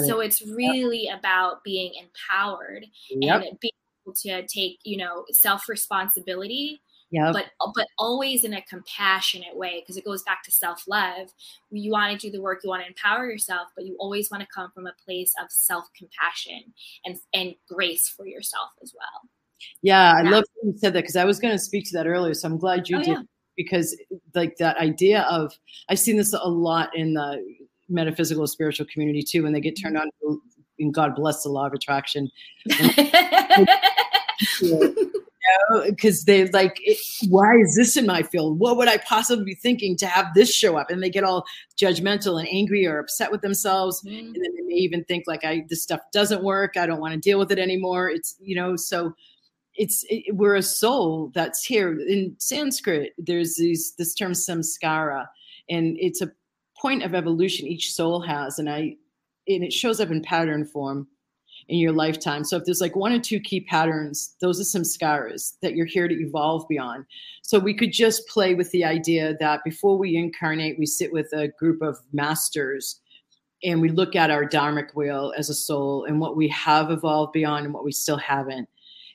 So 0.05 0.19
it's 0.19 0.45
really 0.45 1.05
yep. 1.05 1.19
about 1.19 1.63
being 1.63 1.93
empowered 1.95 2.85
yep. 3.09 3.41
and 3.41 3.59
being 3.59 3.71
able 4.05 4.13
to 4.13 4.45
take, 4.45 4.77
you 4.83 4.97
know, 4.97 5.25
self 5.31 5.67
responsibility 5.67 6.81
yeah 7.13 7.31
but 7.31 7.45
but 7.75 7.87
always 7.97 8.43
in 8.43 8.53
a 8.53 8.61
compassionate 8.63 9.55
way 9.55 9.81
because 9.81 9.97
it 9.97 10.03
goes 10.03 10.23
back 10.23 10.43
to 10.43 10.51
self-love. 10.51 11.31
You 11.69 11.91
want 11.91 12.19
to 12.19 12.27
do 12.27 12.31
the 12.31 12.41
work 12.41 12.61
you 12.63 12.69
want 12.69 12.81
to 12.81 12.87
empower 12.87 13.29
yourself 13.29 13.67
but 13.75 13.85
you 13.85 13.95
always 13.99 14.31
want 14.31 14.41
to 14.41 14.47
come 14.53 14.71
from 14.71 14.87
a 14.87 14.93
place 15.05 15.31
of 15.41 15.51
self-compassion 15.51 16.73
and 17.05 17.17
and 17.33 17.55
grace 17.69 18.09
for 18.09 18.25
yourself 18.25 18.71
as 18.81 18.93
well. 18.97 19.29
Yeah 19.81 20.13
i 20.17 20.23
love 20.23 20.43
you 20.63 20.73
said 20.75 20.93
that 20.93 21.01
because 21.01 21.15
i 21.15 21.23
was 21.23 21.39
going 21.39 21.53
to 21.53 21.59
speak 21.59 21.85
to 21.85 21.93
that 21.97 22.07
earlier 22.07 22.33
so 22.33 22.47
i'm 22.47 22.57
glad 22.57 22.89
you 22.89 22.97
oh, 22.97 23.03
did 23.03 23.07
yeah. 23.07 23.21
because 23.55 23.95
like 24.33 24.57
that 24.57 24.75
idea 24.77 25.21
of 25.29 25.53
i've 25.89 25.99
seen 25.99 26.17
this 26.17 26.33
a 26.33 26.49
lot 26.49 26.89
in 26.95 27.13
the 27.13 27.41
metaphysical 27.89 28.47
spiritual 28.47 28.87
community 28.91 29.21
too 29.21 29.43
when 29.43 29.53
they 29.53 29.61
get 29.61 29.79
turned 29.79 29.95
mm-hmm. 29.95 30.27
on 30.27 30.41
and 30.79 30.93
god 30.93 31.15
bless 31.15 31.43
the 31.43 31.49
law 31.49 31.67
of 31.67 31.73
attraction 31.73 32.29
you 35.43 35.77
know, 35.77 36.13
they 36.25 36.47
like, 36.49 36.79
it, 36.83 36.97
why 37.29 37.55
is 37.57 37.75
this 37.75 37.97
in 37.97 38.05
my 38.05 38.23
field? 38.23 38.59
What 38.59 38.77
would 38.77 38.87
I 38.87 38.97
possibly 38.97 39.45
be 39.45 39.55
thinking 39.55 39.97
to 39.97 40.07
have 40.07 40.33
this 40.33 40.53
show 40.53 40.77
up? 40.77 40.89
And 40.89 41.01
they 41.01 41.09
get 41.09 41.23
all 41.23 41.45
judgmental 41.77 42.39
and 42.39 42.47
angry 42.49 42.85
or 42.85 42.99
upset 42.99 43.31
with 43.31 43.41
themselves, 43.41 44.01
mm. 44.03 44.17
and 44.17 44.35
then 44.35 44.55
they 44.55 44.61
may 44.63 44.75
even 44.75 45.03
think 45.05 45.25
like, 45.27 45.43
I 45.43 45.65
this 45.69 45.83
stuff 45.83 46.01
doesn't 46.11 46.43
work. 46.43 46.77
I 46.77 46.85
don't 46.85 47.01
want 47.01 47.13
to 47.13 47.19
deal 47.19 47.39
with 47.39 47.51
it 47.51 47.59
anymore. 47.59 48.09
It's 48.09 48.35
you 48.39 48.55
know, 48.55 48.75
so 48.75 49.13
it's 49.75 50.05
it, 50.09 50.35
we're 50.35 50.55
a 50.55 50.63
soul 50.63 51.31
that's 51.33 51.63
here 51.63 51.99
in 51.99 52.35
Sanskrit. 52.39 53.13
There's 53.17 53.55
these 53.57 53.93
this 53.97 54.13
term 54.13 54.33
samskara, 54.33 55.25
and 55.69 55.97
it's 55.99 56.21
a 56.21 56.31
point 56.79 57.03
of 57.03 57.15
evolution 57.15 57.67
each 57.67 57.93
soul 57.93 58.21
has, 58.21 58.59
and 58.59 58.69
I 58.69 58.95
and 59.47 59.63
it 59.63 59.73
shows 59.73 59.99
up 59.99 60.09
in 60.09 60.21
pattern 60.21 60.65
form 60.65 61.07
in 61.73 61.79
your 61.79 61.91
lifetime. 61.91 62.43
So 62.43 62.55
if 62.55 62.65
there's 62.65 62.81
like 62.81 62.95
one 62.95 63.13
or 63.13 63.19
two 63.19 63.39
key 63.39 63.61
patterns, 63.61 64.35
those 64.39 64.61
are 64.61 64.63
some 64.63 64.83
scars 64.83 65.57
that 65.63 65.73
you're 65.73 65.87
here 65.87 66.07
to 66.07 66.13
evolve 66.13 66.67
beyond. 66.69 67.05
So 67.41 67.57
we 67.57 67.73
could 67.73 67.91
just 67.91 68.27
play 68.27 68.53
with 68.53 68.69
the 68.69 68.85
idea 68.85 69.35
that 69.39 69.63
before 69.63 69.97
we 69.97 70.15
incarnate, 70.15 70.77
we 70.77 70.85
sit 70.85 71.11
with 71.11 71.33
a 71.33 71.47
group 71.47 71.81
of 71.81 71.97
masters 72.13 72.99
and 73.63 73.81
we 73.81 73.89
look 73.89 74.15
at 74.15 74.29
our 74.29 74.47
dharmic 74.47 74.93
wheel 74.93 75.33
as 75.35 75.49
a 75.49 75.55
soul 75.55 76.05
and 76.05 76.19
what 76.19 76.37
we 76.37 76.47
have 76.49 76.91
evolved 76.91 77.33
beyond 77.33 77.65
and 77.65 77.73
what 77.73 77.83
we 77.83 77.91
still 77.91 78.17
haven't. 78.17 78.69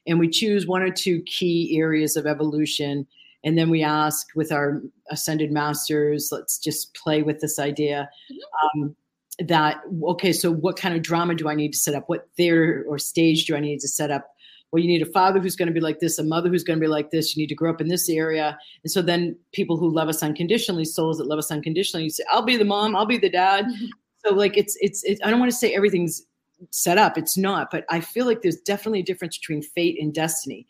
And 0.09 0.18
we 0.18 0.29
choose 0.29 0.66
one 0.66 0.83
or 0.83 0.90
two 0.90 1.23
key 1.23 1.79
areas 1.79 2.16
of 2.16 2.27
evolution. 2.27 3.07
And 3.44 3.57
then 3.57 3.71
we 3.71 3.85
ask 3.85 4.27
with 4.35 4.51
our 4.51 4.83
ascended 5.12 5.53
masters, 5.53 6.31
let's 6.33 6.59
just 6.59 6.92
play 6.94 7.23
with 7.23 7.40
this 7.40 7.61
idea. 7.61 8.11
Mm-hmm. 8.33 8.81
Um, 8.83 8.97
that 9.46 9.81
okay 10.03 10.33
so 10.33 10.51
what 10.51 10.77
kind 10.77 10.96
of 10.96 11.03
drama 11.03 11.35
do 11.35 11.48
i 11.48 11.55
need 11.55 11.72
to 11.72 11.79
set 11.79 11.94
up? 11.94 12.05
What 12.09 12.29
theater 12.37 12.85
or 12.88 12.98
stage 12.98 13.46
do 13.46 13.55
i 13.57 13.61
need 13.61 13.81
to 13.81 13.88
set 13.88 14.11
up? 14.11 14.31
Well 14.72 14.83
you 14.83 14.88
need 14.88 15.03
a 15.03 15.07
father 15.12 15.40
who's 15.40 15.57
going 15.57 15.68
to 15.68 15.74
be 15.74 15.81
like 15.81 16.01
this 16.01 16.18
a 16.18 16.24
mother 16.24 16.48
who's 16.48 16.64
going 16.64 16.79
to 16.79 16.85
be 16.85 16.88
like 16.88 17.11
this. 17.11 17.37
You 17.37 17.42
need 17.42 17.48
to 17.48 17.55
grow 17.55 17.70
up 17.70 17.81
in 17.81 17.88
this 17.88 18.09
area. 18.09 18.59
And 18.83 18.90
so 18.90 19.01
then 19.01 19.37
people 19.53 19.77
who 19.77 19.88
love 19.90 20.09
us 20.09 20.22
unconditionally 20.22 20.85
souls 20.85 21.18
that 21.18 21.27
love 21.27 21.38
us 21.38 21.51
unconditionally 21.51 22.05
you 22.05 22.11
say 22.11 22.24
i'll 22.31 22.42
be 22.42 22.57
the 22.57 22.64
mom 22.64 22.96
i'll 22.96 23.07
be 23.07 23.18
the 23.18 23.31
dad. 23.31 23.66
Mm-hmm. 23.66 23.87
so 24.24 24.35
like 24.35 24.57
it's, 24.57 24.77
it's 24.81 25.05
it's 25.05 25.20
i 25.24 25.31
don't 25.31 25.40
want 25.40 25.53
to 25.53 25.57
say 25.57 25.74
everything's 25.74 26.22
set 26.70 26.98
up 26.98 27.16
it's 27.16 27.37
not 27.37 27.70
but 27.70 27.85
i 27.88 28.01
feel 28.01 28.27
like 28.27 28.42
there's 28.42 28.61
definitely 28.61 29.01
a 29.01 29.05
difference 29.05 29.38
between 29.38 29.62
fate 29.62 29.96
and 30.01 30.12
destiny. 30.14 30.66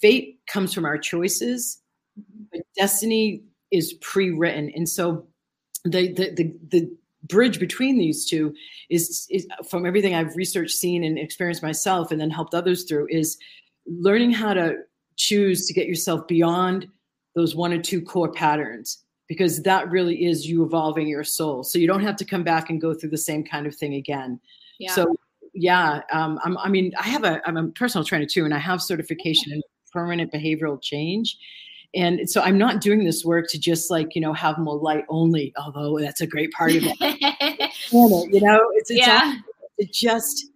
Fate 0.00 0.38
comes 0.46 0.72
from 0.72 0.84
our 0.84 0.98
choices 0.98 1.80
mm-hmm. 2.18 2.44
but 2.52 2.60
destiny 2.76 3.42
is 3.74 3.94
pre-written. 3.94 4.70
And 4.74 4.88
so 4.88 5.26
the 5.84 6.12
the 6.12 6.30
the, 6.34 6.54
the 6.68 6.96
bridge 7.24 7.58
between 7.58 7.98
these 7.98 8.26
two 8.26 8.54
is, 8.90 9.26
is 9.30 9.46
from 9.68 9.86
everything 9.86 10.14
I've 10.14 10.36
researched, 10.36 10.76
seen, 10.76 11.04
and 11.04 11.18
experienced 11.18 11.62
myself, 11.62 12.10
and 12.10 12.20
then 12.20 12.30
helped 12.30 12.54
others 12.54 12.84
through 12.84 13.08
is 13.10 13.38
learning 13.86 14.32
how 14.32 14.54
to 14.54 14.76
choose 15.16 15.66
to 15.66 15.74
get 15.74 15.86
yourself 15.86 16.26
beyond 16.26 16.86
those 17.34 17.54
one 17.54 17.72
or 17.72 17.80
two 17.80 18.00
core 18.00 18.30
patterns 18.30 19.04
because 19.28 19.62
that 19.62 19.90
really 19.90 20.26
is 20.26 20.46
you 20.46 20.64
evolving 20.64 21.06
your 21.06 21.24
soul. 21.24 21.64
So 21.64 21.78
you 21.78 21.86
don't 21.86 22.02
have 22.02 22.16
to 22.16 22.24
come 22.24 22.44
back 22.44 22.70
and 22.70 22.80
go 22.80 22.94
through 22.94 23.10
the 23.10 23.18
same 23.18 23.44
kind 23.44 23.66
of 23.66 23.74
thing 23.74 23.94
again. 23.94 24.38
Yeah. 24.78 24.92
So 24.92 25.16
yeah, 25.54 26.00
um, 26.12 26.38
i 26.42 26.68
mean, 26.68 26.92
I 26.98 27.04
have 27.04 27.24
a 27.24 27.40
I'm 27.46 27.56
a 27.56 27.68
personal 27.68 28.04
trainer 28.04 28.26
too, 28.26 28.44
and 28.44 28.52
I 28.52 28.58
have 28.58 28.82
certification 28.82 29.52
in 29.52 29.62
permanent 29.92 30.32
behavioral 30.32 30.82
change 30.82 31.36
and 31.94 32.28
so 32.28 32.40
i'm 32.42 32.58
not 32.58 32.80
doing 32.80 33.04
this 33.04 33.24
work 33.24 33.46
to 33.48 33.58
just 33.58 33.90
like 33.90 34.14
you 34.14 34.20
know 34.20 34.32
have 34.32 34.58
more 34.58 34.76
light 34.76 35.04
only 35.08 35.52
although 35.56 35.98
that's 35.98 36.20
a 36.20 36.26
great 36.26 36.50
part 36.52 36.74
of 36.74 36.82
it. 36.84 37.70
You 37.92 38.40
know 38.40 38.70
it's, 38.74 38.90
it's 38.90 39.00
yeah. 39.00 39.36
it 39.78 39.92
just 39.92 40.46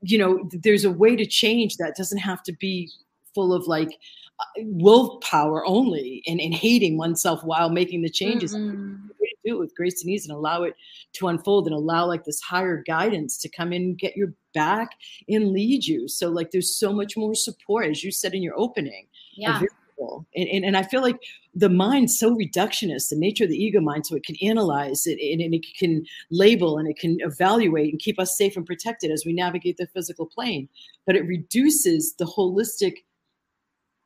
you 0.00 0.18
know 0.18 0.48
there's 0.52 0.84
a 0.84 0.90
way 0.90 1.16
to 1.16 1.26
change 1.26 1.76
that 1.76 1.96
doesn't 1.96 2.18
have 2.18 2.42
to 2.44 2.52
be 2.52 2.90
full 3.34 3.52
of 3.52 3.66
like 3.66 3.98
uh, 4.40 4.62
willpower 4.64 5.64
only 5.66 6.22
and, 6.26 6.40
and 6.40 6.54
hating 6.54 6.96
oneself 6.96 7.42
while 7.44 7.70
making 7.70 8.02
the 8.02 8.10
changes. 8.10 8.54
Mm-hmm. 8.54 9.08
do 9.44 9.56
it 9.56 9.58
with 9.58 9.74
grace 9.74 10.02
and 10.02 10.10
ease 10.10 10.26
and 10.26 10.36
allow 10.36 10.62
it 10.62 10.74
to 11.14 11.28
unfold 11.28 11.66
and 11.66 11.74
allow 11.74 12.06
like 12.06 12.24
this 12.24 12.40
higher 12.40 12.82
guidance 12.86 13.38
to 13.38 13.48
come 13.48 13.72
in 13.72 13.82
and 13.82 13.98
get 13.98 14.16
your 14.16 14.32
back 14.54 14.90
and 15.28 15.50
lead 15.52 15.84
you. 15.84 16.08
So 16.08 16.28
like 16.28 16.50
there's 16.50 16.74
so 16.74 16.92
much 16.92 17.16
more 17.16 17.34
support 17.34 17.86
as 17.86 18.04
you 18.04 18.10
said 18.10 18.34
in 18.34 18.42
your 18.42 18.58
opening 18.58 19.06
yeah 19.34 19.60
people. 20.02 20.26
And, 20.34 20.48
and, 20.48 20.64
and 20.64 20.76
I 20.76 20.82
feel 20.82 21.02
like 21.02 21.18
the 21.54 21.68
mind's 21.68 22.18
so 22.18 22.34
reductionist, 22.34 23.08
the 23.08 23.16
nature 23.16 23.44
of 23.44 23.50
the 23.50 23.62
ego 23.62 23.80
mind, 23.80 24.06
so 24.06 24.16
it 24.16 24.24
can 24.24 24.36
analyze 24.42 25.06
it 25.06 25.18
and, 25.20 25.40
and 25.40 25.54
it 25.54 25.66
can 25.78 26.04
label 26.30 26.78
and 26.78 26.88
it 26.88 26.98
can 26.98 27.18
evaluate 27.20 27.92
and 27.92 28.00
keep 28.00 28.18
us 28.18 28.36
safe 28.36 28.56
and 28.56 28.66
protected 28.66 29.10
as 29.10 29.24
we 29.24 29.32
navigate 29.32 29.76
the 29.76 29.86
physical 29.88 30.26
plane. 30.26 30.68
But 31.06 31.16
it 31.16 31.26
reduces 31.26 32.14
the 32.14 32.24
holistic 32.24 33.04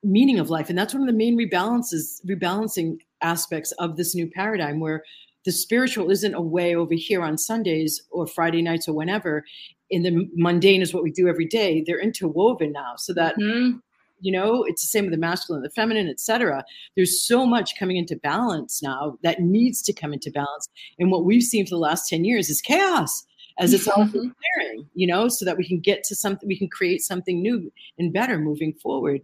meaning 0.03 0.39
of 0.39 0.51
life. 0.51 0.69
And 0.69 0.79
that's 0.79 0.95
one 0.95 1.03
of 1.03 1.09
the 1.09 1.13
main 1.13 1.37
rebalances, 1.37 2.25
rebalancing 2.27 2.99
aspects 3.23 3.73
of 3.73 3.97
this 3.97 4.15
new 4.15 4.29
paradigm 4.31 4.81
where 4.81 5.03
the 5.45 5.53
spiritual 5.53 6.11
isn't 6.11 6.35
a 6.35 6.41
way 6.41 6.75
over 6.75 6.95
here 6.95 7.23
on 7.23 7.39
Sundays 7.39 8.03
or 8.11 8.27
Friday 8.27 8.63
nights 8.63 8.89
or 8.89 8.95
whenever. 8.95 9.45
In 9.91 10.03
the 10.03 10.29
mundane 10.35 10.83
is 10.83 10.93
what 10.93 11.05
we 11.05 11.13
do 11.13 11.29
every 11.29 11.47
day. 11.47 11.85
They're 11.87 12.01
interwoven 12.01 12.73
now, 12.73 12.95
so 12.97 13.13
that 13.15 13.37
mm-hmm 13.39 13.79
you 14.21 14.33
know 14.33 14.65
it's 14.65 14.83
the 14.83 14.89
same 14.89 15.05
with 15.05 15.13
the 15.13 15.19
masculine 15.19 15.63
the 15.63 15.71
feminine 15.71 16.09
etc 16.09 16.65
there's 16.95 17.23
so 17.23 17.47
much 17.47 17.79
coming 17.79 17.97
into 17.97 18.17
balance 18.17 18.83
now 18.83 19.19
that 19.23 19.41
needs 19.41 19.83
to 19.83 19.93
come 19.93 20.13
into 20.13 20.31
balance 20.31 20.69
and 20.99 21.11
what 21.11 21.25
we've 21.25 21.43
seen 21.43 21.65
for 21.65 21.71
the 21.71 21.77
last 21.77 22.09
10 22.09 22.25
years 22.25 22.49
is 22.49 22.61
chaos 22.61 23.27
as 23.59 23.73
it's 23.73 23.89
all 23.89 24.05
mm-hmm. 24.05 24.29
clearing 24.57 24.87
you 24.95 25.07
know 25.07 25.29
so 25.29 25.45
that 25.45 25.57
we 25.57 25.67
can 25.67 25.81
get 25.81 26.05
to 26.05 26.15
something 26.15 26.49
we 26.49 26.59
can 26.59 26.69
create 26.69 27.03
something 27.03 27.41
new 27.41 27.73
and 27.99 28.13
better 28.13 28.39
moving 28.39 28.73
forward 28.75 29.21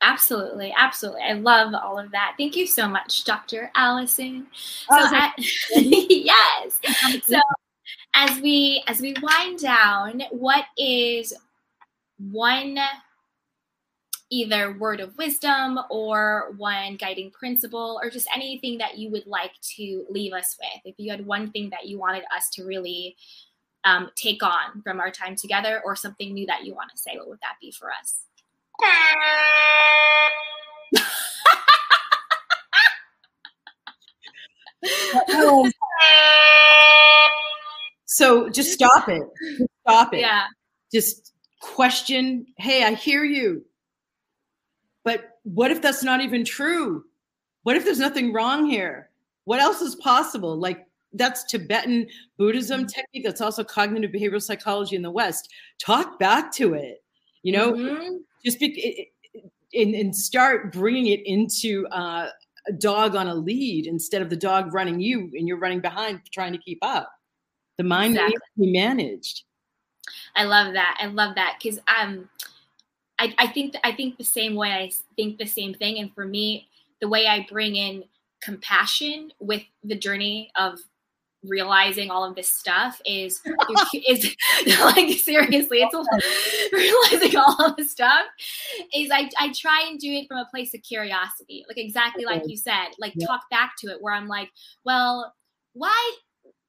Absolutely, 0.00 0.72
absolutely. 0.76 1.22
I 1.22 1.32
love 1.32 1.74
all 1.74 1.98
of 1.98 2.12
that. 2.12 2.34
Thank 2.38 2.54
you 2.54 2.68
so 2.68 2.86
much, 2.86 3.24
Dr. 3.24 3.70
Allison. 3.74 4.46
So, 4.54 4.86
oh, 4.90 5.30
yes. 5.72 6.78
So, 7.26 7.40
as 8.14 8.40
we 8.40 8.84
as 8.86 9.00
we 9.00 9.16
wind 9.20 9.58
down, 9.58 10.22
what 10.30 10.66
is 10.76 11.34
one 12.18 12.78
either 14.30 14.76
word 14.78 15.00
of 15.00 15.16
wisdom 15.16 15.78
or 15.90 16.52
one 16.56 16.96
guiding 16.96 17.30
principle 17.30 17.98
or 18.02 18.10
just 18.10 18.28
anything 18.34 18.78
that 18.78 18.98
you 18.98 19.10
would 19.10 19.26
like 19.26 19.52
to 19.76 20.04
leave 20.10 20.32
us 20.32 20.56
with. 20.60 20.82
If 20.84 20.94
you 20.98 21.10
had 21.10 21.24
one 21.26 21.50
thing 21.50 21.70
that 21.70 21.86
you 21.86 21.98
wanted 21.98 22.24
us 22.36 22.50
to 22.50 22.64
really 22.64 23.16
um, 23.84 24.10
take 24.16 24.42
on 24.42 24.82
from 24.82 25.00
our 25.00 25.10
time 25.10 25.34
together 25.34 25.80
or 25.84 25.96
something 25.96 26.34
new 26.34 26.46
that 26.46 26.64
you 26.64 26.74
want 26.74 26.90
to 26.90 26.98
say, 26.98 27.12
what 27.16 27.28
would 27.28 27.40
that 27.40 27.54
be 27.60 27.70
for 27.70 27.90
us? 27.90 28.24
so 38.06 38.48
just 38.50 38.72
stop 38.72 39.08
it. 39.08 39.22
stop 39.82 40.14
it. 40.14 40.20
Yeah. 40.20 40.46
Just 40.92 41.32
question, 41.60 42.46
hey, 42.56 42.84
I 42.84 42.94
hear 42.94 43.24
you. 43.24 43.64
But 45.04 45.38
what 45.44 45.70
if 45.70 45.80
that's 45.80 46.02
not 46.02 46.20
even 46.20 46.44
true? 46.44 47.04
What 47.62 47.76
if 47.76 47.84
there's 47.84 47.98
nothing 47.98 48.32
wrong 48.32 48.66
here? 48.66 49.10
What 49.44 49.60
else 49.60 49.80
is 49.80 49.94
possible? 49.96 50.56
Like 50.56 50.86
that's 51.12 51.44
Tibetan 51.44 52.06
Buddhism 52.36 52.80
mm-hmm. 52.80 52.88
technique. 52.88 53.24
That's 53.24 53.40
also 53.40 53.64
cognitive 53.64 54.10
behavioral 54.10 54.42
psychology 54.42 54.96
in 54.96 55.02
the 55.02 55.10
West. 55.10 55.48
Talk 55.78 56.18
back 56.18 56.52
to 56.54 56.74
it. 56.74 57.02
You 57.42 57.52
know, 57.52 57.72
mm-hmm. 57.72 58.16
just 58.44 58.58
be, 58.58 59.10
and, 59.74 59.94
and 59.94 60.14
start 60.14 60.72
bringing 60.72 61.06
it 61.06 61.20
into 61.24 61.86
uh, 61.88 62.28
a 62.68 62.72
dog 62.72 63.16
on 63.16 63.28
a 63.28 63.34
lead 63.34 63.86
instead 63.86 64.22
of 64.22 64.30
the 64.30 64.36
dog 64.36 64.74
running 64.74 65.00
you 65.00 65.30
and 65.34 65.48
you're 65.48 65.58
running 65.58 65.80
behind 65.80 66.20
trying 66.32 66.52
to 66.52 66.58
keep 66.58 66.78
up. 66.82 67.10
The 67.76 67.84
mind 67.84 68.14
exactly. 68.14 68.30
needs 68.30 68.42
to 68.42 68.60
be 68.60 68.72
managed. 68.72 69.42
I 70.36 70.44
love 70.44 70.74
that. 70.74 70.98
I 71.00 71.06
love 71.06 71.34
that 71.36 71.58
because 71.62 71.78
um 72.00 72.28
I, 73.18 73.34
I 73.38 73.46
think 73.48 73.74
I 73.84 73.92
think 73.92 74.16
the 74.16 74.24
same 74.24 74.54
way. 74.54 74.70
I 74.70 74.90
think 75.16 75.38
the 75.38 75.46
same 75.46 75.74
thing. 75.74 75.98
And 75.98 76.12
for 76.14 76.26
me, 76.26 76.68
the 77.00 77.08
way 77.08 77.26
I 77.26 77.46
bring 77.50 77.76
in 77.76 78.04
compassion 78.42 79.32
with 79.40 79.62
the 79.82 79.96
journey 79.96 80.50
of 80.56 80.78
realizing 81.44 82.10
all 82.10 82.24
of 82.24 82.34
this 82.34 82.48
stuff 82.48 83.00
is 83.04 83.40
is 84.08 84.34
like 84.80 85.10
seriously 85.18 85.78
it's 85.82 85.94
a, 85.94 86.72
realizing 86.76 87.36
all 87.36 87.64
of 87.64 87.76
this 87.76 87.92
stuff 87.92 88.26
is 88.92 89.08
I, 89.12 89.30
I 89.38 89.52
try 89.52 89.86
and 89.88 90.00
do 90.00 90.10
it 90.10 90.26
from 90.26 90.38
a 90.38 90.48
place 90.50 90.74
of 90.74 90.82
curiosity 90.82 91.64
like 91.68 91.78
exactly 91.78 92.24
like 92.24 92.42
you 92.46 92.56
said 92.56 92.88
like 92.98 93.12
yeah. 93.14 93.26
talk 93.26 93.42
back 93.50 93.74
to 93.78 93.86
it 93.86 93.98
where 94.00 94.14
i'm 94.14 94.26
like 94.26 94.50
well 94.84 95.32
why 95.74 96.16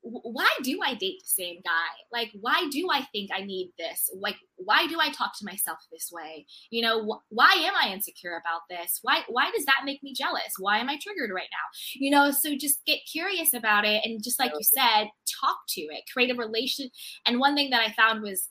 why 0.09 0.49
do 0.63 0.79
I 0.83 0.93
date 0.93 1.21
the 1.21 1.29
same 1.29 1.61
guy? 1.63 1.91
Like, 2.11 2.31
why 2.39 2.67
do 2.71 2.89
I 2.91 3.01
think 3.11 3.29
I 3.33 3.41
need 3.41 3.71
this? 3.77 4.09
Like, 4.19 4.35
why 4.55 4.87
do 4.87 4.99
I 4.99 5.09
talk 5.09 5.37
to 5.37 5.45
myself 5.45 5.79
this 5.91 6.09
way? 6.11 6.45
You 6.69 6.81
know, 6.81 7.05
wh- 7.05 7.33
why 7.33 7.51
am 7.53 7.73
I 7.81 7.93
insecure 7.93 8.39
about 8.39 8.61
this? 8.69 8.99
Why 9.01 9.21
why 9.27 9.51
does 9.51 9.65
that 9.65 9.81
make 9.85 10.01
me 10.03 10.13
jealous? 10.13 10.53
Why 10.57 10.79
am 10.79 10.89
I 10.89 10.97
triggered 11.01 11.31
right 11.33 11.49
now? 11.51 11.77
You 11.95 12.11
know, 12.11 12.31
so 12.31 12.55
just 12.55 12.83
get 12.85 12.99
curious 13.11 13.53
about 13.53 13.85
it 13.85 14.03
and 14.03 14.23
just 14.23 14.39
like 14.39 14.51
you 14.51 14.63
said, 14.63 15.09
talk 15.41 15.57
to 15.69 15.81
it, 15.81 16.03
create 16.11 16.31
a 16.31 16.35
relation. 16.35 16.89
And 17.25 17.39
one 17.39 17.55
thing 17.55 17.69
that 17.69 17.85
I 17.87 17.91
found 17.93 18.21
was 18.21 18.49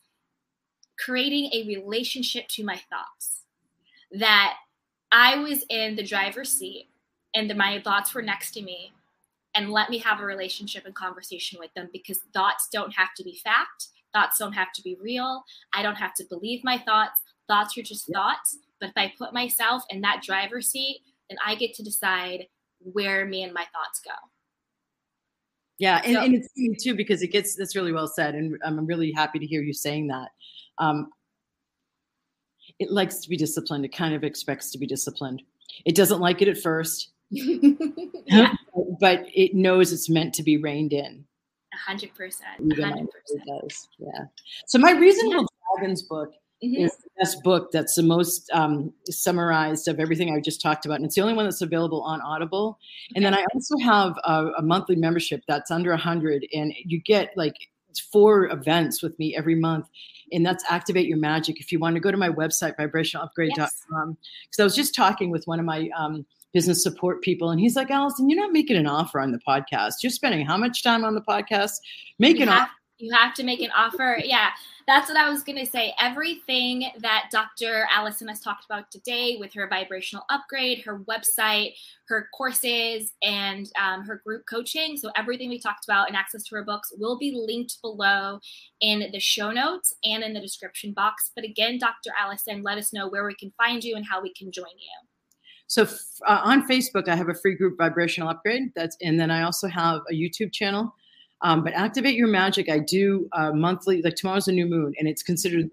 creating 0.98 1.50
a 1.52 1.66
relationship 1.66 2.48
to 2.48 2.64
my 2.64 2.80
thoughts 2.90 3.42
that 4.12 4.54
I 5.12 5.36
was 5.36 5.64
in 5.68 5.96
the 5.96 6.02
driver's 6.02 6.50
seat 6.50 6.88
and 7.34 7.54
my 7.56 7.80
thoughts 7.80 8.14
were 8.14 8.22
next 8.22 8.52
to 8.52 8.62
me 8.62 8.92
and 9.58 9.72
let 9.72 9.90
me 9.90 9.98
have 9.98 10.20
a 10.20 10.24
relationship 10.24 10.86
and 10.86 10.94
conversation 10.94 11.58
with 11.58 11.74
them 11.74 11.88
because 11.92 12.20
thoughts 12.32 12.68
don't 12.72 12.94
have 12.94 13.08
to 13.16 13.24
be 13.24 13.40
fact. 13.42 13.88
Thoughts 14.14 14.38
don't 14.38 14.52
have 14.52 14.72
to 14.74 14.82
be 14.82 14.96
real. 15.02 15.42
I 15.74 15.82
don't 15.82 15.96
have 15.96 16.14
to 16.14 16.24
believe 16.30 16.62
my 16.62 16.78
thoughts. 16.78 17.20
Thoughts 17.48 17.76
are 17.76 17.82
just 17.82 18.08
thoughts. 18.12 18.56
But 18.80 18.90
if 18.90 18.92
I 18.96 19.12
put 19.18 19.34
myself 19.34 19.82
in 19.90 20.00
that 20.02 20.22
driver's 20.22 20.68
seat, 20.68 21.00
then 21.28 21.38
I 21.44 21.56
get 21.56 21.74
to 21.74 21.82
decide 21.82 22.46
where 22.78 23.26
me 23.26 23.42
and 23.42 23.52
my 23.52 23.66
thoughts 23.74 24.00
go. 24.04 24.12
Yeah, 25.80 26.02
and, 26.04 26.14
so, 26.14 26.20
and 26.20 26.34
it's 26.34 26.84
too 26.84 26.94
because 26.94 27.22
it 27.22 27.32
gets 27.32 27.56
that's 27.56 27.74
really 27.74 27.92
well 27.92 28.06
said, 28.06 28.36
and 28.36 28.56
I'm 28.64 28.86
really 28.86 29.12
happy 29.12 29.40
to 29.40 29.46
hear 29.46 29.62
you 29.62 29.74
saying 29.74 30.06
that. 30.08 30.28
Um, 30.78 31.08
it 32.78 32.92
likes 32.92 33.18
to 33.18 33.28
be 33.28 33.36
disciplined. 33.36 33.84
It 33.84 33.92
kind 33.94 34.14
of 34.14 34.22
expects 34.22 34.70
to 34.70 34.78
be 34.78 34.86
disciplined. 34.86 35.42
It 35.84 35.96
doesn't 35.96 36.20
like 36.20 36.42
it 36.42 36.48
at 36.48 36.58
first, 36.58 37.10
yeah. 37.30 38.54
but 39.00 39.24
it 39.34 39.54
knows 39.54 39.92
it's 39.92 40.08
meant 40.08 40.34
to 40.34 40.42
be 40.42 40.56
reined 40.56 40.92
in. 40.92 41.24
A 41.72 41.76
hundred 41.76 42.14
percent. 42.14 42.50
hundred 42.58 43.08
percent. 43.10 43.88
Yeah. 43.98 44.24
So 44.66 44.78
my 44.78 44.92
reasonable 44.92 45.42
yeah. 45.42 45.76
dragons 45.76 46.02
book 46.02 46.32
mm-hmm. 46.64 46.82
is 46.82 46.96
the 46.96 47.10
best 47.18 47.42
book 47.42 47.70
that's 47.72 47.94
the 47.94 48.02
most 48.02 48.50
um, 48.52 48.92
summarized 49.06 49.88
of 49.88 50.00
everything 50.00 50.34
I 50.34 50.40
just 50.40 50.60
talked 50.60 50.86
about. 50.86 50.96
And 50.96 51.04
it's 51.04 51.14
the 51.14 51.20
only 51.20 51.34
one 51.34 51.44
that's 51.44 51.62
available 51.62 52.02
on 52.02 52.20
Audible. 52.20 52.78
And 53.14 53.24
then 53.24 53.34
I 53.34 53.44
also 53.54 53.76
have 53.78 54.18
a, 54.24 54.46
a 54.58 54.62
monthly 54.62 54.96
membership 54.96 55.42
that's 55.46 55.70
under 55.70 55.92
a 55.92 55.98
hundred 55.98 56.46
and 56.52 56.74
you 56.84 57.00
get 57.00 57.30
like 57.36 57.54
four 58.12 58.46
events 58.46 59.02
with 59.02 59.18
me 59.18 59.36
every 59.36 59.54
month 59.54 59.86
and 60.32 60.44
that's 60.44 60.64
activate 60.68 61.06
your 61.06 61.18
magic 61.18 61.60
if 61.60 61.72
you 61.72 61.78
want 61.78 61.94
to 61.94 62.00
go 62.00 62.10
to 62.10 62.16
my 62.16 62.28
website 62.28 62.76
vibrationalupgrade.com 62.76 64.16
because 64.16 64.60
i 64.60 64.62
was 64.62 64.74
just 64.74 64.94
talking 64.94 65.30
with 65.30 65.46
one 65.46 65.58
of 65.58 65.64
my 65.64 65.88
um, 65.96 66.24
business 66.52 66.82
support 66.82 67.22
people. 67.22 67.50
And 67.50 67.60
he's 67.60 67.76
like, 67.76 67.90
Allison, 67.90 68.28
you're 68.28 68.40
not 68.40 68.52
making 68.52 68.76
an 68.76 68.86
offer 68.86 69.20
on 69.20 69.32
the 69.32 69.40
podcast. 69.46 69.94
You're 70.02 70.10
spending 70.10 70.44
how 70.46 70.56
much 70.56 70.82
time 70.82 71.04
on 71.04 71.14
the 71.14 71.20
podcast? 71.22 71.72
Make 72.18 72.40
an 72.40 72.48
offer. 72.48 72.70
You 73.00 73.14
have 73.14 73.32
to 73.34 73.44
make 73.44 73.60
an 73.60 73.70
offer. 73.76 74.18
Yeah, 74.24 74.50
that's 74.88 75.08
what 75.08 75.16
I 75.16 75.30
was 75.30 75.44
going 75.44 75.58
to 75.58 75.70
say. 75.70 75.94
Everything 76.00 76.90
that 76.98 77.28
Dr. 77.30 77.86
Allison 77.94 78.26
has 78.26 78.40
talked 78.40 78.64
about 78.64 78.90
today 78.90 79.36
with 79.38 79.54
her 79.54 79.68
vibrational 79.68 80.24
upgrade, 80.30 80.82
her 80.84 80.98
website, 81.00 81.74
her 82.08 82.28
courses, 82.36 83.12
and 83.22 83.70
um, 83.80 84.02
her 84.02 84.20
group 84.26 84.46
coaching. 84.50 84.96
So, 84.96 85.12
everything 85.14 85.48
we 85.48 85.60
talked 85.60 85.84
about 85.84 86.08
and 86.08 86.16
access 86.16 86.42
to 86.44 86.56
her 86.56 86.64
books 86.64 86.92
will 86.98 87.16
be 87.16 87.32
linked 87.32 87.80
below 87.82 88.40
in 88.80 89.08
the 89.12 89.20
show 89.20 89.52
notes 89.52 89.94
and 90.02 90.24
in 90.24 90.32
the 90.32 90.40
description 90.40 90.92
box. 90.92 91.30
But 91.36 91.44
again, 91.44 91.78
Dr. 91.78 92.10
Allison, 92.20 92.64
let 92.64 92.78
us 92.78 92.92
know 92.92 93.08
where 93.08 93.24
we 93.24 93.36
can 93.36 93.52
find 93.56 93.84
you 93.84 93.94
and 93.94 94.04
how 94.04 94.20
we 94.20 94.34
can 94.34 94.50
join 94.50 94.64
you. 94.76 95.07
So 95.68 95.86
uh, 96.26 96.40
on 96.42 96.66
Facebook, 96.66 97.08
I 97.08 97.14
have 97.14 97.28
a 97.28 97.34
free 97.34 97.54
group 97.54 97.76
vibrational 97.78 98.28
upgrade. 98.28 98.72
That's 98.74 98.96
and 99.02 99.20
then 99.20 99.30
I 99.30 99.42
also 99.42 99.68
have 99.68 100.00
a 100.10 100.14
YouTube 100.14 100.52
channel. 100.52 100.94
Um, 101.42 101.62
but 101.62 101.72
activate 101.74 102.16
your 102.16 102.26
magic. 102.26 102.68
I 102.68 102.80
do 102.80 103.28
uh, 103.32 103.52
monthly. 103.52 104.02
Like 104.02 104.16
tomorrow's 104.16 104.48
a 104.48 104.52
new 104.52 104.66
moon, 104.66 104.94
and 104.98 105.06
it's 105.06 105.22
considered 105.22 105.70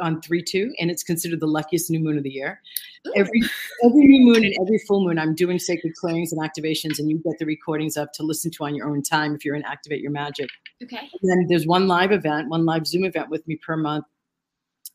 on 0.00 0.20
three 0.20 0.42
two, 0.42 0.72
and 0.78 0.90
it's 0.90 1.02
considered 1.02 1.40
the 1.40 1.46
luckiest 1.46 1.90
new 1.90 1.98
moon 1.98 2.18
of 2.18 2.22
the 2.22 2.30
year. 2.30 2.60
Every 3.16 3.42
every 3.84 4.06
new 4.06 4.32
moon 4.32 4.44
and 4.44 4.54
every 4.60 4.78
full 4.86 5.02
moon, 5.02 5.18
I'm 5.18 5.34
doing 5.34 5.58
sacred 5.58 5.94
clearings 5.96 6.30
and 6.32 6.40
activations, 6.40 6.98
and 6.98 7.08
you 7.08 7.18
get 7.18 7.38
the 7.38 7.46
recordings 7.46 7.96
up 7.96 8.12
to 8.12 8.22
listen 8.22 8.50
to 8.52 8.64
on 8.64 8.76
your 8.76 8.88
own 8.88 9.02
time 9.02 9.34
if 9.34 9.44
you're 9.44 9.56
in 9.56 9.64
Activate 9.64 10.02
Your 10.02 10.12
Magic. 10.12 10.50
Okay. 10.84 11.08
And 11.20 11.30
then 11.30 11.46
there's 11.48 11.66
one 11.66 11.88
live 11.88 12.12
event, 12.12 12.48
one 12.48 12.64
live 12.64 12.86
Zoom 12.86 13.04
event 13.04 13.30
with 13.30 13.48
me 13.48 13.56
per 13.56 13.76
month 13.76 14.04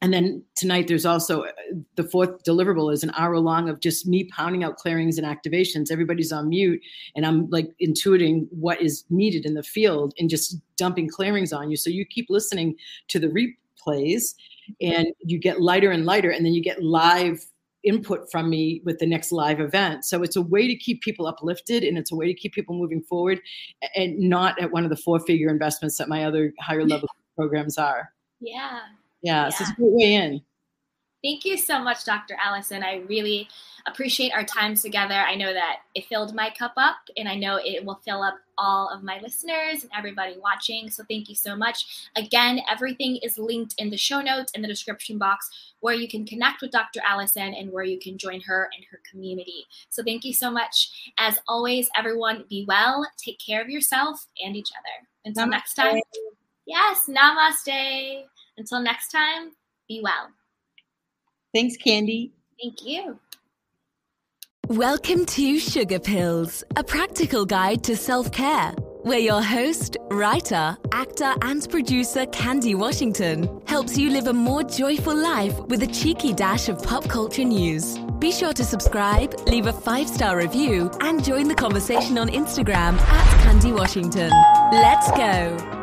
and 0.01 0.13
then 0.13 0.43
tonight 0.55 0.87
there's 0.87 1.05
also 1.05 1.43
uh, 1.43 1.51
the 1.95 2.03
fourth 2.03 2.43
deliverable 2.43 2.91
is 2.91 3.03
an 3.03 3.11
hour 3.17 3.39
long 3.39 3.69
of 3.69 3.79
just 3.79 4.05
me 4.05 4.25
pounding 4.25 4.63
out 4.63 4.75
clearings 4.75 5.17
and 5.17 5.25
activations. 5.25 5.91
Everybody's 5.91 6.31
on 6.31 6.49
mute 6.49 6.81
and 7.15 7.25
i'm 7.25 7.49
like 7.49 7.69
intuiting 7.81 8.47
what 8.51 8.81
is 8.81 9.05
needed 9.09 9.45
in 9.45 9.53
the 9.53 9.63
field 9.63 10.13
and 10.19 10.29
just 10.29 10.57
dumping 10.75 11.09
clearings 11.09 11.53
on 11.53 11.71
you. 11.71 11.77
So 11.77 11.89
you 11.89 12.05
keep 12.05 12.27
listening 12.29 12.75
to 13.09 13.19
the 13.19 13.27
replays 13.27 14.33
and 14.81 15.07
you 15.19 15.39
get 15.39 15.61
lighter 15.61 15.91
and 15.91 16.05
lighter 16.05 16.31
and 16.31 16.45
then 16.45 16.53
you 16.53 16.61
get 16.61 16.83
live 16.83 17.45
input 17.83 18.31
from 18.31 18.49
me 18.49 18.81
with 18.85 18.99
the 18.99 19.05
next 19.05 19.31
live 19.31 19.59
event. 19.59 20.05
So 20.05 20.23
it's 20.23 20.37
a 20.37 20.41
way 20.41 20.67
to 20.67 20.75
keep 20.75 21.01
people 21.01 21.27
uplifted 21.27 21.83
and 21.83 21.97
it's 21.97 22.11
a 22.13 22.15
way 22.15 22.27
to 22.27 22.33
keep 22.33 22.53
people 22.53 22.75
moving 22.75 23.01
forward 23.01 23.41
and 23.95 24.17
not 24.17 24.59
at 24.61 24.71
one 24.71 24.85
of 24.85 24.89
the 24.89 24.95
four 24.97 25.19
figure 25.19 25.49
investments 25.49 25.97
that 25.97 26.07
my 26.07 26.23
other 26.23 26.53
higher 26.59 26.85
level 26.85 27.09
programs 27.37 27.77
are. 27.77 28.09
Yeah 28.39 28.79
yeah, 29.23 29.45
yeah. 29.45 29.49
so 29.49 29.63
it's 29.63 29.71
a 29.71 29.75
great 29.75 29.91
way 29.91 30.13
in. 30.13 30.41
Thank 31.23 31.45
you 31.45 31.57
so 31.57 31.79
much, 31.79 32.03
Dr. 32.03 32.35
Allison. 32.37 32.83
I 32.83 32.97
really 33.07 33.47
appreciate 33.87 34.33
our 34.33 34.43
time 34.43 34.75
together. 34.75 35.13
I 35.15 35.35
know 35.35 35.53
that 35.53 35.77
it 35.95 36.05
filled 36.07 36.35
my 36.35 36.49
cup 36.49 36.73
up, 36.75 36.97
and 37.15 37.29
I 37.29 37.35
know 37.35 37.61
it 37.63 37.85
will 37.85 38.01
fill 38.03 38.21
up 38.21 38.35
all 38.57 38.89
of 38.89 39.03
my 39.03 39.19
listeners 39.21 39.83
and 39.83 39.91
everybody 39.97 40.35
watching. 40.37 40.89
So 40.89 41.03
thank 41.09 41.29
you 41.29 41.35
so 41.35 41.55
much. 41.55 42.09
Again, 42.17 42.59
everything 42.69 43.19
is 43.23 43.37
linked 43.37 43.75
in 43.77 43.89
the 43.89 43.95
show 43.95 44.19
notes 44.19 44.51
in 44.51 44.61
the 44.61 44.67
description 44.67 45.17
box 45.17 45.49
where 45.79 45.95
you 45.95 46.09
can 46.09 46.25
connect 46.25 46.61
with 46.61 46.71
Dr. 46.71 46.99
Allison 47.07 47.53
and 47.53 47.71
where 47.71 47.85
you 47.85 47.99
can 47.99 48.17
join 48.17 48.41
her 48.41 48.69
and 48.75 48.85
her 48.91 48.99
community. 49.09 49.65
So 49.89 50.03
thank 50.03 50.25
you 50.25 50.33
so 50.33 50.51
much. 50.51 51.13
As 51.17 51.39
always, 51.47 51.89
everyone, 51.95 52.43
be 52.49 52.65
well, 52.67 53.09
take 53.17 53.39
care 53.39 53.61
of 53.61 53.69
yourself 53.69 54.27
and 54.43 54.57
each 54.57 54.71
other. 54.71 55.07
Until 55.25 55.45
namaste. 55.45 55.51
next 55.51 55.73
time. 55.75 56.01
Yes, 56.65 57.07
namaste. 57.09 58.25
Until 58.57 58.81
next 58.81 59.09
time, 59.09 59.51
be 59.87 60.01
well. 60.03 60.29
Thanks, 61.53 61.77
Candy. 61.77 62.33
Thank 62.61 62.85
you. 62.85 63.19
Welcome 64.69 65.25
to 65.25 65.59
Sugar 65.59 65.99
Pills, 65.99 66.63
a 66.77 66.83
practical 66.83 67.45
guide 67.45 67.83
to 67.83 67.97
self 67.97 68.31
care, 68.31 68.71
where 69.01 69.19
your 69.19 69.41
host, 69.41 69.97
writer, 70.09 70.77
actor, 70.93 71.33
and 71.41 71.69
producer 71.69 72.25
Candy 72.27 72.73
Washington 72.73 73.61
helps 73.67 73.97
you 73.97 74.09
live 74.09 74.27
a 74.27 74.33
more 74.33 74.63
joyful 74.63 75.15
life 75.15 75.59
with 75.67 75.83
a 75.83 75.87
cheeky 75.87 76.31
dash 76.33 76.69
of 76.69 76.81
pop 76.81 77.07
culture 77.09 77.43
news. 77.43 77.97
Be 78.19 78.31
sure 78.31 78.53
to 78.53 78.63
subscribe, 78.63 79.37
leave 79.47 79.67
a 79.67 79.73
five 79.73 80.07
star 80.07 80.37
review, 80.37 80.89
and 81.01 81.23
join 81.23 81.49
the 81.49 81.55
conversation 81.55 82.17
on 82.17 82.29
Instagram 82.29 82.97
at 82.99 83.43
Candy 83.43 83.73
Washington. 83.73 84.31
Let's 84.71 85.11
go. 85.11 85.82